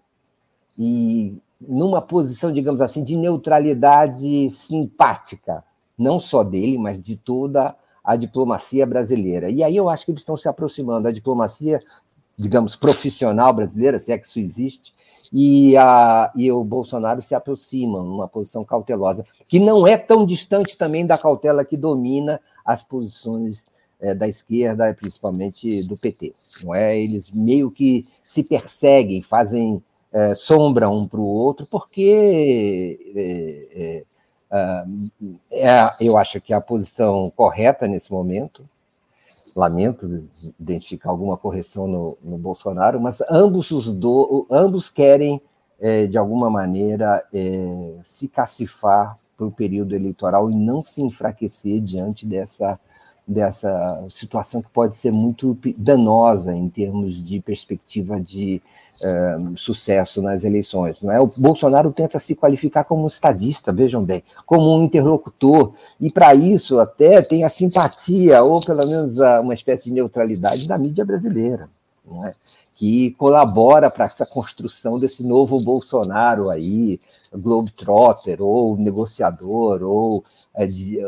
e 0.77 1.37
numa 1.59 2.01
posição, 2.01 2.51
digamos 2.51 2.81
assim, 2.81 3.03
de 3.03 3.15
neutralidade 3.15 4.49
simpática, 4.51 5.63
não 5.97 6.19
só 6.19 6.43
dele, 6.43 6.77
mas 6.77 7.01
de 7.01 7.15
toda 7.15 7.75
a 8.03 8.15
diplomacia 8.15 8.85
brasileira. 8.85 9.49
E 9.49 9.63
aí 9.63 9.75
eu 9.75 9.89
acho 9.89 10.05
que 10.05 10.11
eles 10.11 10.21
estão 10.21 10.37
se 10.37 10.47
aproximando. 10.47 11.07
A 11.07 11.11
diplomacia, 11.11 11.83
digamos, 12.37 12.75
profissional 12.75 13.51
brasileira, 13.51 13.99
se 13.99 14.11
é 14.11 14.17
que 14.17 14.27
isso 14.27 14.39
existe, 14.39 14.93
e, 15.33 15.75
a, 15.75 16.31
e 16.35 16.51
o 16.51 16.63
Bolsonaro 16.63 17.21
se 17.21 17.35
aproximam 17.35 18.03
numa 18.03 18.27
posição 18.27 18.63
cautelosa, 18.63 19.25
que 19.47 19.59
não 19.59 19.87
é 19.87 19.97
tão 19.97 20.25
distante 20.25 20.77
também 20.77 21.05
da 21.05 21.17
cautela 21.17 21.65
que 21.65 21.75
domina 21.75 22.39
as 22.63 22.83
posições 22.83 23.65
é, 23.99 24.13
da 24.13 24.27
esquerda, 24.27 24.93
principalmente 24.93 25.83
do 25.87 25.97
PT. 25.97 26.33
Não 26.63 26.73
é? 26.73 26.97
Eles 26.97 27.31
meio 27.31 27.71
que 27.71 28.07
se 28.23 28.43
perseguem, 28.43 29.21
fazem 29.21 29.83
é, 30.13 30.35
sombra 30.35 30.89
um 30.89 31.07
para 31.07 31.19
o 31.19 31.25
outro, 31.25 31.65
porque 31.65 32.97
é, 33.15 34.05
é, 34.51 34.85
é, 35.51 35.91
eu 35.99 36.17
acho 36.17 36.39
que 36.39 36.53
a 36.53 36.61
posição 36.61 37.31
correta 37.35 37.87
nesse 37.87 38.11
momento 38.11 38.67
lamento 39.57 40.27
identificar 40.59 41.09
alguma 41.09 41.35
correção 41.35 41.87
no, 41.87 42.17
no 42.23 42.37
Bolsonaro, 42.37 42.99
mas 43.01 43.21
ambos 43.29 43.71
os 43.71 43.91
do, 43.91 44.45
ambos 44.49 44.89
querem 44.89 45.41
é, 45.79 46.07
de 46.07 46.17
alguma 46.17 46.49
maneira 46.49 47.23
é, 47.33 47.95
se 48.03 48.27
cacifar 48.27 49.17
para 49.35 49.45
o 49.45 49.51
período 49.51 49.95
eleitoral 49.95 50.49
e 50.49 50.55
não 50.55 50.83
se 50.83 51.01
enfraquecer 51.01 51.81
diante 51.81 52.25
dessa 52.25 52.79
dessa 53.27 54.05
situação 54.09 54.61
que 54.61 54.69
pode 54.69 54.95
ser 54.95 55.11
muito 55.11 55.57
danosa 55.77 56.55
em 56.55 56.69
termos 56.69 57.21
de 57.21 57.41
perspectiva 57.41 58.19
de 58.21 58.61
uh, 59.01 59.57
sucesso 59.57 60.21
nas 60.21 60.43
eleições. 60.43 61.01
Não 61.01 61.11
é? 61.11 61.19
O 61.19 61.27
Bolsonaro 61.27 61.91
tenta 61.91 62.19
se 62.19 62.35
qualificar 62.35 62.85
como 62.85 63.03
um 63.03 63.07
estadista, 63.07 63.73
vejam 63.73 64.03
bem, 64.03 64.23
como 64.45 64.73
um 64.73 64.83
interlocutor, 64.83 65.73
e 65.99 66.09
para 66.09 66.33
isso 66.33 66.79
até 66.79 67.21
tem 67.21 67.43
a 67.43 67.49
simpatia, 67.49 68.41
ou 68.43 68.61
pelo 68.61 68.87
menos 68.87 69.19
a, 69.19 69.41
uma 69.41 69.53
espécie 69.53 69.85
de 69.85 69.91
neutralidade 69.91 70.67
da 70.67 70.77
mídia 70.77 71.03
brasileira. 71.03 71.69
É? 72.23 72.33
Que 72.77 73.09
colabora 73.17 73.89
para 73.89 74.05
essa 74.05 74.23
construção 74.23 74.99
desse 74.99 75.23
novo 75.23 75.59
Bolsonaro 75.59 76.51
aí, 76.51 76.99
Globetrotter, 77.33 78.39
ou 78.39 78.77
negociador, 78.77 79.81
ou 79.81 80.23
é, 80.55 80.67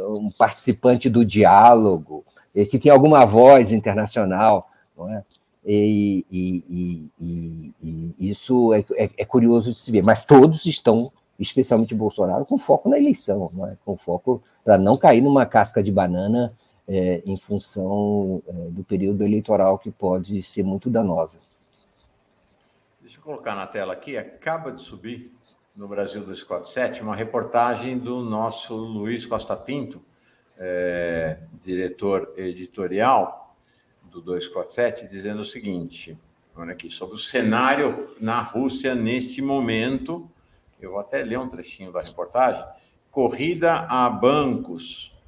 um 0.10 0.32
participante 0.32 1.12
do 1.12 1.24
diálogo, 1.24 2.26
que 2.72 2.80
tem 2.80 2.92
alguma 2.92 3.24
voz 3.24 3.72
internacional, 3.72 4.68
não 4.98 5.14
é? 5.14 5.24
E, 5.64 6.26
e, 6.32 7.12
e, 7.22 7.74
e 7.84 8.32
isso 8.32 8.74
é, 8.74 8.80
é, 8.96 9.10
é, 9.18 9.26
curioso 9.26 9.72
de 9.72 9.80
se 9.80 9.92
ver, 9.92 10.04
mas 10.04 10.26
todos 10.26 10.66
estão, 10.66 11.12
especialmente 11.38 11.94
Bolsonaro, 11.94 12.46
com 12.46 12.58
foco 12.58 12.90
na 12.90 12.98
eleição, 12.98 13.52
não 13.54 13.68
é? 13.68 13.78
com 13.86 13.96
foco 13.96 14.42
para 14.64 14.80
não 14.80 14.98
cair 14.98 15.22
numa 15.22 15.46
casca 15.46 15.84
de 15.84 15.92
banana 15.92 16.52
é, 16.88 17.22
em 17.24 17.38
função 17.38 18.42
é, 18.48 18.52
do 18.72 18.84
período 18.84 19.24
eleitoral 19.24 19.78
que 19.78 19.92
pode 19.92 20.42
ser 20.42 20.64
muito 20.64 20.90
danosa. 20.90 21.38
Deixa 23.10 23.20
eu 23.22 23.24
colocar 23.24 23.56
na 23.56 23.66
tela 23.66 23.94
aqui, 23.94 24.16
acaba 24.16 24.72
de 24.72 24.84
subir 24.84 25.34
no 25.76 25.88
Brasil 25.88 26.22
247 26.22 27.02
uma 27.02 27.16
reportagem 27.16 27.98
do 27.98 28.22
nosso 28.22 28.76
Luiz 28.76 29.26
Costa 29.26 29.58
Pinto, 29.58 30.00
é, 30.56 31.40
diretor 31.52 32.32
editorial 32.38 33.58
do 34.04 34.22
247, 34.22 35.08
dizendo 35.08 35.42
o 35.42 35.46
seguinte: 35.46 36.16
olha 36.56 36.74
aqui, 36.74 36.92
sobre 36.92 37.16
o 37.16 37.18
cenário 37.18 38.16
na 38.22 38.42
Rússia 38.42 38.94
nesse 38.94 39.42
momento. 39.42 40.30
Eu 40.80 40.92
vou 40.92 41.00
até 41.00 41.24
ler 41.24 41.40
um 41.40 41.50
trechinho 41.50 41.92
da 41.92 42.02
reportagem. 42.02 42.64
Corrida 43.10 43.88
a 43.90 44.08
bancos. 44.08 45.20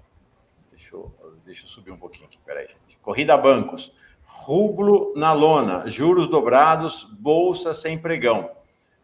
Deixa 0.69 0.95
eu, 0.95 1.11
deixa 1.43 1.65
eu 1.65 1.67
subir 1.67 1.89
um 1.89 1.97
pouquinho 1.97 2.27
aqui, 2.27 2.38
peraí, 2.45 2.67
gente. 2.67 2.99
Corrida 3.01 3.34
a 3.34 3.38
bancos 3.38 3.91
rublo 4.34 5.13
na 5.15 5.34
lona, 5.34 5.88
juros 5.88 6.27
dobrados, 6.27 7.03
bolsa 7.19 7.73
sem 7.73 7.97
pregão. 7.97 8.49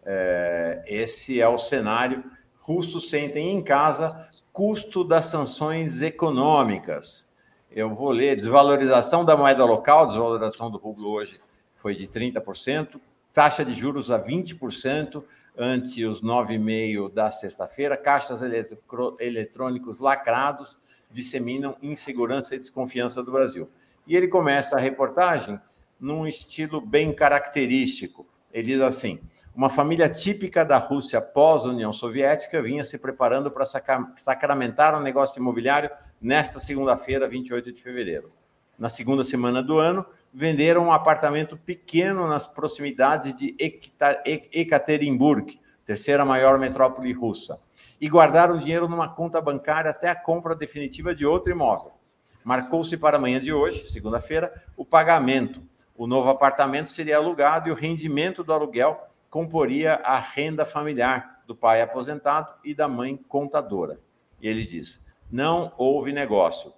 É, 0.04 0.84
esse 0.88 1.42
é 1.42 1.48
o 1.48 1.58
cenário. 1.58 2.24
Russos 2.56 3.10
sentem 3.10 3.52
em 3.52 3.62
casa 3.62 4.28
custo 4.52 5.04
das 5.04 5.28
sanções 5.28 6.02
econômicas. 6.02 7.32
Eu 7.70 7.94
vou 7.94 8.10
ler 8.10 8.36
desvalorização 8.36 9.24
da 9.24 9.38
moeda 9.38 9.64
local, 9.64 10.08
desvalorização 10.08 10.72
do 10.72 10.78
rublo 10.78 11.10
hoje 11.10 11.40
foi 11.76 11.94
de 11.94 12.08
30%, 12.08 13.00
taxa 13.32 13.64
de 13.64 13.76
juros 13.76 14.10
a 14.10 14.20
20% 14.20 15.24
ante 15.56 16.04
os 16.06 16.22
9,5% 16.22 17.14
da 17.14 17.30
sexta-feira, 17.32 17.96
caixas 17.96 18.42
eletrônicos 19.20 20.00
lacrados 20.00 20.78
disseminam 21.10 21.78
insegurança 21.82 22.56
e 22.56 22.60
desconfiança 22.60 23.24
do 23.24 23.32
Brasil. 23.32 23.70
E 24.08 24.16
ele 24.16 24.28
começa 24.28 24.78
a 24.78 24.80
reportagem 24.80 25.60
num 26.00 26.26
estilo 26.26 26.80
bem 26.80 27.14
característico. 27.14 28.26
Ele 28.54 28.68
diz 28.68 28.82
assim: 28.82 29.20
uma 29.54 29.70
família 29.70 30.08
típica 30.08 30.64
da 30.64 30.78
Rússia 30.78 31.20
pós-União 31.20 31.92
Soviética 31.92 32.62
vinha 32.62 32.84
se 32.84 32.98
preparando 32.98 33.52
para 33.52 33.66
sacramentar 34.16 34.96
um 34.96 35.02
negócio 35.02 35.40
imobiliário 35.40 35.90
nesta 36.22 36.60
segunda-feira, 36.60 37.28
28 37.28 37.72
de 37.72 37.82
fevereiro. 37.82 38.32
Na 38.78 38.88
segunda 38.88 39.24
semana 39.24 39.64
do 39.64 39.80
ano, 39.80 40.06
venderam 40.32 40.86
um 40.86 40.92
apartamento 40.92 41.58
pequeno 41.58 42.28
nas 42.28 42.46
proximidades 42.46 43.34
de 43.34 43.56
Ekaterinburg, 44.54 45.60
terceira 45.84 46.24
maior 46.24 46.60
metrópole 46.60 47.12
russa, 47.12 47.60
e 48.00 48.08
guardaram 48.08 48.60
dinheiro 48.60 48.88
numa 48.88 49.10
conta 49.10 49.42
bancária 49.42 49.90
até 49.90 50.10
a 50.10 50.16
compra 50.16 50.56
definitiva 50.56 51.16
de 51.16 51.26
outro 51.26 51.52
imóvel. 51.52 51.97
Marcou-se 52.48 52.96
para 52.96 53.18
amanhã 53.18 53.42
de 53.42 53.52
hoje, 53.52 53.92
segunda-feira, 53.92 54.64
o 54.78 54.86
pagamento. 54.86 55.62
O 55.94 56.08
novo 56.08 56.30
apartamento 56.30 56.94
seria 56.94 57.18
alugado 57.18 57.68
e 57.68 57.74
o 57.74 57.76
rendimento 57.76 58.42
do 58.42 58.54
aluguel 58.54 58.98
comporia 59.30 59.96
a 59.96 60.18
renda 60.18 60.64
familiar 60.64 61.44
do 61.46 61.54
pai 61.54 61.82
aposentado 61.82 62.54
e 62.64 62.74
da 62.74 62.88
mãe 62.88 63.18
contadora. 63.28 64.00
E 64.42 64.48
ele 64.48 64.66
diz: 64.66 65.06
não 65.30 65.74
houve 65.78 66.14
negócio. 66.14 66.72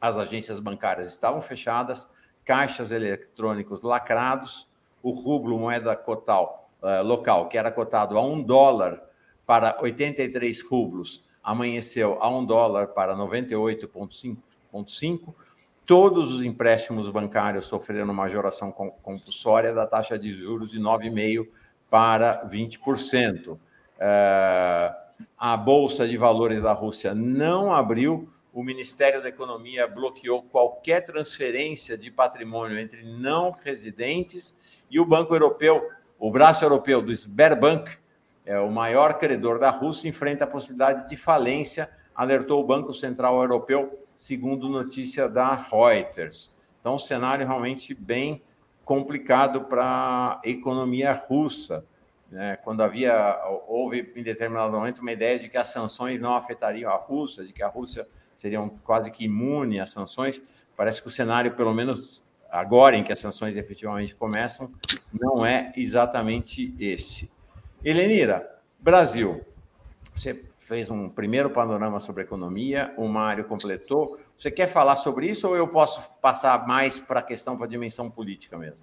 As 0.00 0.16
agências 0.16 0.60
bancárias 0.60 1.08
estavam 1.08 1.40
fechadas, 1.40 2.08
caixas 2.44 2.92
eletrônicos 2.92 3.82
lacrados, 3.82 4.68
o 5.02 5.10
rublo, 5.10 5.58
moeda 5.58 5.96
cotal, 5.96 6.70
uh, 6.80 7.02
local, 7.02 7.48
que 7.48 7.58
era 7.58 7.72
cotado 7.72 8.16
a 8.16 8.24
um 8.24 8.40
dólar 8.40 9.02
para 9.44 9.76
83 9.82 10.62
rublos, 10.62 11.24
amanheceu 11.42 12.16
a 12.22 12.30
um 12.30 12.44
dólar 12.46 12.86
para 12.94 13.16
98,5 13.16 14.49
0,5. 14.72 15.34
Todos 15.86 16.32
os 16.32 16.42
empréstimos 16.42 17.08
bancários 17.08 17.66
sofreram 17.66 18.12
majoração 18.14 18.70
compulsória 18.70 19.74
da 19.74 19.86
taxa 19.86 20.18
de 20.18 20.32
juros 20.32 20.70
de 20.70 20.78
9,5% 20.78 21.48
para 21.90 22.46
20%. 22.48 23.58
É, 23.98 24.94
a 25.36 25.56
Bolsa 25.56 26.06
de 26.06 26.16
Valores 26.16 26.62
da 26.62 26.72
Rússia 26.72 27.14
não 27.14 27.74
abriu, 27.74 28.28
o 28.52 28.62
Ministério 28.62 29.22
da 29.22 29.28
Economia 29.28 29.86
bloqueou 29.86 30.42
qualquer 30.42 31.04
transferência 31.04 31.98
de 31.98 32.10
patrimônio 32.10 32.78
entre 32.78 33.02
não 33.02 33.50
residentes 33.50 34.82
e 34.90 34.98
o 35.00 35.04
Banco 35.04 35.34
Europeu, 35.34 35.88
o 36.18 36.30
braço 36.30 36.64
europeu 36.64 37.02
do 37.02 37.12
Sberbank, 37.12 37.98
é 38.44 38.58
o 38.58 38.70
maior 38.70 39.18
credor 39.18 39.58
da 39.58 39.70
Rússia, 39.70 40.08
enfrenta 40.08 40.44
a 40.44 40.46
possibilidade 40.46 41.08
de 41.08 41.16
falência, 41.16 41.90
alertou 42.14 42.60
o 42.60 42.66
Banco 42.66 42.92
Central 42.92 43.40
Europeu 43.40 44.06
segundo 44.20 44.68
notícia 44.68 45.26
da 45.26 45.56
Reuters. 45.56 46.54
Então, 46.78 46.96
um 46.96 46.98
cenário 46.98 47.46
realmente 47.46 47.94
bem 47.94 48.42
complicado 48.84 49.62
para 49.62 49.82
a 49.82 50.40
economia 50.44 51.12
russa. 51.12 51.86
Né? 52.30 52.54
Quando 52.62 52.82
havia, 52.82 53.40
houve 53.66 54.12
em 54.14 54.22
determinado 54.22 54.72
momento 54.72 54.98
uma 54.98 55.10
ideia 55.10 55.38
de 55.38 55.48
que 55.48 55.56
as 55.56 55.68
sanções 55.68 56.20
não 56.20 56.34
afetariam 56.34 56.92
a 56.92 56.96
Rússia, 56.96 57.46
de 57.46 57.52
que 57.54 57.62
a 57.62 57.68
Rússia 57.68 58.06
seria 58.36 58.60
quase 58.84 59.10
que 59.10 59.24
imune 59.24 59.80
às 59.80 59.88
sanções, 59.90 60.42
parece 60.76 61.00
que 61.00 61.08
o 61.08 61.10
cenário, 61.10 61.52
pelo 61.52 61.72
menos 61.72 62.22
agora 62.50 62.98
em 62.98 63.02
que 63.02 63.14
as 63.14 63.18
sanções 63.20 63.56
efetivamente 63.56 64.14
começam, 64.14 64.70
não 65.14 65.46
é 65.46 65.72
exatamente 65.74 66.74
este. 66.78 67.30
Helenira, 67.82 68.60
Brasil, 68.78 69.40
você 70.14 70.44
fez 70.70 70.88
um 70.88 71.08
primeiro 71.08 71.50
panorama 71.50 71.98
sobre 71.98 72.22
economia, 72.22 72.94
o 72.96 73.08
Mário 73.08 73.44
completou. 73.44 74.20
Você 74.36 74.52
quer 74.52 74.68
falar 74.68 74.94
sobre 74.94 75.28
isso 75.28 75.48
ou 75.48 75.56
eu 75.56 75.66
posso 75.66 76.00
passar 76.22 76.64
mais 76.64 76.96
para 76.96 77.18
a 77.18 77.22
questão, 77.24 77.56
para 77.56 77.66
a 77.66 77.68
dimensão 77.68 78.08
política 78.08 78.56
mesmo? 78.56 78.78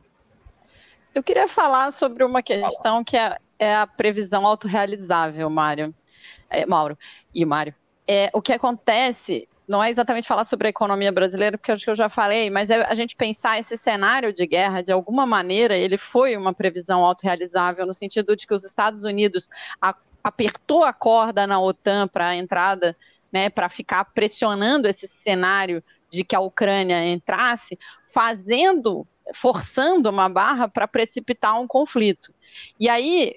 Eu 1.16 1.24
queria 1.24 1.48
falar 1.48 1.94
sobre 1.94 2.26
uma 2.26 2.44
questão 2.44 3.06
que 3.06 3.16
é, 3.16 3.38
é 3.58 3.74
a 3.74 3.88
previsão 3.88 4.46
autorrealizável, 4.46 5.50
Mário. 5.50 5.96
É, 6.50 6.66
Mauro 6.66 6.98
e 7.34 7.46
Mário. 7.46 7.74
É, 8.06 8.30
o 8.34 8.42
que 8.42 8.52
acontece 8.52 9.48
não 9.68 9.84
é 9.84 9.90
exatamente 9.90 10.28
falar 10.28 10.46
sobre 10.46 10.68
a 10.68 10.70
economia 10.70 11.12
brasileira, 11.12 11.58
porque 11.58 11.72
acho 11.72 11.84
que 11.84 11.90
eu 11.90 11.96
já 11.96 12.08
falei, 12.08 12.50
mas 12.50 12.70
é 12.70 12.84
a 12.86 12.96
gente 12.96 13.16
pensar 13.16 13.60
esse 13.60 13.76
cenário 13.76 14.34
de 14.34 14.48
guerra, 14.48 14.82
de 14.82 14.92
alguma 14.92 15.26
maneira, 15.26 15.76
ele 15.76 15.98
foi 15.98 16.38
uma 16.38 16.54
previsão 16.54 17.04
autorrealizável, 17.04 17.86
no 17.86 17.94
sentido 17.94 18.36
de 18.36 18.48
que 18.48 18.54
os 18.54 18.64
Estados 18.64 19.04
Unidos, 19.04 19.50
apertou 20.24 20.84
a 20.84 20.94
corda 20.94 21.46
na 21.46 21.60
OTAN 21.60 22.08
para 22.08 22.30
a 22.30 22.36
entrada, 22.36 22.96
né, 23.32 23.50
para 23.50 23.68
ficar 23.68 24.06
pressionando 24.06 24.88
esse 24.88 25.08
cenário 25.08 25.84
de 26.10 26.24
que 26.24 26.36
a 26.36 26.40
Ucrânia 26.40 27.06
entrasse, 27.06 27.78
fazendo, 28.14 29.06
forçando 29.34 30.10
uma 30.10 30.30
barra 30.30 30.70
para 30.70 30.88
precipitar 30.88 31.60
um 31.60 31.68
conflito. 31.68 32.34
E 32.80 32.88
aí 32.88 33.36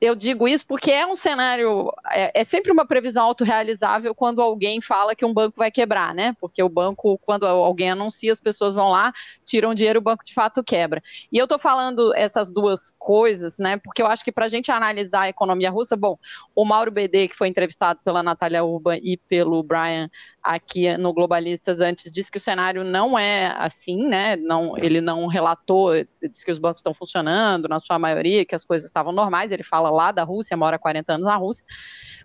eu 0.00 0.14
digo 0.14 0.46
isso 0.46 0.64
porque 0.66 0.92
é 0.92 1.06
um 1.06 1.16
cenário, 1.16 1.92
é, 2.10 2.40
é, 2.40 2.44
sempre 2.44 2.70
uma 2.70 2.86
previsão 2.86 3.24
autorrealizável 3.24 4.14
quando 4.14 4.40
alguém 4.40 4.80
fala 4.80 5.14
que 5.14 5.24
um 5.24 5.34
banco 5.34 5.56
vai 5.58 5.70
quebrar, 5.70 6.14
né? 6.14 6.36
Porque 6.40 6.62
o 6.62 6.68
banco, 6.68 7.18
quando 7.18 7.44
alguém 7.46 7.90
anuncia, 7.90 8.32
as 8.32 8.38
pessoas 8.38 8.74
vão 8.74 8.90
lá, 8.90 9.12
tiram 9.44 9.74
dinheiro, 9.74 9.98
o 9.98 10.02
banco 10.02 10.24
de 10.24 10.32
fato 10.32 10.62
quebra. 10.62 11.02
E 11.32 11.36
eu 11.36 11.44
estou 11.44 11.58
falando 11.58 12.14
essas 12.14 12.50
duas 12.50 12.92
coisas, 12.98 13.58
né? 13.58 13.76
Porque 13.78 14.00
eu 14.00 14.06
acho 14.06 14.24
que 14.24 14.30
para 14.30 14.46
a 14.46 14.48
gente 14.48 14.70
analisar 14.70 15.22
a 15.22 15.28
economia 15.28 15.70
russa, 15.70 15.96
bom, 15.96 16.16
o 16.54 16.64
Mauro 16.64 16.92
BD, 16.92 17.28
que 17.28 17.36
foi 17.36 17.48
entrevistado 17.48 17.98
pela 18.04 18.22
Natália 18.22 18.62
Urban 18.62 18.98
e 19.02 19.16
pelo 19.16 19.62
Brian 19.64 20.08
aqui 20.42 20.96
no 20.96 21.12
Globalistas 21.12 21.80
antes, 21.80 22.10
disse 22.10 22.30
que 22.30 22.38
o 22.38 22.40
cenário 22.40 22.84
não 22.84 23.18
é 23.18 23.54
assim, 23.58 24.06
né? 24.06 24.36
Não, 24.36 24.76
ele 24.78 25.00
não 25.00 25.26
relatou, 25.26 25.92
disse 26.22 26.44
que 26.44 26.52
os 26.52 26.58
bancos 26.58 26.80
estão 26.80 26.94
funcionando, 26.94 27.68
na 27.68 27.80
sua 27.80 27.98
maioria, 27.98 28.44
que 28.44 28.54
as 28.54 28.64
coisas 28.64 28.86
estavam 28.86 29.12
normais, 29.12 29.52
ele 29.52 29.62
fala 29.62 29.90
lá 29.90 30.12
da 30.12 30.24
Rússia, 30.24 30.56
mora 30.56 30.76
há 30.76 30.78
40 30.78 31.14
anos 31.14 31.26
na 31.26 31.36
Rússia, 31.36 31.64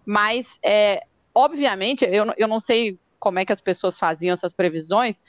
mas, 0.06 0.58
é, 0.64 1.04
obviamente, 1.34 2.06
eu, 2.06 2.34
eu 2.38 2.48
não 2.48 2.60
sei 2.60 3.00
como 3.20 3.40
é 3.40 3.46
que 3.46 3.54
as 3.54 3.62
pessoas 3.62 3.98
faziam 3.98 4.34
essas 4.34 4.54
previsões, 4.54 5.22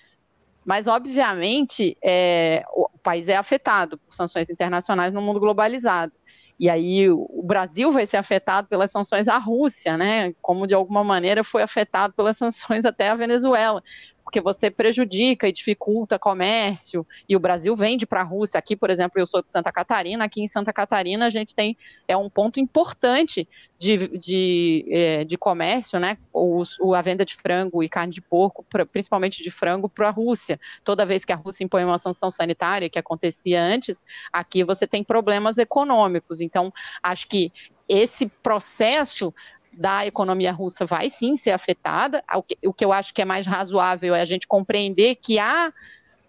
mas, 0.65 0.87
obviamente, 0.87 1.97
é, 2.03 2.65
o 2.73 2.89
país 3.03 3.29
é 3.29 3.37
afetado 3.37 3.99
por 3.99 4.15
sanções 4.15 4.49
internacionais 4.49 5.13
no 5.13 5.21
mundo 5.21 5.39
globalizado. 5.39 6.13
E 6.59 6.71
aí 6.71 7.11
o 7.11 7.43
Brasil 7.45 7.91
vai 7.91 8.07
ser 8.07 8.17
afetado 8.17 8.69
pelas 8.69 8.91
sanções 8.91 9.27
à 9.27 9.39
Rússia, 9.39 9.97
né? 9.97 10.33
Como 10.41 10.67
de 10.67 10.75
alguma 10.75 11.03
maneira 11.03 11.43
foi 11.43 11.63
afetado 11.63 12.15
pelas 12.15 12.37
sanções 12.39 12.85
até 12.85 13.09
a 13.09 13.17
Venezuela 13.17 13.83
porque 14.25 14.41
você 14.41 14.71
prejudica 14.71 15.47
e 15.47 15.53
dificulta 15.53 16.19
comércio, 16.19 17.07
e 17.29 17.37
o 17.37 17.41
Brasil 17.41 17.77
vende 17.77 18.07
para 18.07 18.23
a 18.23 18.25
Rússia. 18.25 18.59
Aqui, 18.59 18.75
por 18.75 18.89
exemplo, 18.89 19.21
eu 19.21 19.27
sou 19.27 19.43
de 19.43 19.51
Santa 19.51 19.71
Catarina, 19.71 20.25
aqui 20.25 20.43
em 20.43 20.49
Santa 20.49 20.73
Catarina 20.73 21.27
a 21.27 21.31
gente 21.31 21.55
tem, 21.55 21.77
é 22.09 22.17
um 22.17 22.31
ponto 22.31 22.59
importante 22.59 23.47
de, 23.79 24.09
de, 24.19 24.87
é, 24.91 25.25
de 25.25 25.37
comércio, 25.37 26.01
né, 26.01 26.17
o, 26.33 26.65
a 26.95 27.03
venda 27.03 27.25
de 27.25 27.37
frango 27.37 27.83
e 27.83 27.89
carne 27.89 28.13
de 28.13 28.23
porco, 28.23 28.65
principalmente 28.91 29.43
de 29.43 29.51
frango, 29.51 29.89
para 29.89 30.09
a 30.09 30.11
Rússia. 30.11 30.59
Toda 30.83 31.05
vez 31.05 31.25
que 31.25 31.33
a 31.33 31.37
Rússia 31.37 31.65
impõe 31.65 31.85
uma 31.85 31.99
sanção 31.99 32.31
sanitária, 32.31 32.89
que 32.89 32.99
acontecia 32.99 33.63
antes, 33.63 34.03
aqui 34.33 34.65
você 34.65 34.87
tem 34.87 35.05
problemas 35.05 35.59
econômicos. 35.59 36.41
Então, 36.41 36.73
acho 37.03 37.29
que 37.29 37.53
esse 37.87 38.27
processo 38.43 39.35
da 39.77 40.07
economia 40.07 40.53
russa 40.53 40.85
vai 40.87 41.11
sim 41.11 41.37
ser 41.37 41.51
afetada. 41.51 42.23
O 42.35 42.43
que, 42.43 42.59
o 42.67 42.73
que 42.73 42.85
eu 42.85 42.93
acho 42.93 43.13
que 43.13 43.23
é 43.23 43.25
mais 43.25 43.47
razoável 43.47 44.15
é 44.15 44.21
a 44.21 44.25
gente 44.25 44.47
compreender 44.47 45.17
que 45.17 45.39
a 45.39 45.73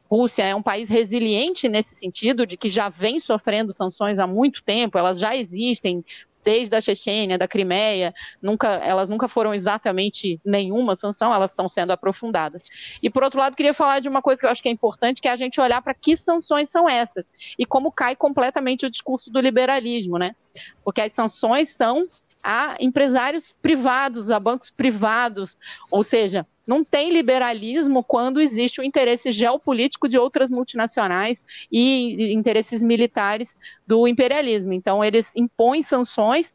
Rússia 0.10 0.44
é 0.44 0.56
um 0.56 0.62
país 0.62 0.88
resiliente 0.88 1.68
nesse 1.68 1.96
sentido, 1.96 2.46
de 2.46 2.58
que 2.58 2.70
já 2.70 2.90
vem 2.90 3.20
sofrendo 3.20 3.74
sanções 3.74 4.20
há 4.20 4.28
muito 4.28 4.64
tempo, 4.64 4.98
elas 4.98 5.20
já 5.20 5.36
existem 5.36 6.04
desde 6.46 6.76
a 6.76 6.80
Chechênia, 6.80 7.40
da 7.40 7.48
Crimeia, 7.48 8.14
nunca, 8.40 8.68
elas 8.76 9.10
nunca 9.10 9.28
foram 9.28 9.52
exatamente 9.52 10.40
nenhuma 10.46 10.96
sanção, 10.96 11.34
elas 11.34 11.50
estão 11.50 11.68
sendo 11.68 11.92
aprofundadas. 11.92 12.62
E 13.02 13.10
por 13.10 13.24
outro 13.24 13.40
lado, 13.40 13.56
queria 13.56 13.74
falar 13.74 14.00
de 14.00 14.08
uma 14.08 14.22
coisa 14.22 14.40
que 14.40 14.46
eu 14.46 14.50
acho 14.52 14.62
que 14.62 14.70
é 14.70 14.72
importante, 14.72 15.20
que 15.20 15.28
é 15.28 15.32
a 15.32 15.36
gente 15.36 15.60
olhar 15.60 15.82
para 15.82 15.96
que 15.96 16.16
sanções 16.16 16.70
são 16.70 16.88
essas 16.88 17.26
e 17.58 17.66
como 17.66 17.92
cai 17.92 18.16
completamente 18.16 18.86
o 18.86 18.92
discurso 18.92 19.32
do 19.32 19.42
liberalismo, 19.42 20.20
né? 20.20 20.36
Porque 20.84 21.02
as 21.02 21.12
sanções 21.14 21.70
são 21.70 22.06
a 22.46 22.76
empresários 22.80 23.52
privados, 23.60 24.30
a 24.30 24.40
bancos 24.40 24.70
privados, 24.70 25.58
ou 25.90 26.04
seja, 26.04 26.46
não 26.66 26.84
tem 26.84 27.12
liberalismo 27.12 28.04
quando 28.04 28.40
existe 28.40 28.80
o 28.80 28.84
interesse 28.84 29.32
geopolítico 29.32 30.08
de 30.08 30.18
outras 30.18 30.52
multinacionais 30.52 31.42
e 31.72 32.32
interesses 32.34 32.84
militares 32.84 33.58
do 33.88 34.08
imperialismo. 34.08 34.74
Então, 34.74 35.04
eles 35.04 35.32
impõem 35.36 35.82
sanções 35.82 36.54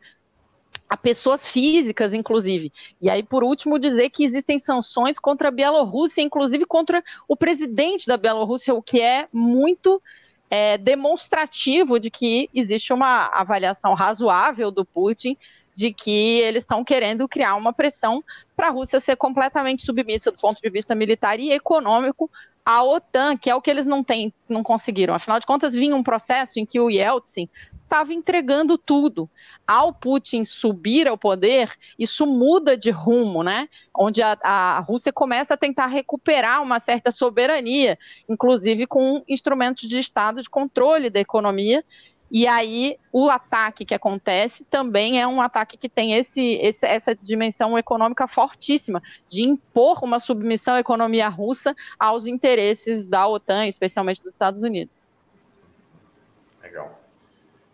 a 0.88 0.97
pessoas 0.97 1.51
físicas, 1.51 2.14
inclusive. 2.14 2.72
E 3.01 3.11
aí, 3.11 3.22
por 3.22 3.43
último, 3.43 3.78
dizer 3.78 4.11
que 4.11 4.24
existem 4.24 4.61
sanções 4.61 5.18
contra 5.18 5.49
a 5.49 5.53
Bielorrússia, 5.53 6.22
inclusive 6.22 6.66
contra 6.66 7.03
o 7.28 7.36
presidente 7.36 8.07
da 8.07 8.16
Bielorrússia, 8.16 8.74
o 8.74 8.82
que 8.82 9.01
é 9.01 9.28
muito 9.32 10.01
é, 10.51 10.76
demonstrativo 10.76 12.01
de 12.01 12.11
que 12.11 12.51
existe 12.53 12.93
uma 12.93 13.26
avaliação 13.26 13.95
razoável 13.95 14.72
do 14.72 14.84
Putin 14.84 15.36
de 15.81 15.95
que 15.95 16.41
eles 16.41 16.64
estão 16.64 16.85
querendo 16.85 17.26
criar 17.26 17.55
uma 17.55 17.72
pressão 17.72 18.22
para 18.55 18.68
a 18.68 18.70
Rússia 18.70 19.01
ser 19.01 19.16
completamente 19.16 19.87
submissa 19.87 20.31
do 20.31 20.37
ponto 20.37 20.61
de 20.61 20.68
vista 20.68 20.95
militar 20.95 21.41
e 21.41 21.53
econômico 21.53 22.31
à 22.62 22.85
OTAN, 22.85 23.35
que 23.35 23.49
é 23.49 23.55
o 23.55 23.62
que 23.62 23.70
eles 23.70 23.87
não 23.87 24.05
têm, 24.05 24.31
não 24.47 24.62
conseguiram. 24.62 25.14
Afinal 25.14 25.41
de 25.41 25.47
contas, 25.47 25.72
vinha 25.72 25.97
um 25.97 26.03
processo 26.03 26.61
em 26.61 26.66
que 26.66 26.78
o 26.78 26.91
Yeltsin 26.91 27.49
estava 27.83 28.12
entregando 28.12 28.76
tudo. 28.76 29.28
Ao 29.66 29.91
Putin 29.91 30.45
subir 30.45 31.09
ao 31.09 31.16
poder, 31.16 31.72
isso 31.99 32.26
muda 32.26 32.76
de 32.76 32.91
rumo, 32.91 33.43
né? 33.43 33.66
Onde 33.97 34.20
a, 34.20 34.37
a 34.43 34.81
Rússia 34.81 35.14
começa 35.14 35.55
a 35.55 35.57
tentar 35.57 35.87
recuperar 35.87 36.62
uma 36.62 36.78
certa 36.78 37.11
soberania, 37.11 37.99
inclusive 38.28 38.87
com 38.87 39.24
instrumentos 39.26 39.89
de 39.89 39.99
Estado 39.99 40.43
de 40.43 40.51
controle 40.51 41.09
da 41.09 41.20
economia 41.20 41.83
e 42.31 42.47
aí, 42.47 42.97
o 43.12 43.28
ataque 43.28 43.85
que 43.85 43.95
acontece 43.95 44.62
também 44.64 45.20
é 45.20 45.26
um 45.26 45.43
ataque 45.43 45.76
que 45.76 45.89
tem 45.89 46.14
esse, 46.14 46.41
esse, 46.62 46.87
essa 46.87 47.12
dimensão 47.14 47.76
econômica 47.76 48.28
fortíssima, 48.28 49.03
de 49.28 49.43
impor 49.43 50.05
uma 50.05 50.20
submissão 50.20 50.74
à 50.74 50.81
economia 50.81 51.28
russa 51.28 51.74
aos 51.99 52.28
interesses 52.28 53.05
da 53.05 53.26
OTAN, 53.26 53.66
especialmente 53.66 54.22
dos 54.22 54.33
Estados 54.33 54.62
Unidos. 54.62 54.95
Legal. 56.62 57.01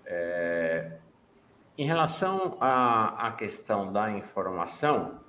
É, 0.07 0.93
em 1.77 1.85
relação 1.85 2.57
à, 2.59 3.27
à 3.27 3.33
questão 3.33 3.93
da 3.93 4.11
informação, 4.13 5.21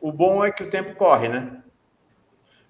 o 0.00 0.10
bom 0.10 0.42
é 0.42 0.50
que 0.50 0.62
o 0.62 0.70
tempo 0.70 0.94
corre, 0.94 1.28
né? 1.28 1.62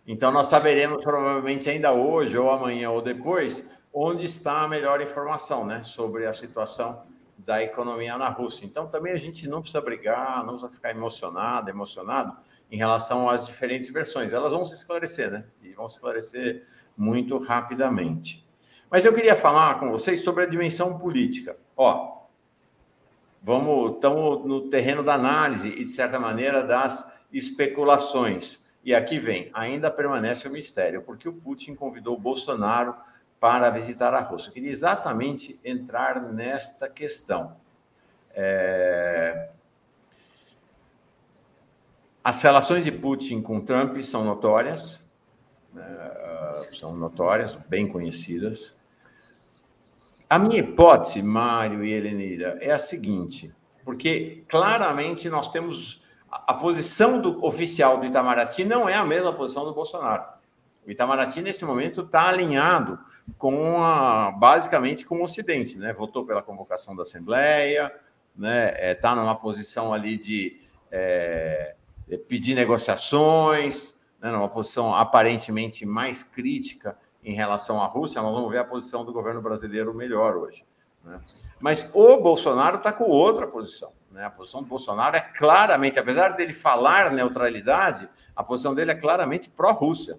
Então, 0.04 0.32
nós 0.32 0.48
saberemos 0.48 1.00
provavelmente 1.04 1.70
ainda 1.70 1.92
hoje, 1.92 2.36
ou 2.36 2.50
amanhã, 2.50 2.90
ou 2.90 3.00
depois, 3.00 3.70
onde 3.93 4.24
está 4.24 4.62
a 4.62 4.68
melhor 4.68 5.01
informação 5.01 5.66
né, 5.66 5.82
sobre 5.82 6.26
a 6.26 6.32
situação 6.32 7.03
da 7.38 7.62
economia 7.62 8.16
na 8.16 8.28
Rússia. 8.28 8.64
Então, 8.64 8.86
também 8.86 9.12
a 9.12 9.16
gente 9.16 9.49
não 9.49 9.61
precisa 9.61 9.80
brigar, 9.80 10.45
não 10.45 10.55
precisa 10.55 10.70
ficar 10.70 10.91
emocionado, 10.91 11.70
emocionado 11.70 12.36
em 12.70 12.76
relação 12.76 13.28
às 13.28 13.47
diferentes 13.47 13.91
versões. 13.91 14.32
Elas 14.32 14.53
vão 14.53 14.64
se 14.64 14.74
esclarecer, 14.74 15.30
né? 15.30 15.45
E 15.62 15.72
vão 15.72 15.88
se 15.88 15.97
esclarecer 15.97 16.66
muito 16.97 17.38
rapidamente. 17.38 18.47
Mas 18.91 19.05
eu 19.05 19.12
queria 19.12 19.34
falar 19.34 19.80
com 19.80 19.91
vocês 19.91 20.22
sobre 20.22 20.45
a 20.45 20.47
dimensão 20.47 20.99
política. 20.99 21.57
Ó, 21.76 22.26
vamos, 23.43 23.95
estamos 23.95 24.45
no 24.45 24.68
terreno 24.68 25.03
da 25.03 25.14
análise 25.14 25.68
e, 25.68 25.84
de 25.84 25.91
certa 25.91 26.18
maneira, 26.18 26.62
das 26.62 27.11
especulações. 27.32 28.61
E 28.84 28.95
aqui 28.95 29.18
vem, 29.18 29.51
ainda 29.53 29.91
permanece 29.91 30.49
o 30.49 30.53
mistério, 30.53 31.03
porque 31.03 31.28
o 31.28 31.32
Putin 31.32 31.74
convidou 31.74 32.16
o 32.16 32.20
Bolsonaro 32.20 32.95
para 33.41 33.70
visitar 33.70 34.12
a 34.12 34.20
Rússia. 34.20 34.51
Eu 34.51 34.53
queria 34.53 34.70
exatamente 34.70 35.59
entrar 35.64 36.20
nesta 36.20 36.88
questão. 36.88 37.57
É... 38.34 39.49
As 42.22 42.43
relações 42.43 42.84
de 42.84 42.93
Putin 42.93 43.41
com 43.41 43.62
Trump 43.62 43.99
são 44.03 44.22
notórias, 44.22 45.03
né? 45.72 46.11
são 46.78 46.95
notórias, 46.95 47.55
bem 47.66 47.88
conhecidas. 47.88 48.78
A 50.28 50.38
minha 50.38 50.61
hipótese, 50.61 51.22
Mário 51.22 51.82
e 51.82 51.93
Helenira, 51.93 52.59
é 52.61 52.70
a 52.70 52.78
seguinte, 52.78 53.53
porque 53.84 54.45
claramente 54.49 55.30
nós 55.30 55.49
temos 55.49 56.05
a 56.30 56.55
posição 56.55 57.20
do 57.20 57.45
oficial 57.45 57.99
do 57.99 58.07
Itamaraty 58.07 58.64
não 58.64 58.88
é 58.88 58.95
a 58.95 59.05
mesma 59.05 59.32
posição 59.32 59.64
do 59.64 59.72
Bolsonaro. 59.72 60.22
O 60.86 60.91
Itamaraty, 60.91 61.41
nesse 61.41 61.64
momento, 61.64 62.03
está 62.03 62.28
alinhado 62.28 62.99
com 63.38 63.82
a, 63.82 64.30
basicamente 64.32 65.04
com 65.04 65.20
o 65.20 65.24
Ocidente, 65.24 65.78
né? 65.78 65.92
Votou 65.92 66.24
pela 66.24 66.42
convocação 66.42 66.94
da 66.94 67.02
Assembleia, 67.02 67.92
né? 68.36 68.92
Está 68.92 69.12
é, 69.12 69.14
numa 69.14 69.34
posição 69.34 69.92
ali 69.92 70.16
de 70.16 70.60
é, 70.90 71.74
pedir 72.28 72.54
negociações, 72.54 74.00
né? 74.20 74.30
numa 74.30 74.48
posição 74.48 74.94
aparentemente 74.94 75.86
mais 75.86 76.22
crítica 76.22 76.96
em 77.24 77.34
relação 77.34 77.80
à 77.80 77.86
Rússia. 77.86 78.20
Nós 78.22 78.34
vamos 78.34 78.50
ver 78.50 78.58
a 78.58 78.64
posição 78.64 79.04
do 79.04 79.12
governo 79.12 79.40
brasileiro 79.40 79.94
melhor 79.94 80.36
hoje. 80.36 80.64
Né? 81.04 81.20
Mas 81.58 81.88
o 81.92 82.16
Bolsonaro 82.18 82.78
está 82.78 82.92
com 82.92 83.04
outra 83.04 83.46
posição. 83.46 83.92
Né? 84.10 84.24
A 84.24 84.30
posição 84.30 84.62
do 84.62 84.68
Bolsonaro 84.68 85.16
é 85.16 85.20
claramente, 85.20 85.98
apesar 85.98 86.30
dele 86.30 86.52
falar 86.52 87.12
neutralidade, 87.12 88.08
a 88.34 88.42
posição 88.42 88.74
dele 88.74 88.90
é 88.92 88.94
claramente 88.94 89.48
pró-Rússia. 89.48 90.18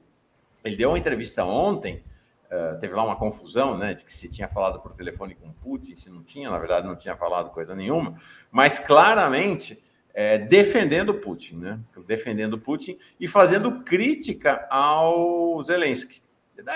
Ele 0.63 0.75
deu 0.75 0.89
uma 0.89 0.99
entrevista 0.99 1.43
ontem 1.43 2.03
Uh, 2.51 2.77
teve 2.79 2.93
lá 2.93 3.03
uma 3.03 3.15
confusão, 3.15 3.77
né, 3.77 3.93
de 3.93 4.03
que 4.03 4.11
se 4.11 4.27
tinha 4.27 4.45
falado 4.45 4.81
por 4.81 4.91
telefone 4.91 5.35
com 5.35 5.53
Putin, 5.53 5.95
se 5.95 6.09
não 6.09 6.21
tinha, 6.21 6.49
na 6.49 6.57
verdade 6.57 6.85
não 6.85 6.97
tinha 6.97 7.15
falado 7.15 7.49
coisa 7.51 7.73
nenhuma, 7.73 8.19
mas 8.51 8.77
claramente 8.77 9.81
é, 10.13 10.37
defendendo 10.37 11.13
Putin, 11.13 11.55
né, 11.55 11.79
defendendo 12.05 12.59
Putin 12.59 12.99
e 13.17 13.25
fazendo 13.25 13.83
crítica 13.83 14.67
ao 14.69 15.63
Zelensky. 15.63 16.21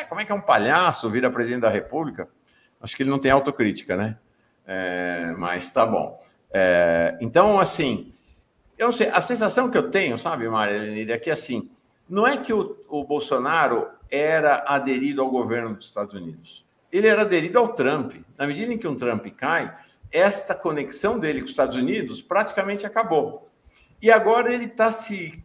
Como 0.08 0.22
é 0.22 0.26
que 0.26 0.32
é 0.32 0.36
um 0.36 0.42
palhaço 0.42 1.10
vir 1.10 1.26
a 1.26 1.30
presidente 1.30 1.62
da 1.62 1.70
República? 1.70 2.30
Acho 2.80 2.96
que 2.96 3.04
ele 3.04 3.10
não 3.10 3.20
tem 3.20 3.32
autocrítica, 3.32 3.98
né? 3.98 4.18
É, 4.66 5.36
mas 5.38 5.72
tá 5.72 5.86
bom. 5.86 6.24
É, 6.54 7.18
então, 7.20 7.60
assim, 7.60 8.10
eu 8.78 8.88
não 8.88 8.94
sei, 8.94 9.10
a 9.10 9.22
sensação 9.22 9.70
que 9.70 9.78
eu 9.78 9.92
tenho, 9.92 10.18
sabe, 10.18 10.48
Maria, 10.48 11.14
é 11.14 11.18
que 11.18 11.30
assim, 11.30 11.70
não 12.10 12.26
é 12.26 12.38
que 12.38 12.54
o, 12.54 12.78
o 12.88 13.04
Bolsonaro 13.04 13.90
era 14.10 14.64
aderido 14.68 15.22
ao 15.22 15.30
governo 15.30 15.76
dos 15.76 15.86
Estados 15.86 16.14
Unidos. 16.14 16.66
Ele 16.92 17.08
era 17.08 17.22
aderido 17.22 17.60
ao 17.60 17.74
Trump. 17.74 18.14
Na 18.38 18.48
medida 18.48 18.74
em 18.74 18.78
que 18.78 18.88
um 18.88 18.96
Trump 18.96 19.26
cai, 19.36 19.76
esta 20.12 20.56
conexão 20.56 21.20
dele 21.20 21.40
com 21.40 21.46
os 21.46 21.52
Estados 21.52 21.76
Unidos 21.76 22.22
praticamente 22.22 22.86
acabou. 22.86 23.50
E 24.02 24.12
agora 24.12 24.54
ele 24.54 24.66
está 24.66 24.92
se, 24.92 25.44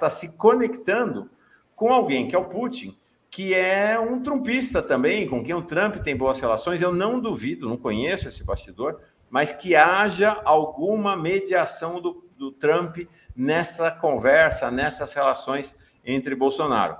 tá 0.00 0.10
se 0.10 0.36
conectando 0.36 1.30
com 1.74 1.92
alguém 1.92 2.26
que 2.26 2.34
é 2.34 2.38
o 2.38 2.44
Putin, 2.44 2.96
que 3.30 3.54
é 3.54 3.98
um 3.98 4.22
trumpista 4.22 4.82
também, 4.82 5.28
com 5.28 5.42
quem 5.42 5.54
o 5.54 5.62
Trump 5.62 5.96
tem 5.96 6.16
boas 6.16 6.40
relações. 6.40 6.82
Eu 6.82 6.92
não 6.92 7.20
duvido, 7.20 7.68
não 7.68 7.76
conheço 7.76 8.28
esse 8.28 8.44
bastidor, 8.44 9.00
mas 9.30 9.50
que 9.50 9.74
haja 9.74 10.40
alguma 10.44 11.16
mediação 11.16 12.00
do, 12.00 12.24
do 12.36 12.52
Trump 12.52 12.98
nessa 13.34 13.90
conversa, 13.90 14.70
nessas 14.70 15.14
relações 15.14 15.74
entre 16.04 16.34
Bolsonaro. 16.34 16.96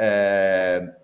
É... 0.00 0.94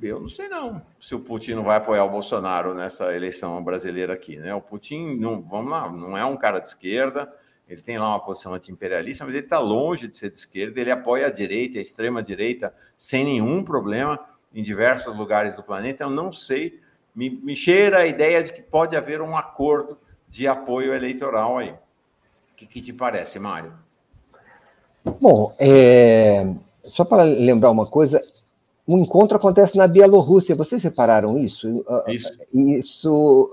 Eu 0.00 0.20
não 0.20 0.28
sei 0.28 0.48
não 0.48 0.80
se 0.98 1.14
o 1.14 1.20
Putin 1.20 1.54
não 1.54 1.64
vai 1.64 1.76
apoiar 1.76 2.04
o 2.04 2.10
Bolsonaro 2.10 2.72
nessa 2.72 3.12
eleição 3.14 3.62
brasileira 3.62 4.14
aqui, 4.14 4.36
né? 4.36 4.54
O 4.54 4.60
Putin, 4.60 5.16
não, 5.16 5.42
vamos 5.42 5.70
lá, 5.70 5.90
não 5.90 6.16
é 6.16 6.24
um 6.24 6.36
cara 6.36 6.60
de 6.60 6.68
esquerda, 6.68 7.30
ele 7.68 7.82
tem 7.82 7.98
lá 7.98 8.08
uma 8.08 8.20
posição 8.20 8.54
anti-imperialista, 8.54 9.24
mas 9.24 9.34
ele 9.34 9.44
está 9.44 9.58
longe 9.58 10.08
de 10.08 10.16
ser 10.16 10.30
de 10.30 10.36
esquerda, 10.36 10.80
ele 10.80 10.90
apoia 10.90 11.26
a 11.26 11.30
direita, 11.30 11.78
a 11.78 11.82
extrema-direita, 11.82 12.72
sem 12.96 13.24
nenhum 13.24 13.62
problema, 13.62 14.18
em 14.54 14.62
diversos 14.62 15.14
lugares 15.14 15.56
do 15.56 15.62
planeta. 15.62 16.04
Eu 16.04 16.10
não 16.10 16.32
sei, 16.32 16.80
me, 17.14 17.28
me 17.28 17.54
cheira 17.54 17.98
a 17.98 18.06
ideia 18.06 18.42
de 18.42 18.52
que 18.52 18.62
pode 18.62 18.96
haver 18.96 19.20
um 19.20 19.36
acordo 19.36 19.98
de 20.28 20.46
apoio 20.46 20.94
eleitoral 20.94 21.58
aí. 21.58 21.70
O 21.70 22.56
que, 22.56 22.66
que 22.66 22.80
te 22.80 22.92
parece, 22.92 23.38
Mário? 23.38 23.74
Bom, 25.20 25.54
é... 25.58 26.46
só 26.88 27.04
para 27.04 27.22
lembrar 27.22 27.70
uma 27.70 27.86
coisa, 27.86 28.22
o 28.86 28.96
encontro 28.98 29.36
acontece 29.36 29.76
na 29.76 29.86
Bielorrússia. 29.86 30.56
Vocês 30.56 30.80
separaram 30.80 31.38
isso? 31.38 31.84
Isso. 32.08 32.32
isso 32.54 33.50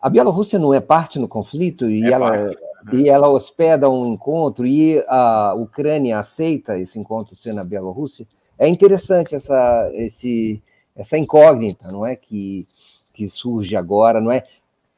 a 0.00 0.08
Bielorrússia 0.08 0.58
não 0.58 0.72
é 0.72 0.80
parte 0.80 1.18
no 1.18 1.26
conflito 1.26 1.90
e, 1.90 2.04
é 2.04 2.12
ela, 2.12 2.30
parte. 2.30 2.58
e 2.92 3.08
ela 3.08 3.28
hospeda 3.28 3.90
um 3.90 4.12
encontro 4.12 4.64
e 4.64 5.04
a 5.08 5.52
Ucrânia 5.54 6.18
aceita 6.18 6.78
esse 6.78 6.98
encontro 6.98 7.34
ser 7.34 7.52
na 7.52 7.64
Bielorrússia. 7.64 8.26
É 8.56 8.68
interessante 8.68 9.34
essa, 9.34 9.90
esse, 9.94 10.62
essa 10.94 11.18
incógnita, 11.18 11.90
não 11.90 12.06
é 12.06 12.14
que, 12.14 12.66
que 13.12 13.26
surge 13.26 13.74
agora, 13.74 14.20
não 14.20 14.30
é? 14.30 14.44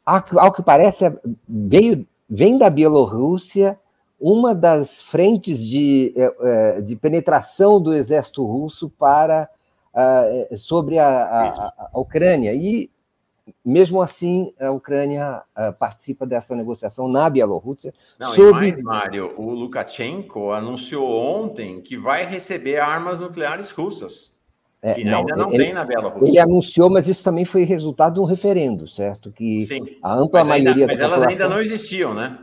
Ao 0.05 0.53
que 0.53 0.63
parece, 0.63 1.07
é, 1.07 1.15
veio, 1.49 2.07
vem 2.29 2.59
da 2.59 2.69
Bielorrússia 2.69 3.79
uma 4.21 4.55
das 4.55 5.01
frentes 5.01 5.65
de, 5.65 6.13
é, 6.17 6.81
de 6.81 6.97
penetração 6.97 7.81
do 7.81 7.95
exército 7.95 8.45
russo 8.45 8.91
para 8.91 9.49
sobre 10.55 10.97
a, 10.97 11.09
a, 11.09 11.89
a 11.93 11.99
Ucrânia. 11.99 12.55
E 12.55 12.89
mesmo 13.65 14.01
assim, 14.01 14.53
a 14.61 14.71
Ucrânia 14.71 15.43
uh, 15.57 15.73
participa 15.79 16.27
dessa 16.27 16.55
negociação 16.55 17.09
na 17.09 17.29
Bielorrússia. 17.29 17.93
Não, 18.19 18.33
sobre... 18.33 18.73
mais, 18.73 18.83
Mário, 18.83 19.35
o 19.37 19.51
Lukashenko 19.51 20.53
anunciou 20.53 21.09
ontem 21.09 21.81
que 21.81 21.97
vai 21.97 22.25
receber 22.25 22.79
armas 22.79 23.21
nucleares 23.21 23.71
russas. 23.71 24.37
É, 24.81 24.95
que 24.95 25.05
não, 25.05 25.21
ainda 25.21 25.35
não 25.35 25.53
ele, 25.53 25.65
tem 25.65 25.75
na 25.75 25.85
Bielorrússia. 25.85 26.29
Ele 26.29 26.39
anunciou, 26.39 26.89
mas 26.89 27.09
isso 27.09 27.25
também 27.25 27.45
foi 27.45 27.65
resultado 27.65 28.15
de 28.15 28.21
um 28.21 28.25
referendo, 28.25 28.87
certo? 28.87 29.33
Que 29.33 29.67
Sim, 29.67 29.81
a 30.03 30.15
ampla 30.15 30.45
mas 30.45 30.49
maioria 30.49 30.85
ainda, 30.85 30.93
Mas 30.93 31.01
elas 31.01 31.23
ainda 31.23 31.49
não 31.49 31.61
existiam, 31.61 32.15
né? 32.15 32.39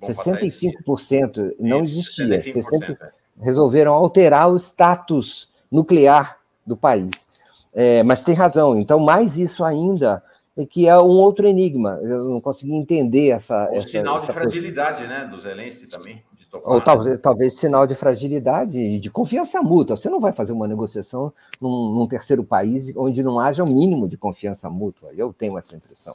65% 0.00 1.54
não 1.58 1.82
existia. 1.82 2.38
65%, 2.38 2.52
60, 2.52 2.92
é. 2.92 3.10
resolveram 3.44 3.92
alterar 3.92 4.48
o 4.50 4.56
status 4.56 5.48
nuclear 5.70 6.38
do 6.66 6.76
país. 6.76 7.28
É, 7.72 8.02
mas 8.02 8.22
tem 8.22 8.34
razão. 8.34 8.78
Então, 8.78 8.98
mais 8.98 9.38
isso 9.38 9.64
ainda 9.64 10.22
que 10.66 10.86
é 10.86 10.98
um 10.98 11.18
outro 11.18 11.46
enigma. 11.46 11.98
Eu 12.02 12.24
não 12.24 12.40
consegui 12.40 12.74
entender 12.74 13.30
essa. 13.30 13.70
O 13.70 13.76
essa, 13.76 13.88
sinal 13.88 14.18
essa 14.18 14.26
de 14.26 14.32
fragilidade, 14.32 15.06
né, 15.06 15.26
do 15.26 15.40
Zelensky 15.40 15.86
também. 15.86 16.22
Ou 16.52 16.80
talvez, 16.80 17.20
talvez 17.20 17.54
sinal 17.54 17.86
de 17.86 17.94
fragilidade 17.94 18.76
e 18.76 18.98
de 18.98 19.08
confiança 19.08 19.62
mútua. 19.62 19.96
Você 19.96 20.10
não 20.10 20.18
vai 20.18 20.32
fazer 20.32 20.52
uma 20.52 20.66
negociação 20.66 21.32
num, 21.60 21.94
num, 21.94 22.08
terceiro 22.08 22.42
país 22.42 22.92
onde 22.96 23.22
não 23.22 23.38
haja 23.38 23.62
o 23.62 23.68
um 23.68 23.72
mínimo 23.72 24.08
de 24.08 24.16
confiança 24.16 24.68
mútua. 24.68 25.10
Eu 25.16 25.32
tenho 25.32 25.56
essa 25.56 25.76
impressão. 25.76 26.14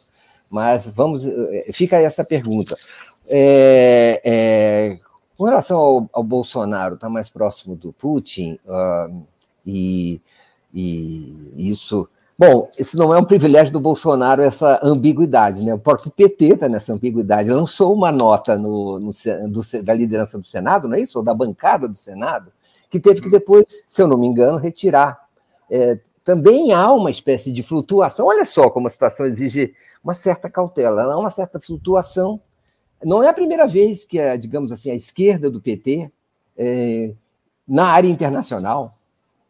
Mas 0.51 0.87
vamos, 0.89 1.25
eh, 1.25 1.69
fica 1.71 1.95
aí 1.97 2.03
essa 2.03 2.23
pergunta. 2.23 2.75
É, 3.29 4.21
é, 4.23 4.99
com 5.37 5.45
relação 5.45 5.77
ao, 5.77 6.09
ao 6.13 6.23
Bolsonaro, 6.23 6.95
está 6.95 7.09
mais 7.09 7.29
próximo 7.29 7.75
do 7.75 7.91
Putin, 7.91 8.59
uh, 8.65 9.23
e, 9.65 10.21
e 10.73 11.69
isso 11.69 12.07
Bom, 12.37 12.69
isso 12.77 12.97
não 12.97 13.13
é 13.13 13.17
um 13.17 13.23
privilégio 13.23 13.71
do 13.71 13.79
Bolsonaro, 13.79 14.41
essa 14.41 14.77
ambiguidade, 14.83 15.63
né? 15.63 15.73
O 15.73 15.79
próprio 15.79 16.11
PT 16.11 16.47
está 16.47 16.67
nessa 16.67 16.93
ambiguidade. 16.93 17.49
Lançou 17.49 17.93
uma 17.93 18.11
nota 18.11 18.57
no, 18.57 18.99
no 18.99 19.11
do, 19.49 19.61
da 19.81 19.93
liderança 19.93 20.37
do 20.37 20.45
Senado, 20.45 20.85
não 20.85 20.95
é 20.95 20.99
isso? 20.99 21.17
Ou 21.17 21.23
da 21.23 21.33
bancada 21.33 21.87
do 21.87 21.95
Senado, 21.95 22.51
que 22.89 22.99
teve 22.99 23.21
que 23.21 23.29
depois, 23.29 23.85
se 23.87 24.01
eu 24.01 24.07
não 24.07 24.17
me 24.17 24.27
engano, 24.27 24.57
retirar. 24.57 25.17
É, 25.71 25.97
também 26.25 26.73
há 26.73 26.91
uma 26.91 27.09
espécie 27.09 27.53
de 27.53 27.63
flutuação. 27.63 28.25
Olha 28.25 28.43
só 28.43 28.69
como 28.69 28.87
a 28.87 28.89
situação 28.89 29.25
exige 29.25 29.73
uma 30.03 30.13
certa 30.13 30.49
cautela, 30.49 31.03
há 31.03 31.17
uma 31.17 31.29
certa 31.29 31.57
flutuação. 31.57 32.37
Não 33.03 33.21
é 33.21 33.29
a 33.29 33.33
primeira 33.33 33.67
vez 33.67 34.03
que, 34.03 34.19
a, 34.19 34.35
digamos 34.35 34.71
assim, 34.71 34.89
a 34.89 34.95
esquerda 34.95 35.49
do 35.49 35.61
PT, 35.61 36.11
é, 36.57 37.13
na 37.67 37.87
área 37.87 38.07
internacional, 38.07 38.93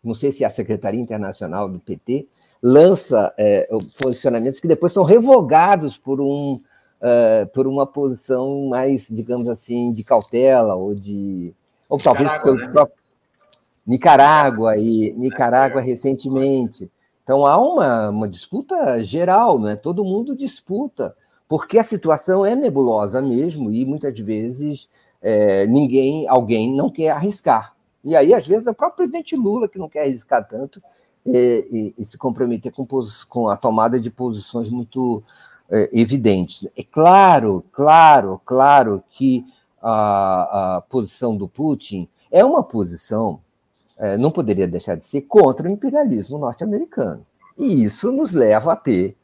não 0.03 0.13
sei 0.13 0.31
se 0.31 0.43
é 0.43 0.47
a 0.47 0.51
Secretaria 0.51 0.99
Internacional 0.99 1.67
do 1.67 1.79
PT, 1.79 2.27
lança 2.61 3.33
é, 3.37 3.67
posicionamentos 4.01 4.59
que 4.59 4.67
depois 4.67 4.93
são 4.93 5.03
revogados 5.03 5.97
por, 5.97 6.21
um, 6.21 6.53
uh, 7.01 7.47
por 7.53 7.67
uma 7.67 7.85
posição 7.85 8.67
mais, 8.67 9.07
digamos 9.07 9.49
assim, 9.49 9.91
de 9.91 10.03
cautela 10.03 10.75
ou 10.75 10.95
de. 10.95 11.53
Ou 11.89 11.99
talvez 11.99 12.35
pelo 12.37 12.57
né? 12.57 12.67
próprio. 12.67 12.97
Nicarágua 13.85 14.77
e 14.77 15.13
Nicarágua 15.13 15.79
recentemente. 15.79 16.89
Então 17.23 17.45
há 17.45 17.57
uma, 17.57 18.09
uma 18.09 18.27
disputa 18.27 19.03
geral, 19.03 19.59
né? 19.59 19.75
todo 19.75 20.03
mundo 20.03 20.35
disputa, 20.35 21.15
porque 21.47 21.77
a 21.77 21.83
situação 21.83 22.45
é 22.45 22.55
nebulosa 22.55 23.21
mesmo 23.21 23.71
e 23.71 23.85
muitas 23.85 24.17
vezes 24.19 24.89
é, 25.21 25.65
ninguém, 25.67 26.27
alguém 26.27 26.75
não 26.75 26.89
quer 26.89 27.09
arriscar. 27.09 27.75
E 28.03 28.15
aí, 28.15 28.33
às 28.33 28.47
vezes, 28.47 28.67
é 28.67 28.71
o 28.71 28.75
próprio 28.75 28.97
presidente 28.97 29.35
Lula 29.35 29.67
que 29.67 29.79
não 29.79 29.89
quer 29.89 30.03
arriscar 30.03 30.47
tanto 30.47 30.81
e, 31.25 31.93
e, 31.97 32.01
e 32.01 32.05
se 32.05 32.17
comprometer 32.17 32.71
com, 32.71 32.85
com, 33.27 33.47
a 33.47 33.57
tomada 33.57 33.99
de 33.99 34.11
posições 34.11 34.69
muito 34.69 35.23
é, 35.69 35.89
evidentes. 35.91 36.67
É 36.77 36.83
claro, 36.83 37.65
claro, 37.71 38.39
claro 38.45 39.03
que 39.09 39.43
a, 39.81 40.75
a 40.75 40.81
posição 40.81 41.35
do 41.35 41.47
Putin 41.47 42.07
é 42.31 42.45
uma 42.45 42.63
posição, 42.63 43.39
é, 43.97 44.17
não 44.17 44.29
poderia 44.29 44.67
deixar 44.67 44.95
de 44.95 45.05
ser, 45.05 45.21
contra 45.21 45.67
o 45.67 45.71
imperialismo 45.71 46.37
norte-americano. 46.37 47.25
E 47.57 47.83
isso 47.83 48.11
nos 48.11 48.33
leva 48.33 48.73
a 48.73 48.75
ter, 48.75 49.15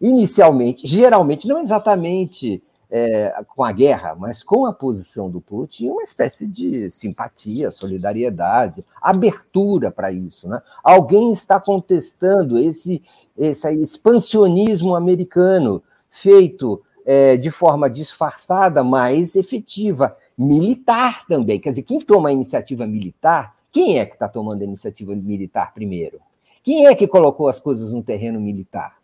inicialmente, 0.00 0.86
geralmente, 0.86 1.48
não 1.48 1.58
exatamente 1.58 2.62
é, 2.90 3.34
com 3.54 3.64
a 3.64 3.72
guerra, 3.72 4.14
mas 4.14 4.42
com 4.42 4.66
a 4.66 4.72
posição 4.72 5.30
do 5.30 5.40
Putin, 5.40 5.88
uma 5.88 6.02
espécie 6.02 6.46
de 6.46 6.90
simpatia, 6.90 7.70
solidariedade, 7.70 8.84
abertura 9.00 9.90
para 9.90 10.12
isso. 10.12 10.48
Né? 10.48 10.60
Alguém 10.82 11.32
está 11.32 11.60
contestando 11.60 12.58
esse, 12.58 13.02
esse 13.36 13.68
expansionismo 13.82 14.94
americano 14.94 15.82
feito 16.08 16.82
é, 17.04 17.36
de 17.36 17.50
forma 17.50 17.90
disfarçada, 17.90 18.82
mas 18.82 19.36
efetiva, 19.36 20.16
militar 20.36 21.26
também. 21.26 21.60
Quer 21.60 21.70
dizer, 21.70 21.82
quem 21.82 21.98
toma 21.98 22.28
a 22.28 22.32
iniciativa 22.32 22.86
militar, 22.86 23.54
quem 23.70 23.98
é 23.98 24.06
que 24.06 24.14
está 24.14 24.28
tomando 24.28 24.62
a 24.62 24.64
iniciativa 24.64 25.14
militar 25.14 25.72
primeiro? 25.74 26.20
Quem 26.62 26.86
é 26.86 26.94
que 26.94 27.06
colocou 27.06 27.48
as 27.48 27.60
coisas 27.60 27.92
no 27.92 28.02
terreno 28.02 28.40
militar? 28.40 28.95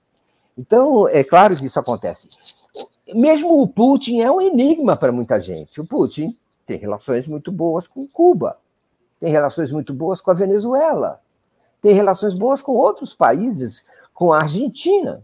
Então, 0.56 1.08
é 1.08 1.24
claro 1.24 1.56
que 1.56 1.64
isso 1.64 1.78
acontece 1.78 2.28
mesmo 3.14 3.60
o 3.60 3.66
Putin 3.66 4.20
é 4.20 4.30
um 4.30 4.40
enigma 4.40 4.96
para 4.96 5.12
muita 5.12 5.40
gente. 5.40 5.80
O 5.80 5.86
Putin 5.86 6.36
tem 6.66 6.78
relações 6.78 7.26
muito 7.26 7.50
boas 7.50 7.86
com 7.86 8.06
Cuba, 8.06 8.58
tem 9.20 9.30
relações 9.30 9.72
muito 9.72 9.92
boas 9.92 10.20
com 10.20 10.30
a 10.30 10.34
Venezuela, 10.34 11.20
tem 11.80 11.94
relações 11.94 12.34
boas 12.34 12.62
com 12.62 12.72
outros 12.72 13.14
países, 13.14 13.84
com 14.14 14.32
a 14.32 14.42
Argentina, 14.42 15.22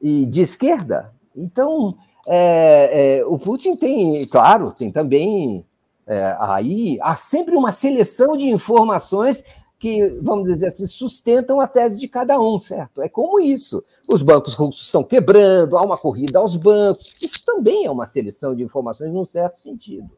e 0.00 0.26
de 0.26 0.42
esquerda. 0.42 1.12
Então, 1.34 1.96
é, 2.26 3.18
é, 3.18 3.26
o 3.26 3.38
Putin 3.38 3.76
tem, 3.76 4.24
claro, 4.26 4.72
tem 4.72 4.90
também 4.90 5.64
é, 6.06 6.36
aí 6.38 6.98
há 7.02 7.16
sempre 7.16 7.56
uma 7.56 7.72
seleção 7.72 8.36
de 8.36 8.48
informações 8.48 9.42
que, 9.78 10.18
vamos 10.22 10.46
dizer 10.48 10.68
assim, 10.68 10.86
sustentam 10.86 11.60
a 11.60 11.66
tese 11.66 12.00
de 12.00 12.08
cada 12.08 12.40
um, 12.40 12.58
certo? 12.58 13.02
É 13.02 13.08
como 13.08 13.38
isso. 13.40 13.84
Os 14.08 14.22
bancos 14.22 14.54
russos 14.54 14.82
estão 14.82 15.04
quebrando, 15.04 15.76
há 15.76 15.82
uma 15.82 15.98
corrida 15.98 16.38
aos 16.38 16.56
bancos. 16.56 17.14
Isso 17.20 17.44
também 17.44 17.84
é 17.84 17.90
uma 17.90 18.06
seleção 18.06 18.54
de 18.54 18.62
informações 18.62 19.12
num 19.12 19.24
certo 19.24 19.58
sentido. 19.58 20.10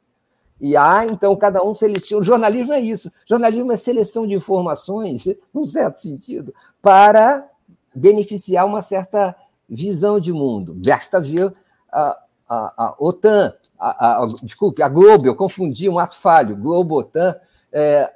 E 0.60 0.76
há, 0.76 1.06
então, 1.06 1.34
cada 1.36 1.62
um 1.62 1.74
seleciona. 1.74 2.20
O 2.20 2.24
jornalismo 2.24 2.72
é 2.72 2.80
isso. 2.80 3.10
Jornalismo 3.26 3.72
é 3.72 3.76
seleção 3.76 4.26
de 4.26 4.34
informações, 4.34 5.24
num 5.52 5.64
certo 5.64 5.96
sentido, 5.96 6.54
para 6.80 7.48
beneficiar 7.94 8.66
uma 8.66 8.82
certa 8.82 9.34
visão 9.68 10.20
de 10.20 10.32
mundo. 10.32 10.74
Basta 10.74 11.20
ver 11.20 11.52
a, 11.92 12.18
a, 12.48 12.84
a 12.84 12.94
OTAN, 12.98 13.52
a, 13.78 14.22
a, 14.22 14.26
desculpe, 14.42 14.82
a 14.82 14.88
Globo, 14.88 15.26
eu 15.26 15.34
confundi 15.34 15.88
um 15.88 15.98
ato 15.98 16.16
falho, 16.16 16.56
Globo-OTAN, 16.56 17.36
é, 17.72 18.10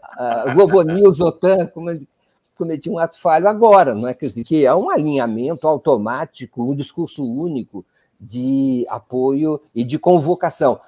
Globo 0.54 0.82
News, 0.82 1.20
OTAN, 1.20 1.70
cometi 2.56 2.88
um 2.88 2.98
ato 2.98 3.20
falho 3.20 3.48
agora, 3.48 3.94
não 3.94 4.08
é? 4.08 4.14
Quer 4.14 4.28
dizer, 4.28 4.44
que 4.44 4.64
é 4.64 4.74
um 4.74 4.90
alinhamento 4.90 5.66
automático, 5.66 6.62
um 6.62 6.74
discurso 6.74 7.24
único 7.24 7.84
de 8.20 8.86
apoio 8.88 9.60
e 9.74 9.82
de 9.82 9.98
convocação, 9.98 10.80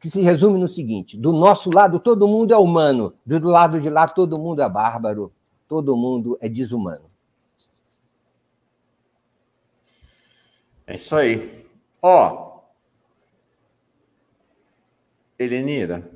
que 0.00 0.10
se 0.10 0.20
resume 0.20 0.58
no 0.58 0.68
seguinte: 0.68 1.16
do 1.16 1.32
nosso 1.32 1.70
lado 1.70 1.98
todo 1.98 2.28
mundo 2.28 2.52
é 2.52 2.58
humano, 2.58 3.14
do 3.24 3.48
lado 3.48 3.80
de 3.80 3.88
lá 3.88 4.06
todo 4.06 4.38
mundo 4.38 4.60
é 4.60 4.68
bárbaro, 4.68 5.32
todo 5.68 5.96
mundo 5.96 6.36
é 6.40 6.48
desumano. 6.48 7.06
É 10.86 10.96
isso 10.96 11.16
aí. 11.16 11.66
Ó, 12.00 12.60
Helenira, 15.38 16.08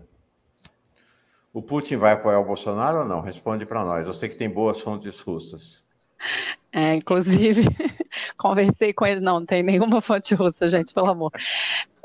o 1.53 1.63
Putin 1.63 1.97
vai 1.97 2.13
apoiar 2.13 2.39
o 2.39 2.45
Bolsonaro 2.45 3.01
ou 3.01 3.05
não? 3.05 3.21
Responde 3.21 3.67
para 3.67 3.85
nós. 3.85 4.07
Eu 4.07 4.15
sei 4.15 4.29
que 4.29 4.37
tem 4.37 4.49
boas 4.49 4.81
fontes 4.81 5.21
russas. 5.21 5.83
É, 6.73 6.95
inclusive, 6.95 7.65
conversei 8.37 8.93
com 8.93 9.05
ele. 9.07 9.21
Não, 9.21 9.41
não 9.41 9.47
tem 9.47 9.63
nenhuma 9.63 10.01
fonte 10.01 10.35
russa, 10.35 10.71
gente, 10.71 10.95
pelo 10.95 11.11
amor. 11.11 11.33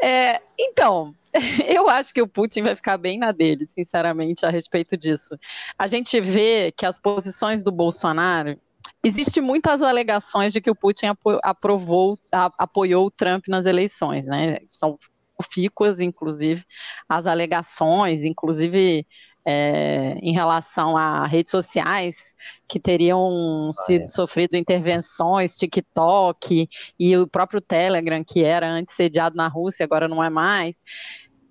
É, 0.02 0.42
então, 0.58 1.14
eu 1.68 1.90
acho 1.90 2.14
que 2.14 2.22
o 2.22 2.28
Putin 2.28 2.64
vai 2.64 2.76
ficar 2.76 2.98
bem 2.98 3.20
na 3.20 3.32
dele, 3.32 3.68
sinceramente, 3.68 4.46
a 4.46 4.50
respeito 4.50 4.98
disso. 4.98 5.38
A 5.78 5.88
gente 5.88 6.20
vê 6.20 6.72
que 6.72 6.86
as 6.86 7.00
posições 7.00 7.64
do 7.64 7.72
Bolsonaro 7.72 8.58
Existem 9.04 9.42
muitas 9.42 9.82
alegações 9.84 10.52
de 10.52 10.60
que 10.60 10.70
o 10.70 10.76
Putin 10.76 11.08
aprovou, 11.44 12.18
apoiou 12.32 13.06
o 13.06 13.12
Trump 13.12 13.48
nas 13.48 13.66
eleições, 13.66 14.26
né? 14.26 14.60
São 14.72 14.98
profícuas, 15.38 16.00
inclusive, 16.00 16.64
as 17.08 17.28
alegações, 17.28 18.24
inclusive 18.24 19.06
é, 19.46 20.18
em 20.22 20.34
relação 20.34 20.98
a 20.98 21.28
redes 21.28 21.52
sociais 21.52 22.34
que 22.68 22.80
teriam 22.80 23.70
ah, 23.70 23.74
sido, 23.84 24.06
é. 24.06 24.10
sofrido 24.10 24.56
intervenções, 24.58 25.56
TikTok 25.56 26.68
e 27.00 27.18
o 27.18 27.28
próprio 27.28 27.62
Telegram, 27.62 28.24
que 28.24 28.44
era 28.44 28.68
antes 28.68 28.96
sediado 28.96 29.36
na 29.36 29.48
Rússia, 29.48 29.84
agora 29.84 30.08
não 30.08 30.24
é 30.24 30.30
mais. 30.30 30.76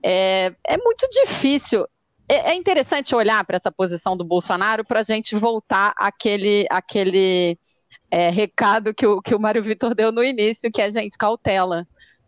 É, 0.02 0.52
é 0.66 0.76
muito 0.76 1.08
difícil 1.08 1.86
é, 2.28 2.52
é 2.52 2.54
interessante 2.54 3.14
olhar 3.14 3.44
para 3.44 3.56
essa 3.56 3.70
posição 3.70 4.16
do 4.16 4.24
Bolsonaro 4.24 4.84
para 4.84 5.00
a 5.00 5.04
gente 5.04 5.34
voltar 5.34 5.92
àquele, 5.96 6.66
àquele 6.70 7.58
é, 8.10 8.30
recado 8.30 8.94
que 8.94 9.06
o, 9.06 9.20
que 9.20 9.34
o 9.34 9.40
Mário 9.40 9.62
Vitor 9.62 9.94
deu 9.94 10.10
no 10.10 10.22
início, 10.22 10.70
que 10.70 10.80
é, 10.80 10.90
gente, 10.90 11.18
cautela. 11.18 11.86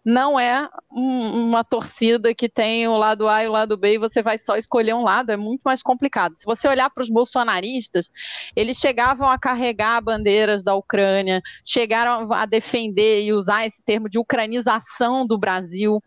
Não 0.09 0.39
é 0.39 0.71
um, 0.89 1.49
uma 1.49 1.65
torcida 1.65 2.33
que 2.33 2.49
tem 2.49 2.87
o 2.87 2.97
lado 2.97 3.29
A 3.29 3.43
e 3.43 3.49
o 3.49 3.51
lado 3.51 3.77
B 3.77 3.95
e 3.95 3.99
você 3.99 4.23
vai 4.23 4.39
só 4.39 4.57
escolher 4.57 4.95
um 4.95 5.03
lado, 5.03 5.33
é 5.33 5.37
muito 5.37 5.63
mais 5.65 5.83
complicado. 5.83 6.37
Se 6.37 6.45
você 6.45 6.69
olhar 6.69 6.89
para 6.91 7.03
os 7.03 7.11
bolsonaristas, 7.11 8.09
eles 8.55 8.79
chegavam 8.79 9.29
a 9.29 9.37
carregar 9.37 10.01
bandeiras 10.01 10.63
da 10.63 10.77
Ucrânia, 10.77 11.43
chegaram 11.65 12.33
a 12.33 12.47
defender 12.47 13.25
e 13.25 13.33
usar 13.33 13.67
esse 13.67 13.83
termo 13.83 14.09
de 14.09 14.17
ucranização 14.17 15.27
do 15.27 15.37
Brasil 15.37 16.01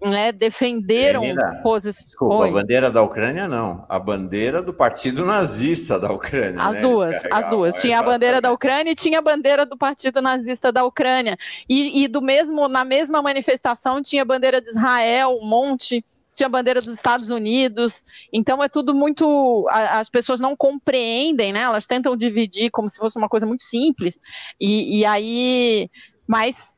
né, 0.00 0.32
defenderam 0.32 1.22
posições. 1.62 2.04
Desculpa, 2.04 2.34
Oi. 2.34 2.48
a 2.48 2.52
bandeira 2.52 2.90
da 2.90 3.02
Ucrânia 3.02 3.48
não, 3.48 3.84
a 3.88 3.98
bandeira 3.98 4.62
do 4.62 4.72
Partido 4.72 5.24
Nazista 5.24 5.98
da 5.98 6.12
Ucrânia. 6.12 6.62
As 6.62 6.74
né? 6.76 6.80
duas, 6.82 7.16
as 7.30 7.50
duas. 7.50 7.80
Tinha 7.80 8.00
a 8.00 8.02
bandeira 8.02 8.40
da 8.40 8.52
Ucrânia 8.52 8.92
e 8.92 8.94
tinha 8.94 9.18
a 9.18 9.22
bandeira 9.22 9.64
do 9.64 9.76
Partido 9.76 10.20
Nazista 10.20 10.70
da 10.70 10.84
Ucrânia. 10.84 11.38
E, 11.68 12.04
e 12.04 12.08
do 12.08 12.20
mesmo, 12.20 12.68
na 12.68 12.84
mesma 12.84 13.22
manifestação 13.22 14.02
tinha 14.02 14.22
a 14.22 14.26
bandeira 14.26 14.60
de 14.60 14.68
Israel, 14.68 15.38
um 15.40 15.46
monte 15.46 16.04
tinha 16.34 16.48
a 16.48 16.50
bandeira 16.50 16.80
dos 16.80 16.92
Estados 16.92 17.30
Unidos. 17.30 18.04
Então 18.32 18.62
é 18.62 18.68
tudo 18.68 18.94
muito. 18.94 19.66
As 19.70 20.10
pessoas 20.10 20.40
não 20.40 20.56
compreendem, 20.56 21.52
né? 21.52 21.60
Elas 21.60 21.86
tentam 21.86 22.16
dividir 22.16 22.70
como 22.70 22.88
se 22.88 22.98
fosse 22.98 23.16
uma 23.16 23.28
coisa 23.28 23.46
muito 23.46 23.62
simples. 23.62 24.18
E, 24.60 25.00
e 25.00 25.04
aí. 25.04 25.88
Mas 26.26 26.76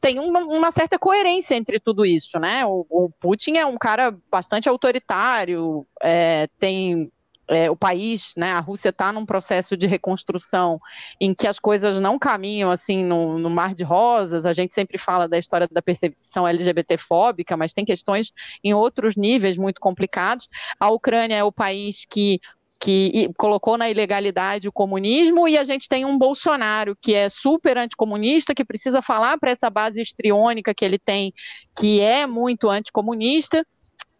tem 0.00 0.18
uma, 0.18 0.40
uma, 0.40 0.72
certa 0.72 0.98
coerência 0.98 1.54
entre 1.54 1.80
tudo 1.80 2.04
isso, 2.06 2.38
né? 2.38 2.64
O, 2.66 2.86
o 2.88 3.10
Putin 3.20 3.56
é 3.56 3.66
um 3.66 3.76
cara 3.76 4.16
bastante 4.30 4.68
autoritário, 4.68 5.86
é, 6.02 6.48
tem 6.58 7.10
é, 7.48 7.70
o 7.70 7.76
país, 7.76 8.34
né, 8.36 8.52
a 8.52 8.60
Rússia 8.60 8.90
está 8.90 9.10
num 9.10 9.24
processo 9.24 9.76
de 9.76 9.86
reconstrução 9.86 10.78
em 11.18 11.34
que 11.34 11.46
as 11.46 11.58
coisas 11.58 11.98
não 11.98 12.18
caminham 12.18 12.70
assim 12.70 13.02
no, 13.02 13.38
no, 13.38 13.48
mar 13.48 13.74
de 13.74 13.82
rosas. 13.82 14.44
A 14.44 14.52
gente 14.52 14.74
sempre 14.74 14.98
fala 14.98 15.26
da 15.26 15.38
história 15.38 15.66
da 15.70 15.80
percepção 15.80 16.46
LGBTfóbica, 16.46 17.56
mas 17.56 17.72
tem 17.72 17.84
questões 17.84 18.32
em 18.62 18.74
outros 18.74 19.16
níveis 19.16 19.56
muito 19.56 19.80
complicados. 19.80 20.48
A 20.78 20.90
Ucrânia 20.90 21.36
é 21.36 21.44
o 21.44 21.50
país 21.50 22.04
que 22.04 22.38
que 22.80 23.28
colocou 23.36 23.76
na 23.76 23.90
ilegalidade 23.90 24.68
o 24.68 24.72
comunismo, 24.72 25.48
e 25.48 25.58
a 25.58 25.64
gente 25.64 25.88
tem 25.88 26.04
um 26.04 26.16
Bolsonaro 26.16 26.96
que 27.00 27.14
é 27.14 27.28
super 27.28 27.76
anticomunista, 27.76 28.54
que 28.54 28.64
precisa 28.64 29.02
falar 29.02 29.36
para 29.38 29.50
essa 29.50 29.68
base 29.68 30.00
histriônica 30.00 30.72
que 30.72 30.84
ele 30.84 30.98
tem, 30.98 31.32
que 31.76 32.00
é 32.00 32.26
muito 32.26 32.70
anticomunista, 32.70 33.66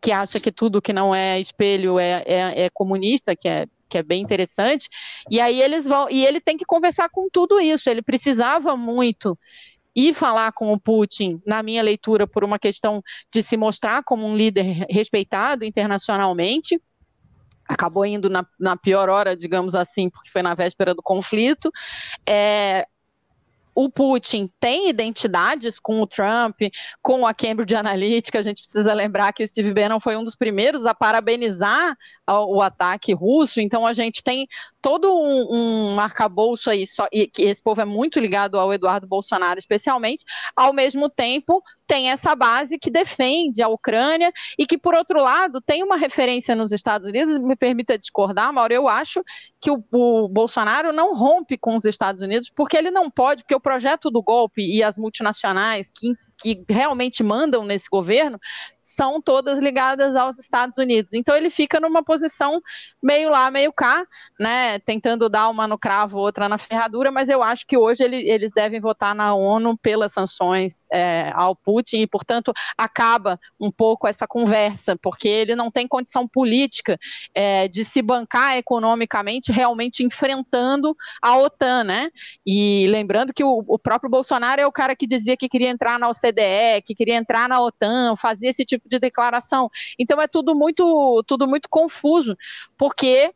que 0.00 0.10
acha 0.10 0.40
que 0.40 0.50
tudo 0.50 0.82
que 0.82 0.92
não 0.92 1.14
é 1.14 1.40
espelho 1.40 1.98
é, 1.98 2.22
é, 2.26 2.64
é 2.64 2.70
comunista, 2.70 3.36
que 3.36 3.48
é 3.48 3.66
que 3.88 3.96
é 3.96 4.02
bem 4.02 4.20
interessante, 4.20 4.86
e 5.30 5.40
aí 5.40 5.62
eles 5.62 5.86
vão, 5.86 6.10
e 6.10 6.22
ele 6.26 6.42
tem 6.42 6.58
que 6.58 6.64
conversar 6.66 7.08
com 7.08 7.26
tudo 7.32 7.58
isso, 7.58 7.88
ele 7.88 8.02
precisava 8.02 8.76
muito 8.76 9.38
ir 9.96 10.12
falar 10.12 10.52
com 10.52 10.70
o 10.72 10.78
Putin, 10.78 11.40
na 11.46 11.62
minha 11.62 11.82
leitura, 11.82 12.26
por 12.26 12.44
uma 12.44 12.58
questão 12.58 13.02
de 13.32 13.42
se 13.42 13.56
mostrar 13.56 14.04
como 14.04 14.26
um 14.26 14.36
líder 14.36 14.86
respeitado 14.90 15.64
internacionalmente, 15.64 16.78
acabou 17.68 18.06
indo 18.06 18.30
na, 18.30 18.46
na, 18.58 18.76
pior 18.76 19.08
hora, 19.08 19.36
digamos 19.36 19.74
assim, 19.74 20.08
porque 20.08 20.30
foi 20.30 20.42
na 20.42 20.54
véspera 20.54 20.94
do 20.94 21.02
conflito. 21.02 21.70
É, 22.26 22.86
o 23.78 23.88
Putin 23.88 24.50
tem 24.58 24.88
identidades 24.88 25.78
com 25.78 26.02
o 26.02 26.06
Trump, 26.06 26.62
com 27.00 27.24
a 27.24 27.32
Cambridge 27.32 27.76
Analytica. 27.76 28.40
A 28.40 28.42
gente 28.42 28.60
precisa 28.60 28.92
lembrar 28.92 29.32
que 29.32 29.44
o 29.44 29.46
Steve 29.46 29.72
Bannon 29.72 30.00
foi 30.00 30.16
um 30.16 30.24
dos 30.24 30.34
primeiros 30.34 30.84
a 30.84 30.92
parabenizar 30.92 31.96
o 32.26 32.60
ataque 32.60 33.14
russo. 33.14 33.60
Então 33.60 33.86
a 33.86 33.92
gente 33.92 34.20
tem 34.24 34.48
todo 34.82 35.14
um, 35.14 35.92
um 35.94 36.00
arcabouço 36.00 36.68
aí, 36.68 36.88
só, 36.88 37.06
e 37.12 37.28
que 37.28 37.42
esse 37.42 37.62
povo 37.62 37.80
é 37.80 37.84
muito 37.84 38.18
ligado 38.18 38.58
ao 38.58 38.74
Eduardo 38.74 39.06
Bolsonaro, 39.06 39.60
especialmente. 39.60 40.24
Ao 40.56 40.72
mesmo 40.72 41.08
tempo, 41.08 41.62
tem 41.88 42.10
essa 42.10 42.36
base 42.36 42.78
que 42.78 42.90
defende 42.90 43.62
a 43.62 43.68
Ucrânia 43.68 44.30
e 44.58 44.66
que, 44.66 44.76
por 44.76 44.94
outro 44.94 45.22
lado, 45.22 45.58
tem 45.58 45.82
uma 45.82 45.96
referência 45.96 46.54
nos 46.54 46.70
Estados 46.70 47.08
Unidos. 47.08 47.38
Me 47.38 47.56
permita 47.56 47.98
discordar, 47.98 48.52
Mauro, 48.52 48.74
eu 48.74 48.86
acho 48.86 49.24
que 49.58 49.70
o, 49.70 49.82
o 49.90 50.28
Bolsonaro 50.28 50.92
não 50.92 51.16
rompe 51.16 51.56
com 51.56 51.74
os 51.74 51.86
Estados 51.86 52.20
Unidos 52.20 52.52
porque 52.54 52.76
ele 52.76 52.90
não 52.90 53.10
pode, 53.10 53.42
porque 53.42 53.54
o 53.54 53.60
projeto 53.60 54.10
do 54.10 54.22
golpe 54.22 54.60
e 54.62 54.82
as 54.82 54.98
multinacionais 54.98 55.90
que 55.90 56.12
que 56.40 56.64
realmente 56.68 57.20
mandam 57.22 57.64
nesse 57.64 57.88
governo 57.90 58.38
são 58.94 59.20
todas 59.20 59.58
ligadas 59.58 60.16
aos 60.16 60.38
Estados 60.38 60.78
Unidos. 60.78 61.12
Então 61.12 61.36
ele 61.36 61.50
fica 61.50 61.78
numa 61.78 62.02
posição 62.02 62.60
meio 63.02 63.30
lá, 63.30 63.50
meio 63.50 63.72
cá, 63.72 64.06
né, 64.38 64.78
tentando 64.80 65.28
dar 65.28 65.48
uma 65.48 65.66
no 65.66 65.78
cravo, 65.78 66.18
outra 66.18 66.48
na 66.48 66.58
ferradura, 66.58 67.10
mas 67.10 67.28
eu 67.28 67.42
acho 67.42 67.66
que 67.66 67.76
hoje 67.76 68.02
ele, 68.02 68.28
eles 68.28 68.50
devem 68.52 68.80
votar 68.80 69.14
na 69.14 69.34
ONU 69.34 69.76
pelas 69.78 70.12
sanções 70.12 70.86
é, 70.92 71.30
ao 71.34 71.54
Putin 71.54 71.98
e, 71.98 72.06
portanto, 72.06 72.52
acaba 72.76 73.38
um 73.60 73.70
pouco 73.70 74.06
essa 74.06 74.26
conversa, 74.26 74.96
porque 74.96 75.28
ele 75.28 75.54
não 75.54 75.70
tem 75.70 75.86
condição 75.86 76.26
política 76.26 76.98
é, 77.34 77.68
de 77.68 77.84
se 77.84 78.00
bancar 78.00 78.56
economicamente 78.56 79.52
realmente 79.52 80.02
enfrentando 80.02 80.96
a 81.22 81.36
OTAN, 81.36 81.84
né? 81.84 82.10
E 82.46 82.86
lembrando 82.88 83.32
que 83.32 83.44
o, 83.44 83.64
o 83.66 83.78
próprio 83.78 84.10
Bolsonaro 84.10 84.60
é 84.60 84.66
o 84.66 84.72
cara 84.72 84.96
que 84.96 85.06
dizia 85.06 85.36
que 85.36 85.48
queria 85.48 85.68
entrar 85.68 85.98
na 85.98 86.08
OCDE 86.08 86.82
que 86.84 86.94
queria 86.94 87.16
entrar 87.16 87.48
na 87.48 87.60
OTAN, 87.60 88.16
fazia 88.16 88.50
esse 88.50 88.64
tipo 88.64 88.77
de 88.86 88.98
declaração. 88.98 89.70
Então 89.98 90.20
é 90.20 90.28
tudo 90.28 90.54
muito, 90.54 91.22
tudo 91.26 91.46
muito 91.46 91.68
confuso, 91.68 92.36
porque 92.76 93.32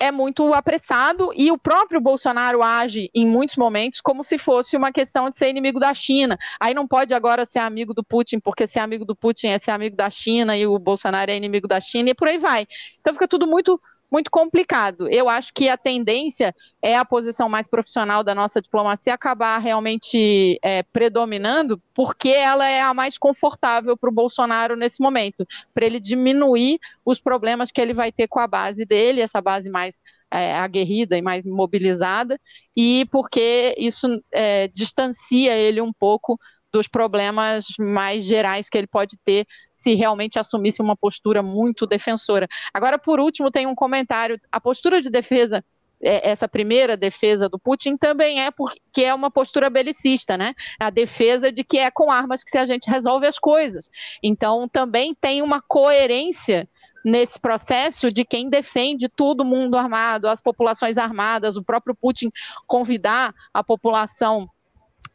é 0.00 0.12
muito 0.12 0.54
apressado 0.54 1.32
e 1.34 1.50
o 1.50 1.58
próprio 1.58 2.00
Bolsonaro 2.00 2.62
age 2.62 3.10
em 3.12 3.26
muitos 3.26 3.56
momentos 3.56 4.00
como 4.00 4.22
se 4.22 4.38
fosse 4.38 4.76
uma 4.76 4.92
questão 4.92 5.28
de 5.28 5.38
ser 5.38 5.48
inimigo 5.50 5.80
da 5.80 5.92
China. 5.92 6.38
Aí 6.60 6.72
não 6.72 6.86
pode 6.86 7.12
agora 7.12 7.44
ser 7.44 7.58
amigo 7.58 7.92
do 7.92 8.04
Putin, 8.04 8.38
porque 8.38 8.66
ser 8.66 8.78
amigo 8.78 9.04
do 9.04 9.16
Putin 9.16 9.48
é 9.48 9.58
ser 9.58 9.72
amigo 9.72 9.96
da 9.96 10.08
China 10.08 10.56
e 10.56 10.66
o 10.66 10.78
Bolsonaro 10.78 11.30
é 11.30 11.36
inimigo 11.36 11.66
da 11.66 11.80
China 11.80 12.10
e 12.10 12.14
por 12.14 12.28
aí 12.28 12.38
vai. 12.38 12.66
Então 13.00 13.12
fica 13.12 13.26
tudo 13.26 13.46
muito 13.46 13.80
muito 14.10 14.30
complicado. 14.30 15.08
Eu 15.08 15.28
acho 15.28 15.52
que 15.52 15.68
a 15.68 15.76
tendência 15.76 16.54
é 16.80 16.96
a 16.96 17.04
posição 17.04 17.48
mais 17.48 17.68
profissional 17.68 18.24
da 18.24 18.34
nossa 18.34 18.60
diplomacia 18.60 19.12
acabar 19.12 19.58
realmente 19.58 20.58
é, 20.62 20.82
predominando, 20.82 21.80
porque 21.94 22.30
ela 22.30 22.68
é 22.68 22.80
a 22.80 22.94
mais 22.94 23.18
confortável 23.18 23.96
para 23.96 24.10
o 24.10 24.14
Bolsonaro 24.14 24.76
nesse 24.76 25.02
momento, 25.02 25.46
para 25.74 25.84
ele 25.84 26.00
diminuir 26.00 26.78
os 27.04 27.20
problemas 27.20 27.70
que 27.70 27.80
ele 27.80 27.92
vai 27.92 28.10
ter 28.10 28.28
com 28.28 28.40
a 28.40 28.46
base 28.46 28.84
dele, 28.84 29.20
essa 29.20 29.40
base 29.40 29.68
mais 29.68 30.00
é, 30.30 30.54
aguerrida 30.56 31.16
e 31.16 31.22
mais 31.22 31.44
mobilizada, 31.44 32.40
e 32.76 33.06
porque 33.10 33.74
isso 33.78 34.06
é, 34.32 34.68
distancia 34.68 35.54
ele 35.54 35.80
um 35.80 35.92
pouco 35.92 36.38
dos 36.72 36.86
problemas 36.86 37.66
mais 37.78 38.24
gerais 38.24 38.68
que 38.68 38.76
ele 38.76 38.86
pode 38.86 39.16
ter 39.24 39.46
se 39.78 39.94
realmente 39.94 40.38
assumisse 40.38 40.82
uma 40.82 40.96
postura 40.96 41.40
muito 41.42 41.86
defensora. 41.86 42.48
Agora, 42.74 42.98
por 42.98 43.20
último, 43.20 43.50
tem 43.50 43.66
um 43.66 43.76
comentário: 43.76 44.38
a 44.50 44.60
postura 44.60 45.00
de 45.00 45.08
defesa 45.08 45.64
é, 46.00 46.30
essa 46.30 46.48
primeira 46.48 46.96
defesa 46.96 47.48
do 47.48 47.58
Putin 47.58 47.96
também 47.96 48.40
é 48.40 48.50
porque 48.50 49.04
é 49.04 49.14
uma 49.14 49.30
postura 49.30 49.70
belicista, 49.70 50.36
né? 50.36 50.54
A 50.78 50.90
defesa 50.90 51.50
de 51.50 51.64
que 51.64 51.78
é 51.78 51.90
com 51.90 52.10
armas 52.10 52.42
que 52.44 52.58
a 52.58 52.66
gente 52.66 52.90
resolve 52.90 53.26
as 53.26 53.38
coisas. 53.38 53.88
Então 54.22 54.68
também 54.68 55.14
tem 55.14 55.42
uma 55.42 55.62
coerência 55.62 56.68
nesse 57.04 57.40
processo 57.40 58.12
de 58.12 58.24
quem 58.24 58.50
defende 58.50 59.08
todo 59.08 59.44
mundo 59.44 59.76
armado, 59.76 60.28
as 60.28 60.40
populações 60.40 60.98
armadas, 60.98 61.56
o 61.56 61.64
próprio 61.64 61.94
Putin 61.94 62.30
convidar 62.66 63.32
a 63.54 63.62
população 63.62 64.48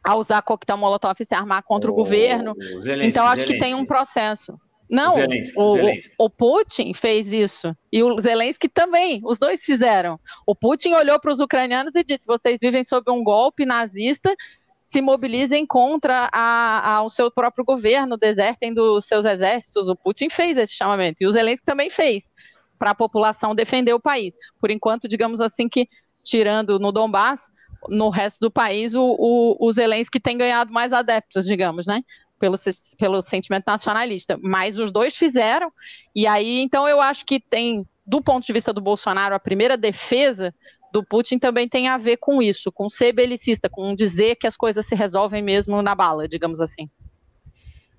a 0.02 0.16
usar 0.16 0.42
coquetel 0.42 0.76
molotov 0.76 1.16
e 1.20 1.24
se 1.24 1.34
armar 1.34 1.62
contra 1.62 1.90
o, 1.90 1.94
o 1.94 1.96
governo. 1.96 2.52
O 2.52 2.82
Zelensky, 2.82 3.08
então, 3.08 3.24
acho 3.24 3.36
Zelensky. 3.36 3.58
que 3.58 3.64
tem 3.64 3.74
um 3.74 3.84
processo. 3.84 4.58
Não, 4.88 5.12
o, 5.12 5.14
Zelensky, 5.14 5.58
o, 5.58 5.72
Zelensky. 5.74 6.14
o, 6.18 6.30
Putin 6.30 6.94
fez 6.94 7.32
isso. 7.32 7.74
E 7.92 8.02
o 8.02 8.20
Zelensky 8.20 8.68
também. 8.68 9.20
Os 9.24 9.38
dois 9.38 9.64
fizeram. 9.64 10.18
O 10.46 10.54
Putin 10.54 10.92
olhou 10.92 11.18
para 11.18 11.32
os 11.32 11.40
ucranianos 11.40 11.94
e 11.94 12.04
disse: 12.04 12.26
vocês 12.26 12.58
vivem 12.60 12.84
sob 12.84 13.10
um 13.10 13.24
golpe 13.24 13.64
nazista, 13.64 14.34
se 14.80 15.00
mobilizem 15.00 15.66
contra 15.66 16.28
a, 16.32 16.96
a, 16.96 17.02
o 17.02 17.10
seu 17.10 17.30
próprio 17.30 17.64
governo, 17.64 18.16
desertem 18.16 18.72
dos 18.72 19.06
seus 19.06 19.24
exércitos. 19.24 19.88
O 19.88 19.96
Putin 19.96 20.28
fez 20.28 20.56
esse 20.56 20.74
chamamento. 20.74 21.16
E 21.20 21.26
o 21.26 21.30
Zelensky 21.30 21.64
também 21.64 21.90
fez 21.90 22.30
para 22.78 22.90
a 22.90 22.94
população 22.94 23.54
defender 23.54 23.94
o 23.94 24.00
país. 24.00 24.34
Por 24.60 24.70
enquanto, 24.70 25.08
digamos 25.08 25.40
assim, 25.40 25.68
que 25.68 25.88
tirando 26.22 26.78
no 26.78 26.92
Donbass, 26.92 27.50
no 27.88 28.10
resto 28.10 28.40
do 28.40 28.50
país, 28.50 28.94
o, 28.94 29.16
o, 29.18 29.56
o 29.66 29.72
Zelensky 29.72 30.20
tem 30.20 30.36
ganhado 30.36 30.72
mais 30.72 30.92
adeptos, 30.92 31.44
digamos, 31.44 31.86
né? 31.86 32.02
Pelo, 32.38 32.56
pelo 32.98 33.22
sentimento 33.22 33.64
nacionalista. 33.66 34.38
Mas 34.42 34.78
os 34.78 34.90
dois 34.90 35.16
fizeram, 35.16 35.72
e 36.14 36.26
aí, 36.26 36.60
então, 36.60 36.88
eu 36.88 37.00
acho 37.00 37.24
que 37.24 37.40
tem, 37.40 37.86
do 38.06 38.22
ponto 38.22 38.44
de 38.44 38.52
vista 38.52 38.72
do 38.72 38.80
Bolsonaro, 38.80 39.34
a 39.34 39.40
primeira 39.40 39.76
defesa 39.76 40.54
do 40.92 41.04
Putin 41.04 41.38
também 41.38 41.68
tem 41.68 41.88
a 41.88 41.96
ver 41.96 42.18
com 42.18 42.40
isso, 42.40 42.70
com 42.70 42.88
ser 42.88 43.12
belicista, 43.12 43.68
com 43.68 43.94
dizer 43.94 44.36
que 44.36 44.46
as 44.46 44.56
coisas 44.56 44.86
se 44.86 44.94
resolvem 44.94 45.42
mesmo 45.42 45.82
na 45.82 45.94
bala, 45.94 46.28
digamos 46.28 46.60
assim. 46.60 46.88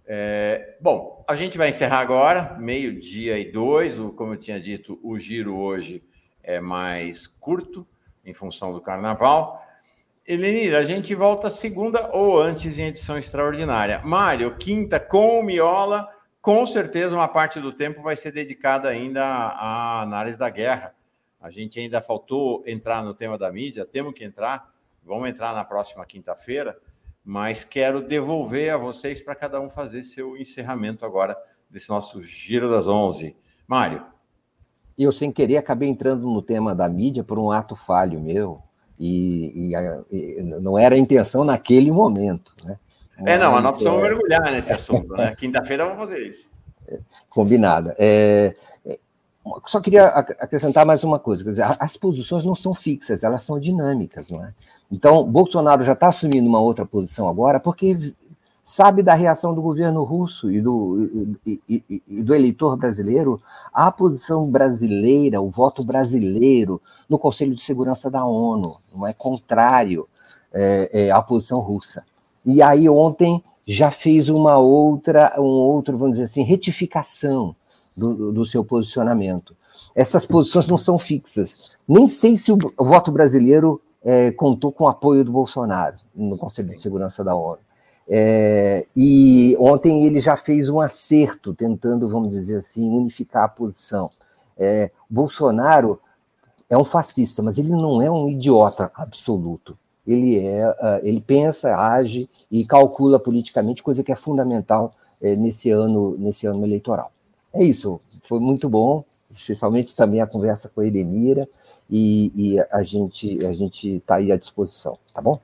É, 0.07 0.77
bom, 0.79 1.25
a 1.27 1.33
gente 1.33 1.57
vai 1.57 1.69
encerrar 1.69 1.99
agora, 1.99 2.55
meio-dia 2.59 3.39
e 3.39 3.51
dois. 3.51 3.99
O, 3.99 4.11
como 4.11 4.33
eu 4.33 4.37
tinha 4.37 4.59
dito, 4.59 4.99
o 5.03 5.19
giro 5.19 5.57
hoje 5.57 6.03
é 6.43 6.59
mais 6.59 7.27
curto, 7.27 7.85
em 8.23 8.33
função 8.33 8.71
do 8.71 8.79
carnaval. 8.79 9.64
Elenir, 10.27 10.73
a 10.73 10.83
gente 10.83 11.13
volta 11.13 11.51
segunda 11.51 12.09
ou 12.11 12.41
antes 12.41 12.79
em 12.79 12.87
edição 12.87 13.15
extraordinária. 13.15 14.01
Mário, 14.03 14.57
quinta 14.57 14.99
com 14.99 15.39
o 15.39 15.43
Miola, 15.43 16.09
com 16.41 16.65
certeza 16.65 17.15
uma 17.15 17.27
parte 17.27 17.59
do 17.59 17.71
tempo 17.71 18.01
vai 18.01 18.15
ser 18.15 18.31
dedicada 18.31 18.89
ainda 18.89 19.23
à 19.23 20.01
análise 20.01 20.35
da 20.35 20.49
guerra. 20.49 20.95
A 21.39 21.51
gente 21.51 21.79
ainda 21.79 22.01
faltou 22.01 22.63
entrar 22.65 23.03
no 23.03 23.13
tema 23.13 23.37
da 23.37 23.51
mídia, 23.51 23.85
temos 23.85 24.15
que 24.15 24.23
entrar, 24.23 24.73
vamos 25.03 25.29
entrar 25.29 25.53
na 25.53 25.63
próxima 25.63 26.03
quinta-feira, 26.07 26.75
mas 27.23 27.63
quero 27.63 28.01
devolver 28.01 28.73
a 28.73 28.77
vocês 28.77 29.21
para 29.21 29.35
cada 29.35 29.61
um 29.61 29.69
fazer 29.69 30.01
seu 30.01 30.35
encerramento 30.35 31.05
agora 31.05 31.37
desse 31.69 31.89
nosso 31.89 32.23
Giro 32.23 32.67
das 32.67 32.87
Onze. 32.87 33.37
Mário. 33.67 34.03
Eu, 34.97 35.11
sem 35.11 35.31
querer, 35.31 35.57
acabei 35.57 35.87
entrando 35.87 36.27
no 36.27 36.41
tema 36.41 36.73
da 36.73 36.89
mídia 36.89 37.23
por 37.23 37.37
um 37.37 37.51
ato 37.51 37.75
falho 37.75 38.19
meu. 38.19 38.64
E, 38.99 39.71
e, 39.71 40.39
e, 40.39 40.41
não 40.43 40.77
era 40.77 40.95
a 40.95 40.97
intenção 40.97 41.43
naquele 41.43 41.91
momento. 41.91 42.53
Né? 42.63 42.77
Mas, 43.17 43.35
é, 43.35 43.37
não, 43.37 43.61
nós 43.61 43.75
precisamos 43.75 43.99
é... 43.99 44.09
mergulhar 44.09 44.51
nesse 44.51 44.73
assunto. 44.73 45.13
Né? 45.13 45.35
Quinta-feira 45.37 45.85
vamos 45.85 45.99
fazer 45.99 46.19
isso. 46.19 46.47
Combinada. 47.29 47.95
É, 47.97 48.55
é, 48.85 48.99
só 49.65 49.81
queria 49.81 50.05
acrescentar 50.05 50.85
mais 50.85 51.03
uma 51.03 51.19
coisa: 51.19 51.43
dizer, 51.43 51.65
as 51.79 51.97
posições 51.97 52.45
não 52.45 52.55
são 52.55 52.73
fixas, 52.73 53.23
elas 53.23 53.43
são 53.43 53.59
dinâmicas. 53.59 54.29
Não 54.29 54.43
é? 54.43 54.53
Então, 54.91 55.25
Bolsonaro 55.25 55.83
já 55.83 55.93
está 55.93 56.07
assumindo 56.07 56.47
uma 56.47 56.59
outra 56.59 56.85
posição 56.85 57.27
agora, 57.27 57.59
porque 57.59 58.13
sabe 58.67 59.03
da 59.03 59.13
reação 59.13 59.53
do 59.53 59.61
governo 59.61 60.03
russo 60.03 60.51
e 60.51 60.59
do, 60.59 61.37
e, 61.45 61.61
e, 61.69 62.01
e, 62.07 62.23
do 62.23 62.33
eleitor 62.33 62.75
brasileiro 62.75 63.39
à 63.71 63.91
posição 63.91 64.49
brasileira, 64.49 65.39
o 65.39 65.51
voto 65.51 65.85
brasileiro 65.85 66.81
no 67.07 67.19
Conselho 67.19 67.53
de 67.53 67.61
Segurança 67.61 68.09
da 68.09 68.25
ONU, 68.25 68.77
não 68.91 69.05
é 69.05 69.13
contrário 69.13 70.07
é, 70.51 70.89
é, 70.91 71.11
à 71.11 71.21
posição 71.21 71.59
russa. 71.59 72.03
E 72.43 72.59
aí 72.59 72.89
ontem 72.89 73.43
já 73.67 73.91
fez 73.91 74.29
uma 74.29 74.57
outra, 74.57 75.35
um 75.37 75.43
outro, 75.43 75.95
vamos 75.95 76.13
dizer 76.13 76.25
assim, 76.25 76.41
retificação 76.41 77.55
do, 77.95 78.31
do 78.31 78.45
seu 78.47 78.65
posicionamento. 78.65 79.55
Essas 79.93 80.25
posições 80.25 80.65
não 80.65 80.77
são 80.77 80.97
fixas. 80.97 81.77
Nem 81.87 82.07
sei 82.07 82.35
se 82.35 82.51
o 82.51 82.57
voto 82.79 83.11
brasileiro 83.11 83.79
é, 84.03 84.31
contou 84.31 84.71
com 84.71 84.85
o 84.85 84.87
apoio 84.87 85.23
do 85.23 85.31
Bolsonaro 85.31 85.97
no 86.15 86.35
Conselho 86.35 86.69
de 86.69 86.81
Segurança 86.81 87.23
da 87.23 87.35
ONU. 87.35 87.59
É, 88.07 88.85
e 88.95 89.57
ontem 89.59 90.05
ele 90.05 90.19
já 90.19 90.37
fez 90.37 90.69
um 90.69 90.79
acerto, 90.79 91.53
tentando, 91.53 92.07
vamos 92.07 92.29
dizer 92.29 92.57
assim, 92.57 92.89
unificar 92.89 93.45
a 93.45 93.49
posição. 93.49 94.11
É, 94.57 94.91
Bolsonaro 95.09 95.99
é 96.69 96.77
um 96.77 96.83
fascista, 96.83 97.41
mas 97.41 97.57
ele 97.57 97.69
não 97.69 98.01
é 98.01 98.09
um 98.09 98.29
idiota 98.29 98.91
absoluto. 98.95 99.77
Ele 100.05 100.39
é, 100.45 100.69
uh, 100.69 100.99
ele 101.03 101.19
pensa, 101.19 101.75
age 101.75 102.29
e 102.51 102.63
calcula 102.65 103.19
politicamente, 103.19 103.81
coisa 103.81 104.03
que 104.03 104.11
é 104.11 104.15
fundamental 104.15 104.93
é, 105.21 105.35
nesse 105.35 105.71
ano, 105.71 106.15
nesse 106.17 106.45
ano 106.45 106.63
eleitoral. 106.63 107.11
É 107.51 107.63
isso. 107.63 107.99
Foi 108.23 108.39
muito 108.39 108.69
bom, 108.69 109.03
especialmente 109.33 109.95
também 109.95 110.21
a 110.21 110.27
conversa 110.27 110.69
com 110.69 110.81
a 110.81 110.85
Edenira 110.85 111.47
e, 111.89 112.31
e 112.35 112.59
a 112.71 112.83
gente 112.83 113.43
a 113.45 113.53
gente 113.53 113.95
está 113.95 114.15
aí 114.15 114.31
à 114.31 114.37
disposição, 114.37 114.97
tá 115.13 115.21
bom? 115.21 115.39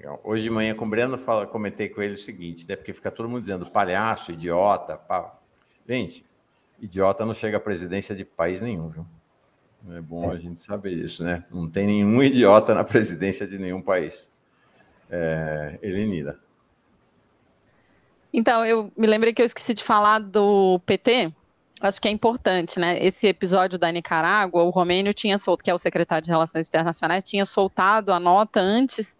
Legal. 0.00 0.18
Hoje 0.24 0.42
de 0.44 0.48
manhã 0.48 0.74
com 0.74 0.86
o 0.86 0.88
Breno 0.88 1.18
fala, 1.18 1.46
comentei 1.46 1.86
com 1.86 2.00
ele 2.00 2.14
o 2.14 2.18
seguinte, 2.18 2.66
né? 2.66 2.74
Porque 2.74 2.90
fica 2.90 3.10
todo 3.10 3.28
mundo 3.28 3.42
dizendo 3.42 3.66
palhaço, 3.66 4.32
idiota, 4.32 4.96
pá. 4.96 5.38
Gente, 5.86 6.24
idiota 6.80 7.26
não 7.26 7.34
chega 7.34 7.58
à 7.58 7.60
presidência 7.60 8.14
de 8.16 8.24
país 8.24 8.62
nenhum, 8.62 8.88
viu? 8.88 9.06
É 9.90 10.00
bom 10.00 10.30
a 10.30 10.38
gente 10.38 10.58
saber 10.58 10.92
isso, 10.92 11.22
né? 11.22 11.44
Não 11.50 11.68
tem 11.68 11.86
nenhum 11.86 12.16
idiota 12.24 12.74
na 12.74 12.82
presidência 12.82 13.46
de 13.46 13.58
nenhum 13.58 13.82
país. 13.82 14.30
É, 15.10 15.78
Elenira. 15.82 16.40
Então, 18.32 18.64
eu 18.64 18.90
me 18.96 19.06
lembrei 19.06 19.34
que 19.34 19.42
eu 19.42 19.46
esqueci 19.46 19.74
de 19.74 19.84
falar 19.84 20.20
do 20.20 20.80
PT. 20.86 21.30
Acho 21.78 22.00
que 22.00 22.08
é 22.08 22.10
importante, 22.10 22.80
né? 22.80 23.04
Esse 23.04 23.26
episódio 23.26 23.78
da 23.78 23.92
Nicarágua, 23.92 24.62
o 24.62 24.70
Romênio 24.70 25.12
tinha 25.12 25.36
soltado, 25.36 25.64
que 25.64 25.70
é 25.70 25.74
o 25.74 25.78
secretário 25.78 26.24
de 26.24 26.30
Relações 26.30 26.68
Internacionais, 26.68 27.22
tinha 27.22 27.44
soltado 27.44 28.14
a 28.14 28.18
nota 28.18 28.60
antes 28.60 29.19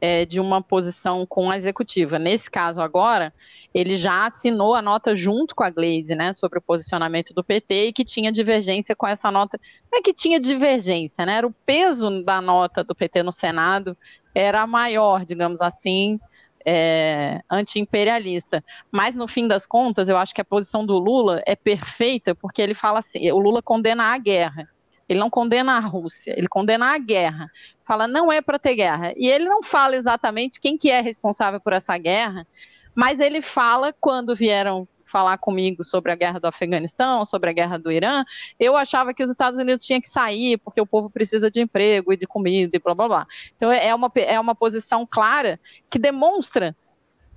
é, 0.00 0.24
de 0.24 0.40
uma 0.40 0.62
posição 0.62 1.26
com 1.26 1.50
a 1.50 1.56
executiva. 1.56 2.18
Nesse 2.18 2.50
caso 2.50 2.80
agora, 2.80 3.32
ele 3.74 3.96
já 3.96 4.26
assinou 4.26 4.74
a 4.74 4.82
nota 4.82 5.14
junto 5.14 5.54
com 5.54 5.62
a 5.62 5.70
Glaze, 5.70 6.14
né, 6.14 6.32
sobre 6.32 6.58
o 6.58 6.62
posicionamento 6.62 7.34
do 7.34 7.44
PT 7.44 7.88
e 7.88 7.92
que 7.92 8.04
tinha 8.04 8.32
divergência 8.32 8.96
com 8.96 9.06
essa 9.06 9.30
nota. 9.30 9.60
Não 9.92 9.98
é 9.98 10.02
que 10.02 10.14
tinha 10.14 10.40
divergência, 10.40 11.26
né? 11.26 11.38
Era 11.38 11.46
o 11.46 11.54
peso 11.66 12.22
da 12.22 12.40
nota 12.40 12.82
do 12.82 12.94
PT 12.94 13.22
no 13.22 13.32
Senado 13.32 13.96
era 14.34 14.66
maior, 14.66 15.24
digamos 15.24 15.60
assim, 15.60 16.18
é, 16.64 17.42
anti-imperialista. 17.50 18.64
Mas, 18.90 19.16
no 19.16 19.26
fim 19.26 19.48
das 19.48 19.66
contas, 19.66 20.08
eu 20.08 20.16
acho 20.16 20.34
que 20.34 20.40
a 20.40 20.44
posição 20.44 20.84
do 20.84 20.98
Lula 20.98 21.42
é 21.46 21.56
perfeita, 21.56 22.34
porque 22.34 22.62
ele 22.62 22.74
fala 22.74 23.00
assim: 23.00 23.30
o 23.32 23.38
Lula 23.38 23.62
condena 23.62 24.04
a 24.04 24.18
guerra. 24.18 24.68
Ele 25.10 25.18
não 25.18 25.28
condena 25.28 25.76
a 25.76 25.80
Rússia, 25.80 26.32
ele 26.38 26.46
condena 26.46 26.94
a 26.94 26.98
guerra. 26.98 27.50
Fala, 27.82 28.06
não 28.06 28.30
é 28.30 28.40
para 28.40 28.60
ter 28.60 28.76
guerra. 28.76 29.12
E 29.16 29.28
ele 29.28 29.44
não 29.44 29.60
fala 29.60 29.96
exatamente 29.96 30.60
quem 30.60 30.78
que 30.78 30.88
é 30.88 31.00
responsável 31.00 31.60
por 31.60 31.72
essa 31.72 31.98
guerra, 31.98 32.46
mas 32.94 33.18
ele 33.18 33.42
fala 33.42 33.92
quando 34.00 34.36
vieram 34.36 34.86
falar 35.04 35.36
comigo 35.38 35.82
sobre 35.82 36.12
a 36.12 36.14
guerra 36.14 36.38
do 36.38 36.46
Afeganistão, 36.46 37.24
sobre 37.24 37.50
a 37.50 37.52
guerra 37.52 37.76
do 37.76 37.90
Irã, 37.90 38.24
eu 38.56 38.76
achava 38.76 39.12
que 39.12 39.24
os 39.24 39.30
Estados 39.30 39.58
Unidos 39.58 39.84
tinham 39.84 40.00
que 40.00 40.08
sair 40.08 40.56
porque 40.58 40.80
o 40.80 40.86
povo 40.86 41.10
precisa 41.10 41.50
de 41.50 41.60
emprego 41.60 42.12
e 42.12 42.16
de 42.16 42.28
comida 42.28 42.76
e 42.76 42.78
blá 42.78 42.94
blá 42.94 43.08
blá. 43.08 43.26
Então 43.56 43.72
é 43.72 43.92
uma, 43.92 44.12
é 44.14 44.38
uma 44.38 44.54
posição 44.54 45.04
clara 45.04 45.58
que 45.90 45.98
demonstra 45.98 46.76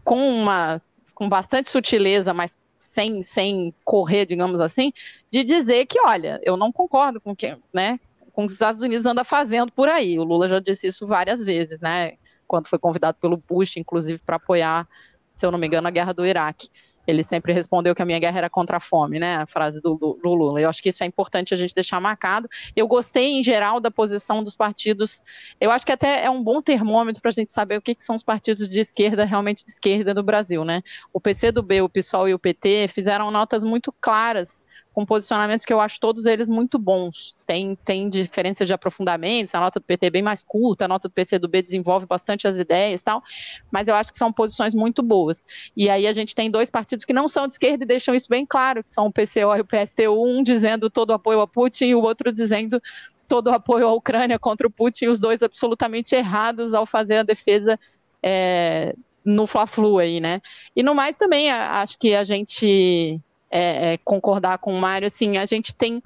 com 0.04 0.20
uma 0.30 0.80
com 1.16 1.28
bastante 1.28 1.72
sutileza, 1.72 2.34
mas 2.34 2.56
sem, 2.94 3.24
sem 3.24 3.74
correr, 3.84 4.26
digamos 4.26 4.62
assim, 4.62 4.94
de 5.32 5.44
dizer 5.44 5.88
que, 5.88 6.00
olha, 6.00 6.40
eu 6.44 6.56
não 6.56 6.72
concordo 6.72 7.20
com 7.20 7.36
né, 7.74 8.00
com 8.32 8.44
o 8.44 8.46
que 8.46 8.52
os 8.52 8.54
Estados 8.54 8.84
Unidos 8.84 9.06
anda 9.06 9.24
fazendo 9.24 9.72
por 9.72 9.90
aí. 9.90 10.20
O 10.20 10.24
Lula 10.24 10.48
já 10.48 10.60
disse 10.60 10.88
isso 10.88 11.08
várias 11.08 11.44
vezes, 11.44 11.80
né? 11.80 12.14
Quando 12.48 12.68
foi 12.68 12.78
convidado 12.78 13.18
pelo 13.20 13.38
Bush, 13.38 13.78
inclusive, 13.78 14.20
para 14.20 14.36
apoiar, 14.36 14.88
se 15.34 15.44
eu 15.44 15.52
não 15.52 15.58
me 15.58 15.66
engano, 15.66 15.88
a 15.88 15.92
guerra 15.92 16.14
do 16.14 16.24
Iraque. 16.24 16.70
Ele 17.06 17.24
sempre 17.24 17.54
respondeu 17.54 17.94
que 17.94 18.02
a 18.02 18.06
minha 18.06 18.20
guerra 18.20 18.38
era 18.38 18.50
contra 18.50 18.78
a 18.78 18.80
fome, 18.80 19.20
né? 19.20 19.36
A 19.38 19.46
frase 19.46 19.82
do, 19.82 19.96
do, 19.96 20.34
Lula. 20.36 20.62
Eu 20.62 20.70
acho 20.70 20.82
que 20.82 20.90
isso 20.90 21.04
é 21.04 21.08
importante 21.08 21.54
a 21.54 21.58
gente 21.58 21.76
deixar 21.76 22.00
marcado. 22.00 22.50
Eu 22.76 22.88
gostei, 22.88 23.32
em 23.32 23.44
geral, 23.44 23.80
da 23.80 23.92
posição 23.92 24.44
dos 24.44 24.56
partidos. 24.56 25.22
Eu 25.60 25.72
acho 25.72 25.86
que 25.86 25.92
até 25.92 26.24
é 26.24 26.30
um 26.30 26.44
bom 26.44 26.62
termômetro 26.62 27.22
para 27.22 27.30
a 27.30 27.34
gente 27.34 27.52
saber 27.52 27.78
o 27.78 27.82
que, 27.82 27.96
que, 27.96 28.04
são 28.04 28.16
os 28.16 28.24
partidos 28.24 28.70
de 28.70 28.80
esquerda, 28.80 29.26
realmente 29.26 29.66
de 29.66 29.72
esquerda 29.72 30.14
do 30.14 30.24
Brasil, 30.24 30.64
né? 30.64 30.82
O 31.12 31.20
PCdoB, 31.20 31.82
o 31.82 31.90
PSOL 31.90 32.30
e 32.30 32.34
o 32.34 32.40
PT 32.40 32.88
fizeram 32.88 33.30
notas 33.32 33.64
muito 33.64 33.94
claras 34.00 34.63
com 34.94 35.06
posicionamentos 35.06 35.66
que 35.66 35.74
eu 35.74 35.80
acho 35.80 36.00
todos 36.00 36.26
eles 36.26 36.48
muito 36.48 36.78
bons. 36.78 37.36
Tem, 37.46 37.76
tem 37.84 38.10
diferença 38.10 38.66
de 38.66 38.72
aprofundamentos, 38.72 39.54
a 39.56 39.60
nota 39.60 39.80
do 39.80 39.84
PT 39.84 40.06
é 40.06 40.10
bem 40.10 40.22
mais 40.22 40.44
curta, 40.44 40.86
a 40.86 40.88
nota 40.88 41.10
do 41.10 41.12
PCdoB 41.12 41.62
desenvolve 41.62 42.06
bastante 42.06 42.48
as 42.48 42.58
ideias 42.58 43.02
e 43.02 43.04
tal, 43.04 43.24
mas 43.72 43.88
eu 43.88 43.96
acho 43.96 44.12
que 44.12 44.18
são 44.18 44.32
posições 44.32 44.74
muito 44.74 45.02
boas. 45.02 45.44
E 45.76 45.90
aí 45.90 46.06
a 46.06 46.14
gente 46.14 46.36
tem 46.36 46.50
dois 46.50 46.70
partidos 46.70 47.04
que 47.04 47.14
não 47.14 47.28
são 47.28 47.48
de 47.48 47.54
esquerda 47.54 47.84
e 47.84 47.88
deixam 47.88 48.14
isso 48.14 48.30
bem 48.30 48.46
claro, 48.46 48.84
que 48.84 48.92
são 48.92 49.08
o 49.08 49.12
PCO 49.12 49.56
e 49.58 49.62
o 49.62 49.66
PSTU, 49.66 50.24
um 50.24 50.44
dizendo 50.44 50.90
todo 50.90 51.12
apoio 51.12 51.42
a 51.42 51.48
Putin 51.48 51.86
e 51.86 51.96
o 51.96 52.02
outro 52.02 52.32
dizendo 52.32 52.82
todo 53.28 53.50
apoio 53.50 53.88
à 53.88 53.94
Ucrânia 53.94 54.38
contra 54.38 54.68
o 54.68 54.72
Putin, 54.72 55.08
os 55.08 55.20
dois 55.20 55.42
absolutamente 55.42 56.14
errados 56.14 56.74
ao 56.74 56.86
fazer 56.86 57.18
a 57.18 57.24
defesa 57.24 57.80
é, 58.22 58.96
no 59.26 59.48
Fla-Flu 59.48 59.98
aí, 59.98 60.20
né? 60.20 60.40
E 60.76 60.84
no 60.84 60.94
mais 60.94 61.18
também, 61.18 61.50
acho 61.50 61.98
que 61.98 62.14
a 62.16 62.24
gente 62.24 63.20
é, 63.54 63.94
é, 63.94 63.98
concordar 64.00 64.58
com 64.58 64.74
o 64.74 64.82
Mário, 64.82 65.08
assim, 65.08 65.38
a 65.38 65.46
gente 65.46 65.76
tem 65.76 66.02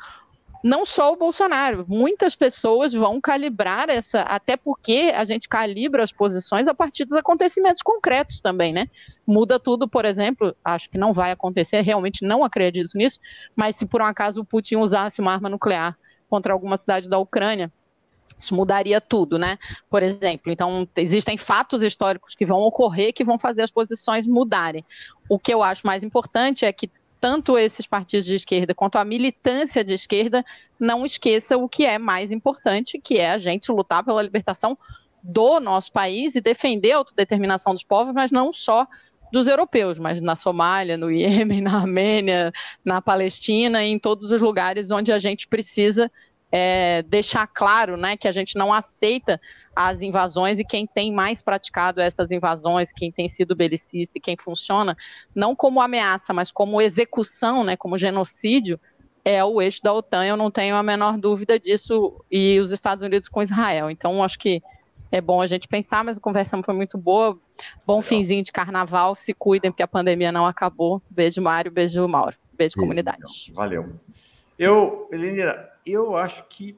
não 0.61 0.85
só 0.85 1.13
o 1.13 1.15
Bolsonaro, 1.15 1.85
muitas 1.87 2.35
pessoas 2.35 2.91
vão 2.91 3.21
calibrar 3.21 3.89
essa, 3.89 4.23
até 4.23 4.57
porque 4.57 5.13
a 5.15 5.23
gente 5.23 5.47
calibra 5.47 6.03
as 6.03 6.11
posições 6.11 6.67
a 6.67 6.73
partir 6.73 7.05
dos 7.05 7.13
acontecimentos 7.13 7.81
concretos 7.81 8.41
também, 8.41 8.73
né? 8.73 8.89
Muda 9.25 9.59
tudo, 9.59 9.87
por 9.87 10.03
exemplo, 10.03 10.53
acho 10.65 10.89
que 10.89 10.97
não 10.97 11.13
vai 11.13 11.31
acontecer, 11.31 11.79
realmente 11.81 12.25
não 12.25 12.43
acredito 12.43 12.97
nisso, 12.97 13.17
mas 13.55 13.77
se 13.77 13.85
por 13.85 14.01
um 14.01 14.05
acaso 14.05 14.41
o 14.41 14.45
Putin 14.45 14.75
usasse 14.77 15.21
uma 15.21 15.31
arma 15.31 15.47
nuclear 15.47 15.97
contra 16.29 16.51
alguma 16.51 16.77
cidade 16.77 17.07
da 17.07 17.17
Ucrânia, 17.17 17.71
isso 18.37 18.53
mudaria 18.53 18.99
tudo, 18.99 19.39
né? 19.39 19.57
Por 19.89 20.03
exemplo, 20.03 20.51
então 20.51 20.87
existem 20.97 21.37
fatos 21.37 21.81
históricos 21.81 22.35
que 22.35 22.45
vão 22.45 22.59
ocorrer 22.59 23.13
que 23.13 23.23
vão 23.23 23.39
fazer 23.39 23.61
as 23.61 23.71
posições 23.71 24.27
mudarem. 24.27 24.83
O 25.29 25.39
que 25.39 25.53
eu 25.53 25.63
acho 25.63 25.87
mais 25.87 26.03
importante 26.03 26.65
é 26.65 26.73
que 26.73 26.91
tanto 27.19 27.57
esses 27.57 27.85
partidos 27.85 28.25
de 28.25 28.35
esquerda 28.35 28.73
quanto 28.73 28.97
a 28.97 29.05
militância 29.05 29.83
de 29.83 29.93
esquerda 29.93 30.45
não 30.79 31.05
esqueça 31.05 31.57
o 31.57 31.67
que 31.67 31.85
é 31.85 31.97
mais 31.97 32.31
importante, 32.31 32.99
que 32.99 33.17
é 33.17 33.31
a 33.31 33.37
gente 33.37 33.71
lutar 33.71 34.03
pela 34.03 34.21
libertação 34.21 34.77
do 35.23 35.59
nosso 35.59 35.91
país 35.91 36.35
e 36.35 36.41
defender 36.41 36.91
a 36.91 36.97
autodeterminação 36.97 37.73
dos 37.73 37.83
povos, 37.83 38.13
mas 38.13 38.31
não 38.31 38.53
só 38.53 38.87
dos 39.31 39.47
europeus, 39.47 39.97
mas 39.97 40.21
na 40.21 40.35
Somália, 40.35 40.97
no 40.97 41.11
Iêmen, 41.11 41.59
na 41.61 41.75
Armênia, 41.75 42.51
na 42.83 43.01
Palestina, 43.01 43.83
em 43.83 43.99
todos 43.99 44.31
os 44.31 44.39
lugares 44.39 44.91
onde 44.91 45.11
a 45.11 45.19
gente 45.19 45.47
precisa 45.47 46.11
é, 46.51 47.03
deixar 47.03 47.47
claro 47.47 47.97
né, 47.97 48.15
que 48.15 48.27
a 48.27 48.31
gente 48.31 48.55
não 48.57 48.73
aceita 48.73 49.39
as 49.75 50.01
invasões 50.01 50.59
e 50.59 50.63
quem 50.63 50.87
tem 50.87 51.11
mais 51.11 51.41
praticado 51.41 52.01
essas 52.01 52.31
invasões, 52.31 52.91
quem 52.91 53.11
tem 53.11 53.29
sido 53.29 53.55
belicista 53.55 54.17
e 54.17 54.21
quem 54.21 54.35
funciona, 54.37 54.97
não 55.35 55.55
como 55.55 55.81
ameaça, 55.81 56.33
mas 56.33 56.51
como 56.51 56.81
execução, 56.81 57.63
né, 57.63 57.75
como 57.75 57.97
genocídio, 57.97 58.79
é 59.23 59.43
o 59.43 59.61
eixo 59.61 59.83
da 59.83 59.93
OTAN, 59.93 60.25
eu 60.25 60.37
não 60.37 60.49
tenho 60.49 60.75
a 60.75 60.81
menor 60.81 61.17
dúvida 61.17 61.59
disso, 61.59 62.23
e 62.31 62.59
os 62.61 62.71
Estados 62.71 63.03
Unidos 63.03 63.27
com 63.27 63.43
Israel. 63.43 63.91
Então, 63.91 64.23
acho 64.23 64.39
que 64.39 64.63
é 65.11 65.19
bom 65.19 65.41
a 65.41 65.47
gente 65.47 65.67
pensar, 65.67 66.01
mas 66.01 66.17
a 66.17 66.21
conversa 66.21 66.61
foi 66.63 66.73
muito 66.73 66.97
boa. 66.97 67.37
Bom 67.85 67.97
Legal. 67.97 68.01
finzinho 68.03 68.41
de 68.41 68.53
carnaval, 68.53 69.15
se 69.15 69.33
cuidem, 69.33 69.69
porque 69.69 69.83
a 69.83 69.87
pandemia 69.87 70.31
não 70.31 70.45
acabou. 70.45 71.01
Beijo, 71.09 71.41
Mário, 71.41 71.69
beijo, 71.69 72.07
Mauro. 72.07 72.37
Beijo, 72.53 72.57
beijo 72.57 72.75
comunidade. 72.75 73.51
Valeu. 73.53 73.99
Eu, 74.57 75.09
Elenira, 75.11 75.76
eu 75.91 76.17
acho 76.17 76.43
que 76.47 76.77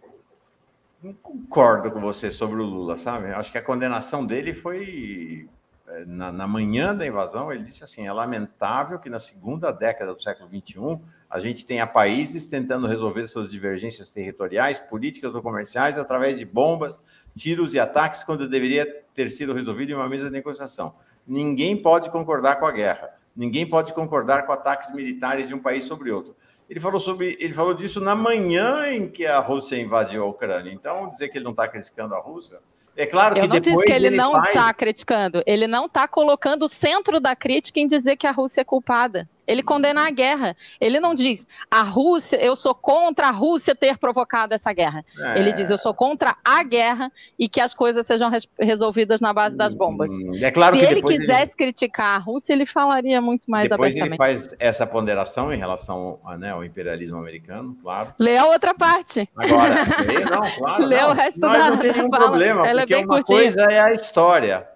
não 1.02 1.14
concordo 1.14 1.92
com 1.92 2.00
você 2.00 2.30
sobre 2.32 2.62
o 2.62 2.66
Lula, 2.66 2.98
sabe? 2.98 3.32
Acho 3.32 3.52
que 3.52 3.58
a 3.58 3.62
condenação 3.62 4.26
dele 4.26 4.54
foi 4.54 5.48
é, 5.88 6.06
na, 6.06 6.32
na, 6.32 6.48
manhã 6.48 6.94
da 6.94 7.08
invasão. 7.08 7.52
Ele 7.52 7.64
disse 7.64 7.84
assim: 7.84 8.06
é 8.06 8.12
lamentável 8.12 9.00
que 9.00 9.10
na 9.10 9.20
segunda 9.20 9.72
década 9.72 10.14
do 10.14 10.22
século 10.22 10.50
XXI 10.50 11.00
a 11.30 11.40
gente 11.40 11.66
tenha 11.66 11.88
países 11.88 12.48
tentando 12.48 12.86
resolver 12.86 13.26
suas 13.26 13.50
divergências 13.50 14.12
territoriais, 14.12 14.78
políticas 14.78 15.34
ou 15.36 15.42
comerciais 15.42 15.98
através 15.98 16.38
de 16.38 16.46
bombas, 16.46 17.00
tiros 17.36 17.74
e 17.74 17.80
ataques, 17.80 18.24
quando 18.24 18.50
deveria 18.50 18.86
ter 19.14 19.32
sido 19.32 19.54
resolvido 19.54 19.92
em 19.92 19.96
uma 19.96 20.10
mesa 20.10 20.26
de 20.26 20.32
negociação. 20.32 20.94
Ninguém 21.26 21.82
pode 21.82 22.10
concordar 22.10 22.60
com 22.60 22.66
a 22.66 22.72
guerra. 22.72 23.12
Ninguém 23.36 23.66
pode 23.66 23.94
concordar 23.94 24.46
com 24.46 24.52
ataques 24.52 24.94
militares 24.94 25.48
de 25.48 25.54
um 25.54 25.60
país 25.60 25.86
sobre 25.86 26.12
outro. 26.12 26.36
Ele 26.70 26.80
falou 26.80 27.00
sobre, 27.00 27.36
ele 27.40 27.54
falou 27.54 27.74
disso 27.74 28.00
na 28.00 28.14
manhã 28.14 28.92
em 28.92 29.10
que 29.10 29.26
a 29.26 29.40
Rússia 29.40 29.76
invadiu 29.82 30.24
a 30.24 30.28
Ucrânia. 30.28 30.72
Então, 30.72 31.10
dizer 31.10 31.30
que 31.30 31.38
ele 31.38 31.46
não 31.46 31.52
está 31.52 31.68
criticando 31.68 32.14
a 32.14 32.20
Rússia. 32.20 32.60
É 32.96 33.06
claro 33.06 33.34
que 33.34 33.42
Eu 33.42 33.48
não 33.48 33.60
depois 33.60 33.64
disse 33.64 33.86
que 33.86 33.92
ele, 33.92 34.08
ele 34.08 34.18
não 34.18 34.44
está 34.44 34.64
faz... 34.64 34.76
criticando. 34.76 35.42
Ele 35.48 35.68
não 35.68 35.86
está 35.86 36.08
colocando 36.08 36.64
o 36.64 36.68
centro 36.70 37.20
da 37.20 37.36
crítica 37.36 37.80
em 37.80 37.88
dizer 37.88 38.18
que 38.18 38.28
a 38.28 38.32
Rússia 38.32 38.62
é 38.62 38.64
culpada. 38.64 39.28
Ele 39.50 39.64
condena 39.64 40.06
a 40.06 40.12
guerra. 40.12 40.56
Ele 40.80 41.00
não 41.00 41.16
diz 41.16 41.48
a 41.72 41.82
Rússia, 41.82 42.38
eu 42.38 42.56
sou 42.56 42.76
contra 42.76 43.30
a 43.30 43.32
Rússia 43.32 43.74
ter 43.74 43.98
provocado 43.98 44.54
essa 44.54 44.72
guerra. 44.72 45.04
É... 45.18 45.40
Ele 45.40 45.52
diz 45.54 45.72
eu 45.72 45.78
sou 45.80 45.92
contra 45.92 46.38
a 46.46 46.62
guerra 46.62 47.12
e 47.38 47.50
que 47.50 47.60
as 47.60 47.74
coisas 47.74 48.06
sejam 48.06 48.30
res 48.30 48.48
resolvidas 48.60 49.20
na 49.20 49.34
base 49.34 49.58
das 49.58 49.74
bombas. 49.74 50.12
Hum, 50.12 50.34
é 50.40 50.52
claro 50.52 50.76
Se 50.76 50.86
que 50.86 50.92
ele 50.92 51.02
quisesse 51.02 51.54
ele... 51.54 51.56
criticar 51.56 52.16
a 52.16 52.18
Rússia, 52.20 52.54
ele 52.54 52.68
falaria 52.68 53.20
muito 53.20 53.50
mais 53.50 53.68
depois 53.68 53.92
abertamente. 53.92 54.12
Depois 54.12 54.42
ele 54.42 54.50
faz 54.50 54.56
essa 54.60 54.86
ponderação 54.86 55.52
em 55.52 55.58
relação 55.58 56.20
né, 56.38 56.52
ao 56.52 56.64
imperialismo 56.64 57.18
americano, 57.18 57.76
claro. 57.82 58.14
Lê 58.20 58.38
a 58.38 58.46
outra 58.46 58.76
parte. 58.76 59.28
Agora, 59.36 59.74
lê, 60.06 60.20
não, 60.26 60.58
claro. 60.58 60.86
Lê 60.86 61.02
não. 61.02 61.10
o 61.10 61.14
resto 61.14 61.42
Nós 61.42 61.58
da 61.58 61.72
não 61.72 61.78
tem 61.78 61.92
nenhum 61.92 62.10
problema, 62.12 62.68
Ela 62.68 62.82
é 62.82 62.84
porque 62.84 62.94
é 62.94 62.98
uma 62.98 63.08
curtinha. 63.08 63.40
coisa 63.40 63.64
é 63.64 63.80
a 63.80 63.94
história. 63.94 64.68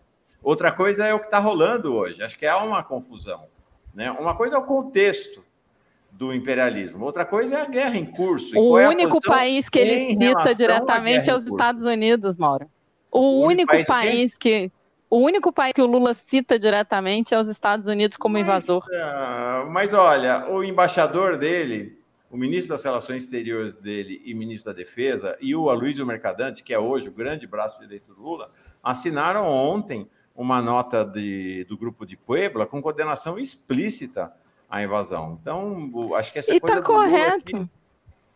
Outra 0.41 0.71
coisa 0.71 1.05
é 1.05 1.13
o 1.13 1.19
que 1.19 1.25
está 1.25 1.37
rolando 1.37 1.95
hoje. 1.95 2.23
Acho 2.23 2.37
que 2.37 2.47
há 2.47 2.57
uma 2.57 2.83
confusão. 2.83 3.52
Né? 3.93 4.11
Uma 4.11 4.35
coisa 4.35 4.55
é 4.55 4.59
o 4.59 4.63
contexto 4.63 5.43
do 6.11 6.33
imperialismo, 6.33 7.03
outra 7.03 7.25
coisa 7.25 7.57
é 7.57 7.61
a 7.61 7.65
guerra 7.65 7.97
em 7.97 8.05
curso. 8.05 8.57
O 8.57 8.77
é 8.77 8.87
único 8.87 9.19
país 9.21 9.67
que 9.67 9.79
ele 9.79 10.17
cita 10.17 10.55
diretamente 10.55 11.29
é 11.29 11.35
os 11.35 11.45
Estados 11.45 11.85
Unidos, 11.85 12.37
Mauro. 12.37 12.67
O, 13.11 13.19
o 13.19 13.45
único, 13.45 13.71
país, 13.71 13.87
país 13.87 14.37
que 14.37 14.71
o 15.09 15.17
único 15.17 15.53
país 15.53 15.73
que 15.73 15.81
o 15.81 15.85
Lula 15.85 16.13
cita 16.13 16.57
diretamente 16.57 17.35
é 17.35 17.39
os 17.39 17.47
Estados 17.47 17.87
Unidos 17.87 18.17
como 18.17 18.33
mas, 18.33 18.41
invasor. 18.41 18.83
Uh, 18.85 19.69
mas 19.69 19.93
olha, 19.93 20.49
o 20.49 20.63
embaixador 20.63 21.37
dele, 21.37 21.99
o 22.31 22.37
ministro 22.37 22.73
das 22.73 22.83
Relações 22.83 23.23
Exteriores 23.23 23.75
dele 23.75 24.21
e 24.25 24.33
ministro 24.33 24.71
da 24.71 24.75
Defesa, 24.75 25.37
e 25.39 25.55
o 25.55 25.69
Aloysio 25.69 26.05
Mercadante, 26.05 26.63
que 26.63 26.73
é 26.73 26.79
hoje 26.79 27.09
o 27.09 27.11
grande 27.11 27.45
braço 27.45 27.79
direito 27.79 28.11
do 28.11 28.23
Lula, 28.23 28.47
assinaram 28.83 29.47
ontem 29.47 30.09
uma 30.35 30.61
nota 30.61 31.05
de, 31.05 31.65
do 31.65 31.77
grupo 31.77 32.05
de 32.05 32.17
Puebla 32.17 32.65
com 32.65 32.81
condenação 32.81 33.37
explícita 33.37 34.33
à 34.69 34.81
invasão. 34.81 35.37
Então, 35.41 36.15
acho 36.15 36.31
que 36.31 36.39
essa 36.39 36.53
e 36.53 36.59
coisa. 36.59 36.79
Está 36.79 36.85
correto. 36.85 37.55
Aqui, 37.55 37.69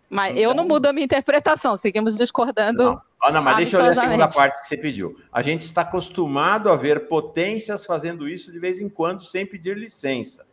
mas 0.10 0.32
então... 0.32 0.44
eu 0.44 0.54
não 0.54 0.68
mudo 0.68 0.86
a 0.86 0.94
minha 0.94 1.06
interpretação, 1.06 1.76
seguimos 1.76 2.16
discordando. 2.16 2.84
Não, 2.84 3.02
ah, 3.22 3.32
não 3.32 3.42
mas 3.42 3.58
deixa 3.58 3.78
eu 3.78 3.82
ler 3.82 3.92
a 3.92 3.96
segunda 3.96 4.28
parte 4.28 4.62
que 4.62 4.68
você 4.68 4.78
pediu. 4.78 5.20
A 5.32 5.42
gente 5.42 5.62
está 5.62 5.82
acostumado 5.82 6.70
a 6.70 6.76
ver 6.76 7.08
potências 7.08 7.86
fazendo 7.86 8.30
isso 8.30 8.52
de 8.52 8.60
vez 8.60 8.80
em 8.80 8.88
quando, 8.88 9.24
sem 9.24 9.46
pedir 9.46 9.76
licença. 9.76 10.46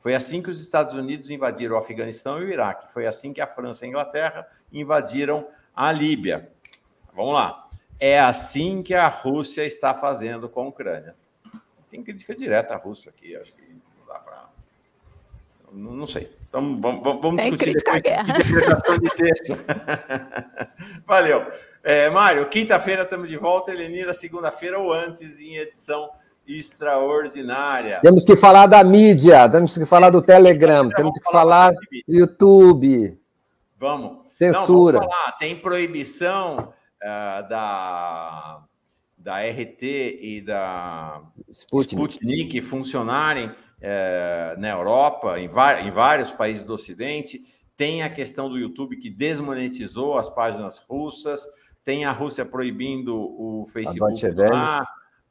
Foi 0.00 0.14
assim 0.14 0.42
que 0.42 0.50
os 0.50 0.60
Estados 0.60 0.94
Unidos 0.94 1.30
invadiram 1.30 1.76
o 1.76 1.78
Afeganistão 1.78 2.38
e 2.38 2.44
o 2.44 2.48
Iraque. 2.50 2.92
Foi 2.92 3.06
assim 3.06 3.32
que 3.32 3.40
a 3.40 3.46
França 3.46 3.84
e 3.84 3.86
a 3.86 3.88
Inglaterra 3.88 4.46
invadiram 4.70 5.46
a 5.74 5.90
Líbia. 5.90 6.50
Vamos 7.14 7.32
lá. 7.32 7.63
É 8.06 8.20
assim 8.20 8.82
que 8.82 8.92
a 8.92 9.08
Rússia 9.08 9.64
está 9.64 9.94
fazendo 9.94 10.46
com 10.46 10.60
a 10.60 10.68
Ucrânia. 10.68 11.14
Tem 11.90 12.02
crítica 12.02 12.34
direta 12.36 12.74
à 12.74 12.76
Rússia 12.76 13.08
aqui, 13.08 13.34
acho 13.34 13.50
que 13.54 13.62
não 13.62 14.06
dá 14.06 14.18
para. 14.18 14.44
Não, 15.72 15.92
não, 15.92 16.06
sei. 16.06 16.30
Então 16.46 16.78
vamos, 16.82 17.02
vamos 17.02 17.42
discutir 17.42 17.72
depois 17.72 17.96
interpretação 17.96 18.98
de 18.98 19.08
texto. 19.08 19.56
Valeu. 21.06 21.50
É, 21.82 22.10
Mário, 22.10 22.46
quinta-feira 22.50 23.04
estamos 23.04 23.26
de 23.26 23.38
volta, 23.38 23.72
Elenira, 23.72 24.12
segunda-feira 24.12 24.78
ou 24.78 24.92
antes, 24.92 25.40
em 25.40 25.56
edição 25.56 26.10
extraordinária. 26.46 28.00
Temos 28.02 28.22
que 28.22 28.36
falar 28.36 28.66
da 28.66 28.84
mídia, 28.84 29.48
temos 29.48 29.78
que 29.78 29.86
falar 29.86 30.10
do 30.10 30.20
Telegram, 30.20 30.90
temos 30.90 31.18
que 31.18 31.32
falar 31.32 31.72
do 31.72 31.78
YouTube. 32.06 33.18
Vamos. 33.78 34.30
Censura. 34.30 34.98
Não, 34.98 35.06
vamos 35.06 35.16
falar. 35.16 35.38
Tem 35.38 35.56
proibição 35.56 36.73
uh, 37.04 37.48
da, 37.48 38.64
da 39.16 39.40
RT 39.40 39.82
e 39.82 40.40
da 40.40 41.22
Sputnik, 41.50 41.94
Sputnik 41.94 42.62
funcionarem 42.62 43.50
é, 43.80 44.54
na 44.58 44.70
Europa, 44.70 45.38
em, 45.38 45.44
em 45.44 45.90
vários 45.90 46.30
países 46.32 46.64
do 46.64 46.72
Ocidente. 46.72 47.44
Tem 47.76 48.02
a 48.02 48.08
questão 48.08 48.48
do 48.48 48.56
YouTube 48.56 48.96
que 48.96 49.10
desmonetizou 49.10 50.16
as 50.16 50.30
páginas 50.30 50.78
russas. 50.78 51.46
Tem 51.82 52.06
a 52.06 52.12
Rússia 52.12 52.46
proibindo 52.46 53.14
o 53.14 53.66
Facebook 53.66 54.22
lá. 54.36 54.86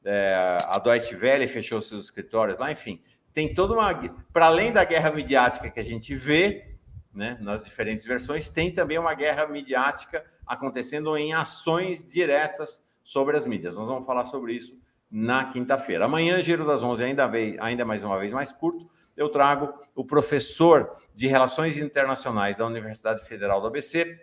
É, 0.06 0.58
a 0.66 0.78
Deutsche 0.78 1.16
Welle 1.16 1.48
fechou 1.48 1.82
seus 1.82 2.06
escritórios 2.06 2.60
lá. 2.60 2.72
Enfim, 2.72 3.02
tem 3.34 3.54
toda 3.54 3.74
uma. 3.74 3.94
Para 4.32 4.48
além 4.48 4.72
da 4.72 4.84
guerra 4.84 5.10
midiática 5.10 5.70
que 5.72 5.80
a 5.80 5.84
gente 5.84 6.14
vê 6.14 6.76
né, 7.14 7.38
nas 7.42 7.66
diferentes 7.66 8.06
versões, 8.06 8.50
tem 8.50 8.72
também 8.72 9.00
uma 9.00 9.14
guerra 9.16 9.48
midiática 9.48 10.24
acontecendo 10.46 11.16
em 11.18 11.34
ações 11.34 12.08
diretas 12.08 12.84
sobre 13.04 13.38
as 13.38 13.46
mídias. 13.46 13.76
Nós 13.76 13.88
vamos 13.88 14.06
falar 14.06 14.26
sobre 14.26 14.54
isso 14.54 14.78
na 15.10 15.46
quinta-feira. 15.46 16.06
Amanhã, 16.06 16.42
Giro 16.42 16.66
das 16.66 16.82
11, 16.82 17.04
ainda, 17.04 17.30
ainda 17.60 17.86
mais 17.86 18.04
uma 18.04 18.18
vez 18.18 18.34
mais 18.34 18.52
curto, 18.52 18.90
eu 19.16 19.30
trago 19.30 19.72
o 19.94 20.04
professor 20.04 20.96
de 21.14 21.28
Relações 21.28 21.78
Internacionais 21.78 22.56
da 22.56 22.66
Universidade 22.66 23.24
Federal 23.24 23.62
do 23.62 23.68
ABC, 23.68 24.20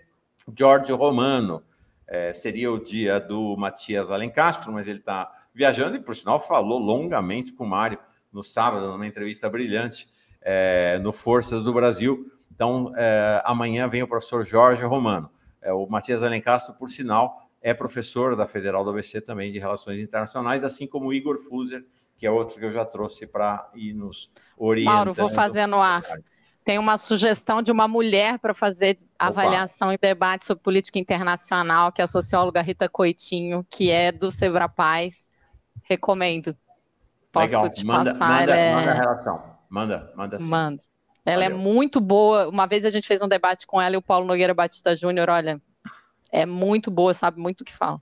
Jorge 0.56 0.92
Romano. 0.92 1.62
É, 2.06 2.32
seria 2.32 2.72
o 2.72 2.82
dia 2.82 3.20
do 3.20 3.56
Matias 3.56 4.10
Alencastro, 4.10 4.72
mas 4.72 4.88
ele 4.88 4.98
está 4.98 5.30
viajando 5.54 5.96
e, 5.96 6.00
por 6.00 6.16
sinal, 6.16 6.40
falou 6.40 6.78
longamente 6.78 7.52
com 7.52 7.64
o 7.64 7.68
Mário 7.68 7.98
no 8.32 8.42
sábado, 8.42 8.88
numa 8.88 9.06
entrevista 9.06 9.48
brilhante 9.48 10.08
é, 10.40 10.98
no 11.00 11.12
Forças 11.12 11.62
do 11.62 11.72
Brasil. 11.72 12.32
Então, 12.52 12.92
é, 12.96 13.40
amanhã 13.44 13.86
vem 13.86 14.02
o 14.02 14.08
professor 14.08 14.44
Jorge 14.44 14.82
Romano. 14.84 15.30
É, 15.62 15.72
o 15.72 15.86
Matias 15.86 16.22
Alencastro, 16.22 16.74
por 16.74 16.88
sinal, 16.88 17.50
é 17.60 17.74
professor 17.74 18.34
da 18.34 18.46
Federal 18.46 18.82
do 18.84 18.90
ABC 18.90 19.20
também 19.20 19.52
de 19.52 19.58
Relações 19.58 19.98
Internacionais, 19.98 20.64
assim 20.64 20.86
como 20.86 21.08
o 21.08 21.12
Igor 21.12 21.36
Fuser, 21.38 21.84
que 22.16 22.26
é 22.26 22.30
outro 22.30 22.58
que 22.58 22.64
eu 22.64 22.72
já 22.72 22.84
trouxe 22.84 23.26
para 23.26 23.70
ir 23.74 23.94
nos 23.94 24.30
orientando. 24.56 24.94
Mauro, 24.94 25.14
vou 25.14 25.30
fazer 25.30 25.66
no 25.66 25.80
ar. 25.80 26.02
Tem 26.64 26.78
uma 26.78 26.98
sugestão 26.98 27.62
de 27.62 27.72
uma 27.72 27.88
mulher 27.88 28.38
para 28.38 28.54
fazer 28.54 28.98
Opa. 29.14 29.26
avaliação 29.26 29.92
e 29.92 29.98
debate 29.98 30.46
sobre 30.46 30.62
política 30.62 30.98
internacional, 30.98 31.90
que 31.90 32.00
é 32.00 32.04
a 32.04 32.08
socióloga 32.08 32.60
Rita 32.60 32.88
Coitinho, 32.88 33.64
que 33.68 33.90
é 33.90 34.12
do 34.12 34.30
Sebra 34.30 34.68
Paz. 34.68 35.28
Recomendo. 35.82 36.54
Posso 37.32 37.46
Legal. 37.46 37.70
te 37.70 37.84
manda, 37.84 38.14
passar? 38.14 38.40
Manda, 38.40 38.56
é... 38.56 38.74
manda 38.74 38.90
a 38.90 38.94
relação. 38.94 39.42
Manda, 39.68 40.12
manda 40.16 40.38
sim. 40.38 40.48
Manda. 40.48 40.82
Ela 41.24 41.44
é 41.44 41.48
Valeu. 41.48 41.60
é 41.60 41.62
muito 41.62 42.00
boa. 42.00 42.48
Uma 42.48 42.66
vez 42.66 42.84
a 42.84 42.90
gente 42.90 43.06
fez 43.06 43.20
um 43.22 43.28
debate 43.28 43.66
com 43.66 43.80
ela 43.80 43.94
e 43.94 43.98
o 43.98 44.02
Paulo 44.02 44.26
Nogueira 44.26 44.54
Batista 44.54 44.96
Júnior. 44.96 45.28
Olha, 45.28 45.60
é 46.32 46.46
muito 46.46 46.90
boa, 46.90 47.12
sabe 47.12 47.40
muito 47.40 47.60
o 47.60 47.64
que 47.64 47.76
fala. 47.76 48.00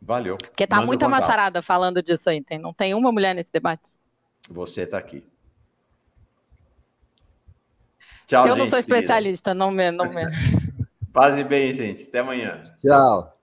Valeu. 0.00 0.36
Porque 0.36 0.66
tá 0.66 0.76
Manda 0.76 0.86
muita 0.86 1.08
macharada 1.08 1.62
falando 1.62 2.02
disso 2.02 2.28
aí. 2.28 2.42
Tem, 2.42 2.58
não 2.58 2.74
tem 2.74 2.94
uma 2.94 3.10
mulher 3.10 3.34
nesse 3.34 3.52
debate. 3.52 3.92
Você 4.50 4.82
está 4.82 4.98
aqui. 4.98 5.24
Tchau, 8.26 8.46
Eu 8.46 8.54
gente, 8.54 8.64
não 8.64 8.70
sou 8.70 8.78
especialista, 8.78 9.50
querida. 9.50 9.64
não 9.64 9.70
me. 9.70 9.90
Não 9.90 10.06
me... 10.06 10.24
Paz 11.12 11.38
e 11.38 11.44
bem, 11.44 11.72
gente. 11.72 12.02
Até 12.02 12.18
amanhã. 12.18 12.62
Tchau. 12.80 13.33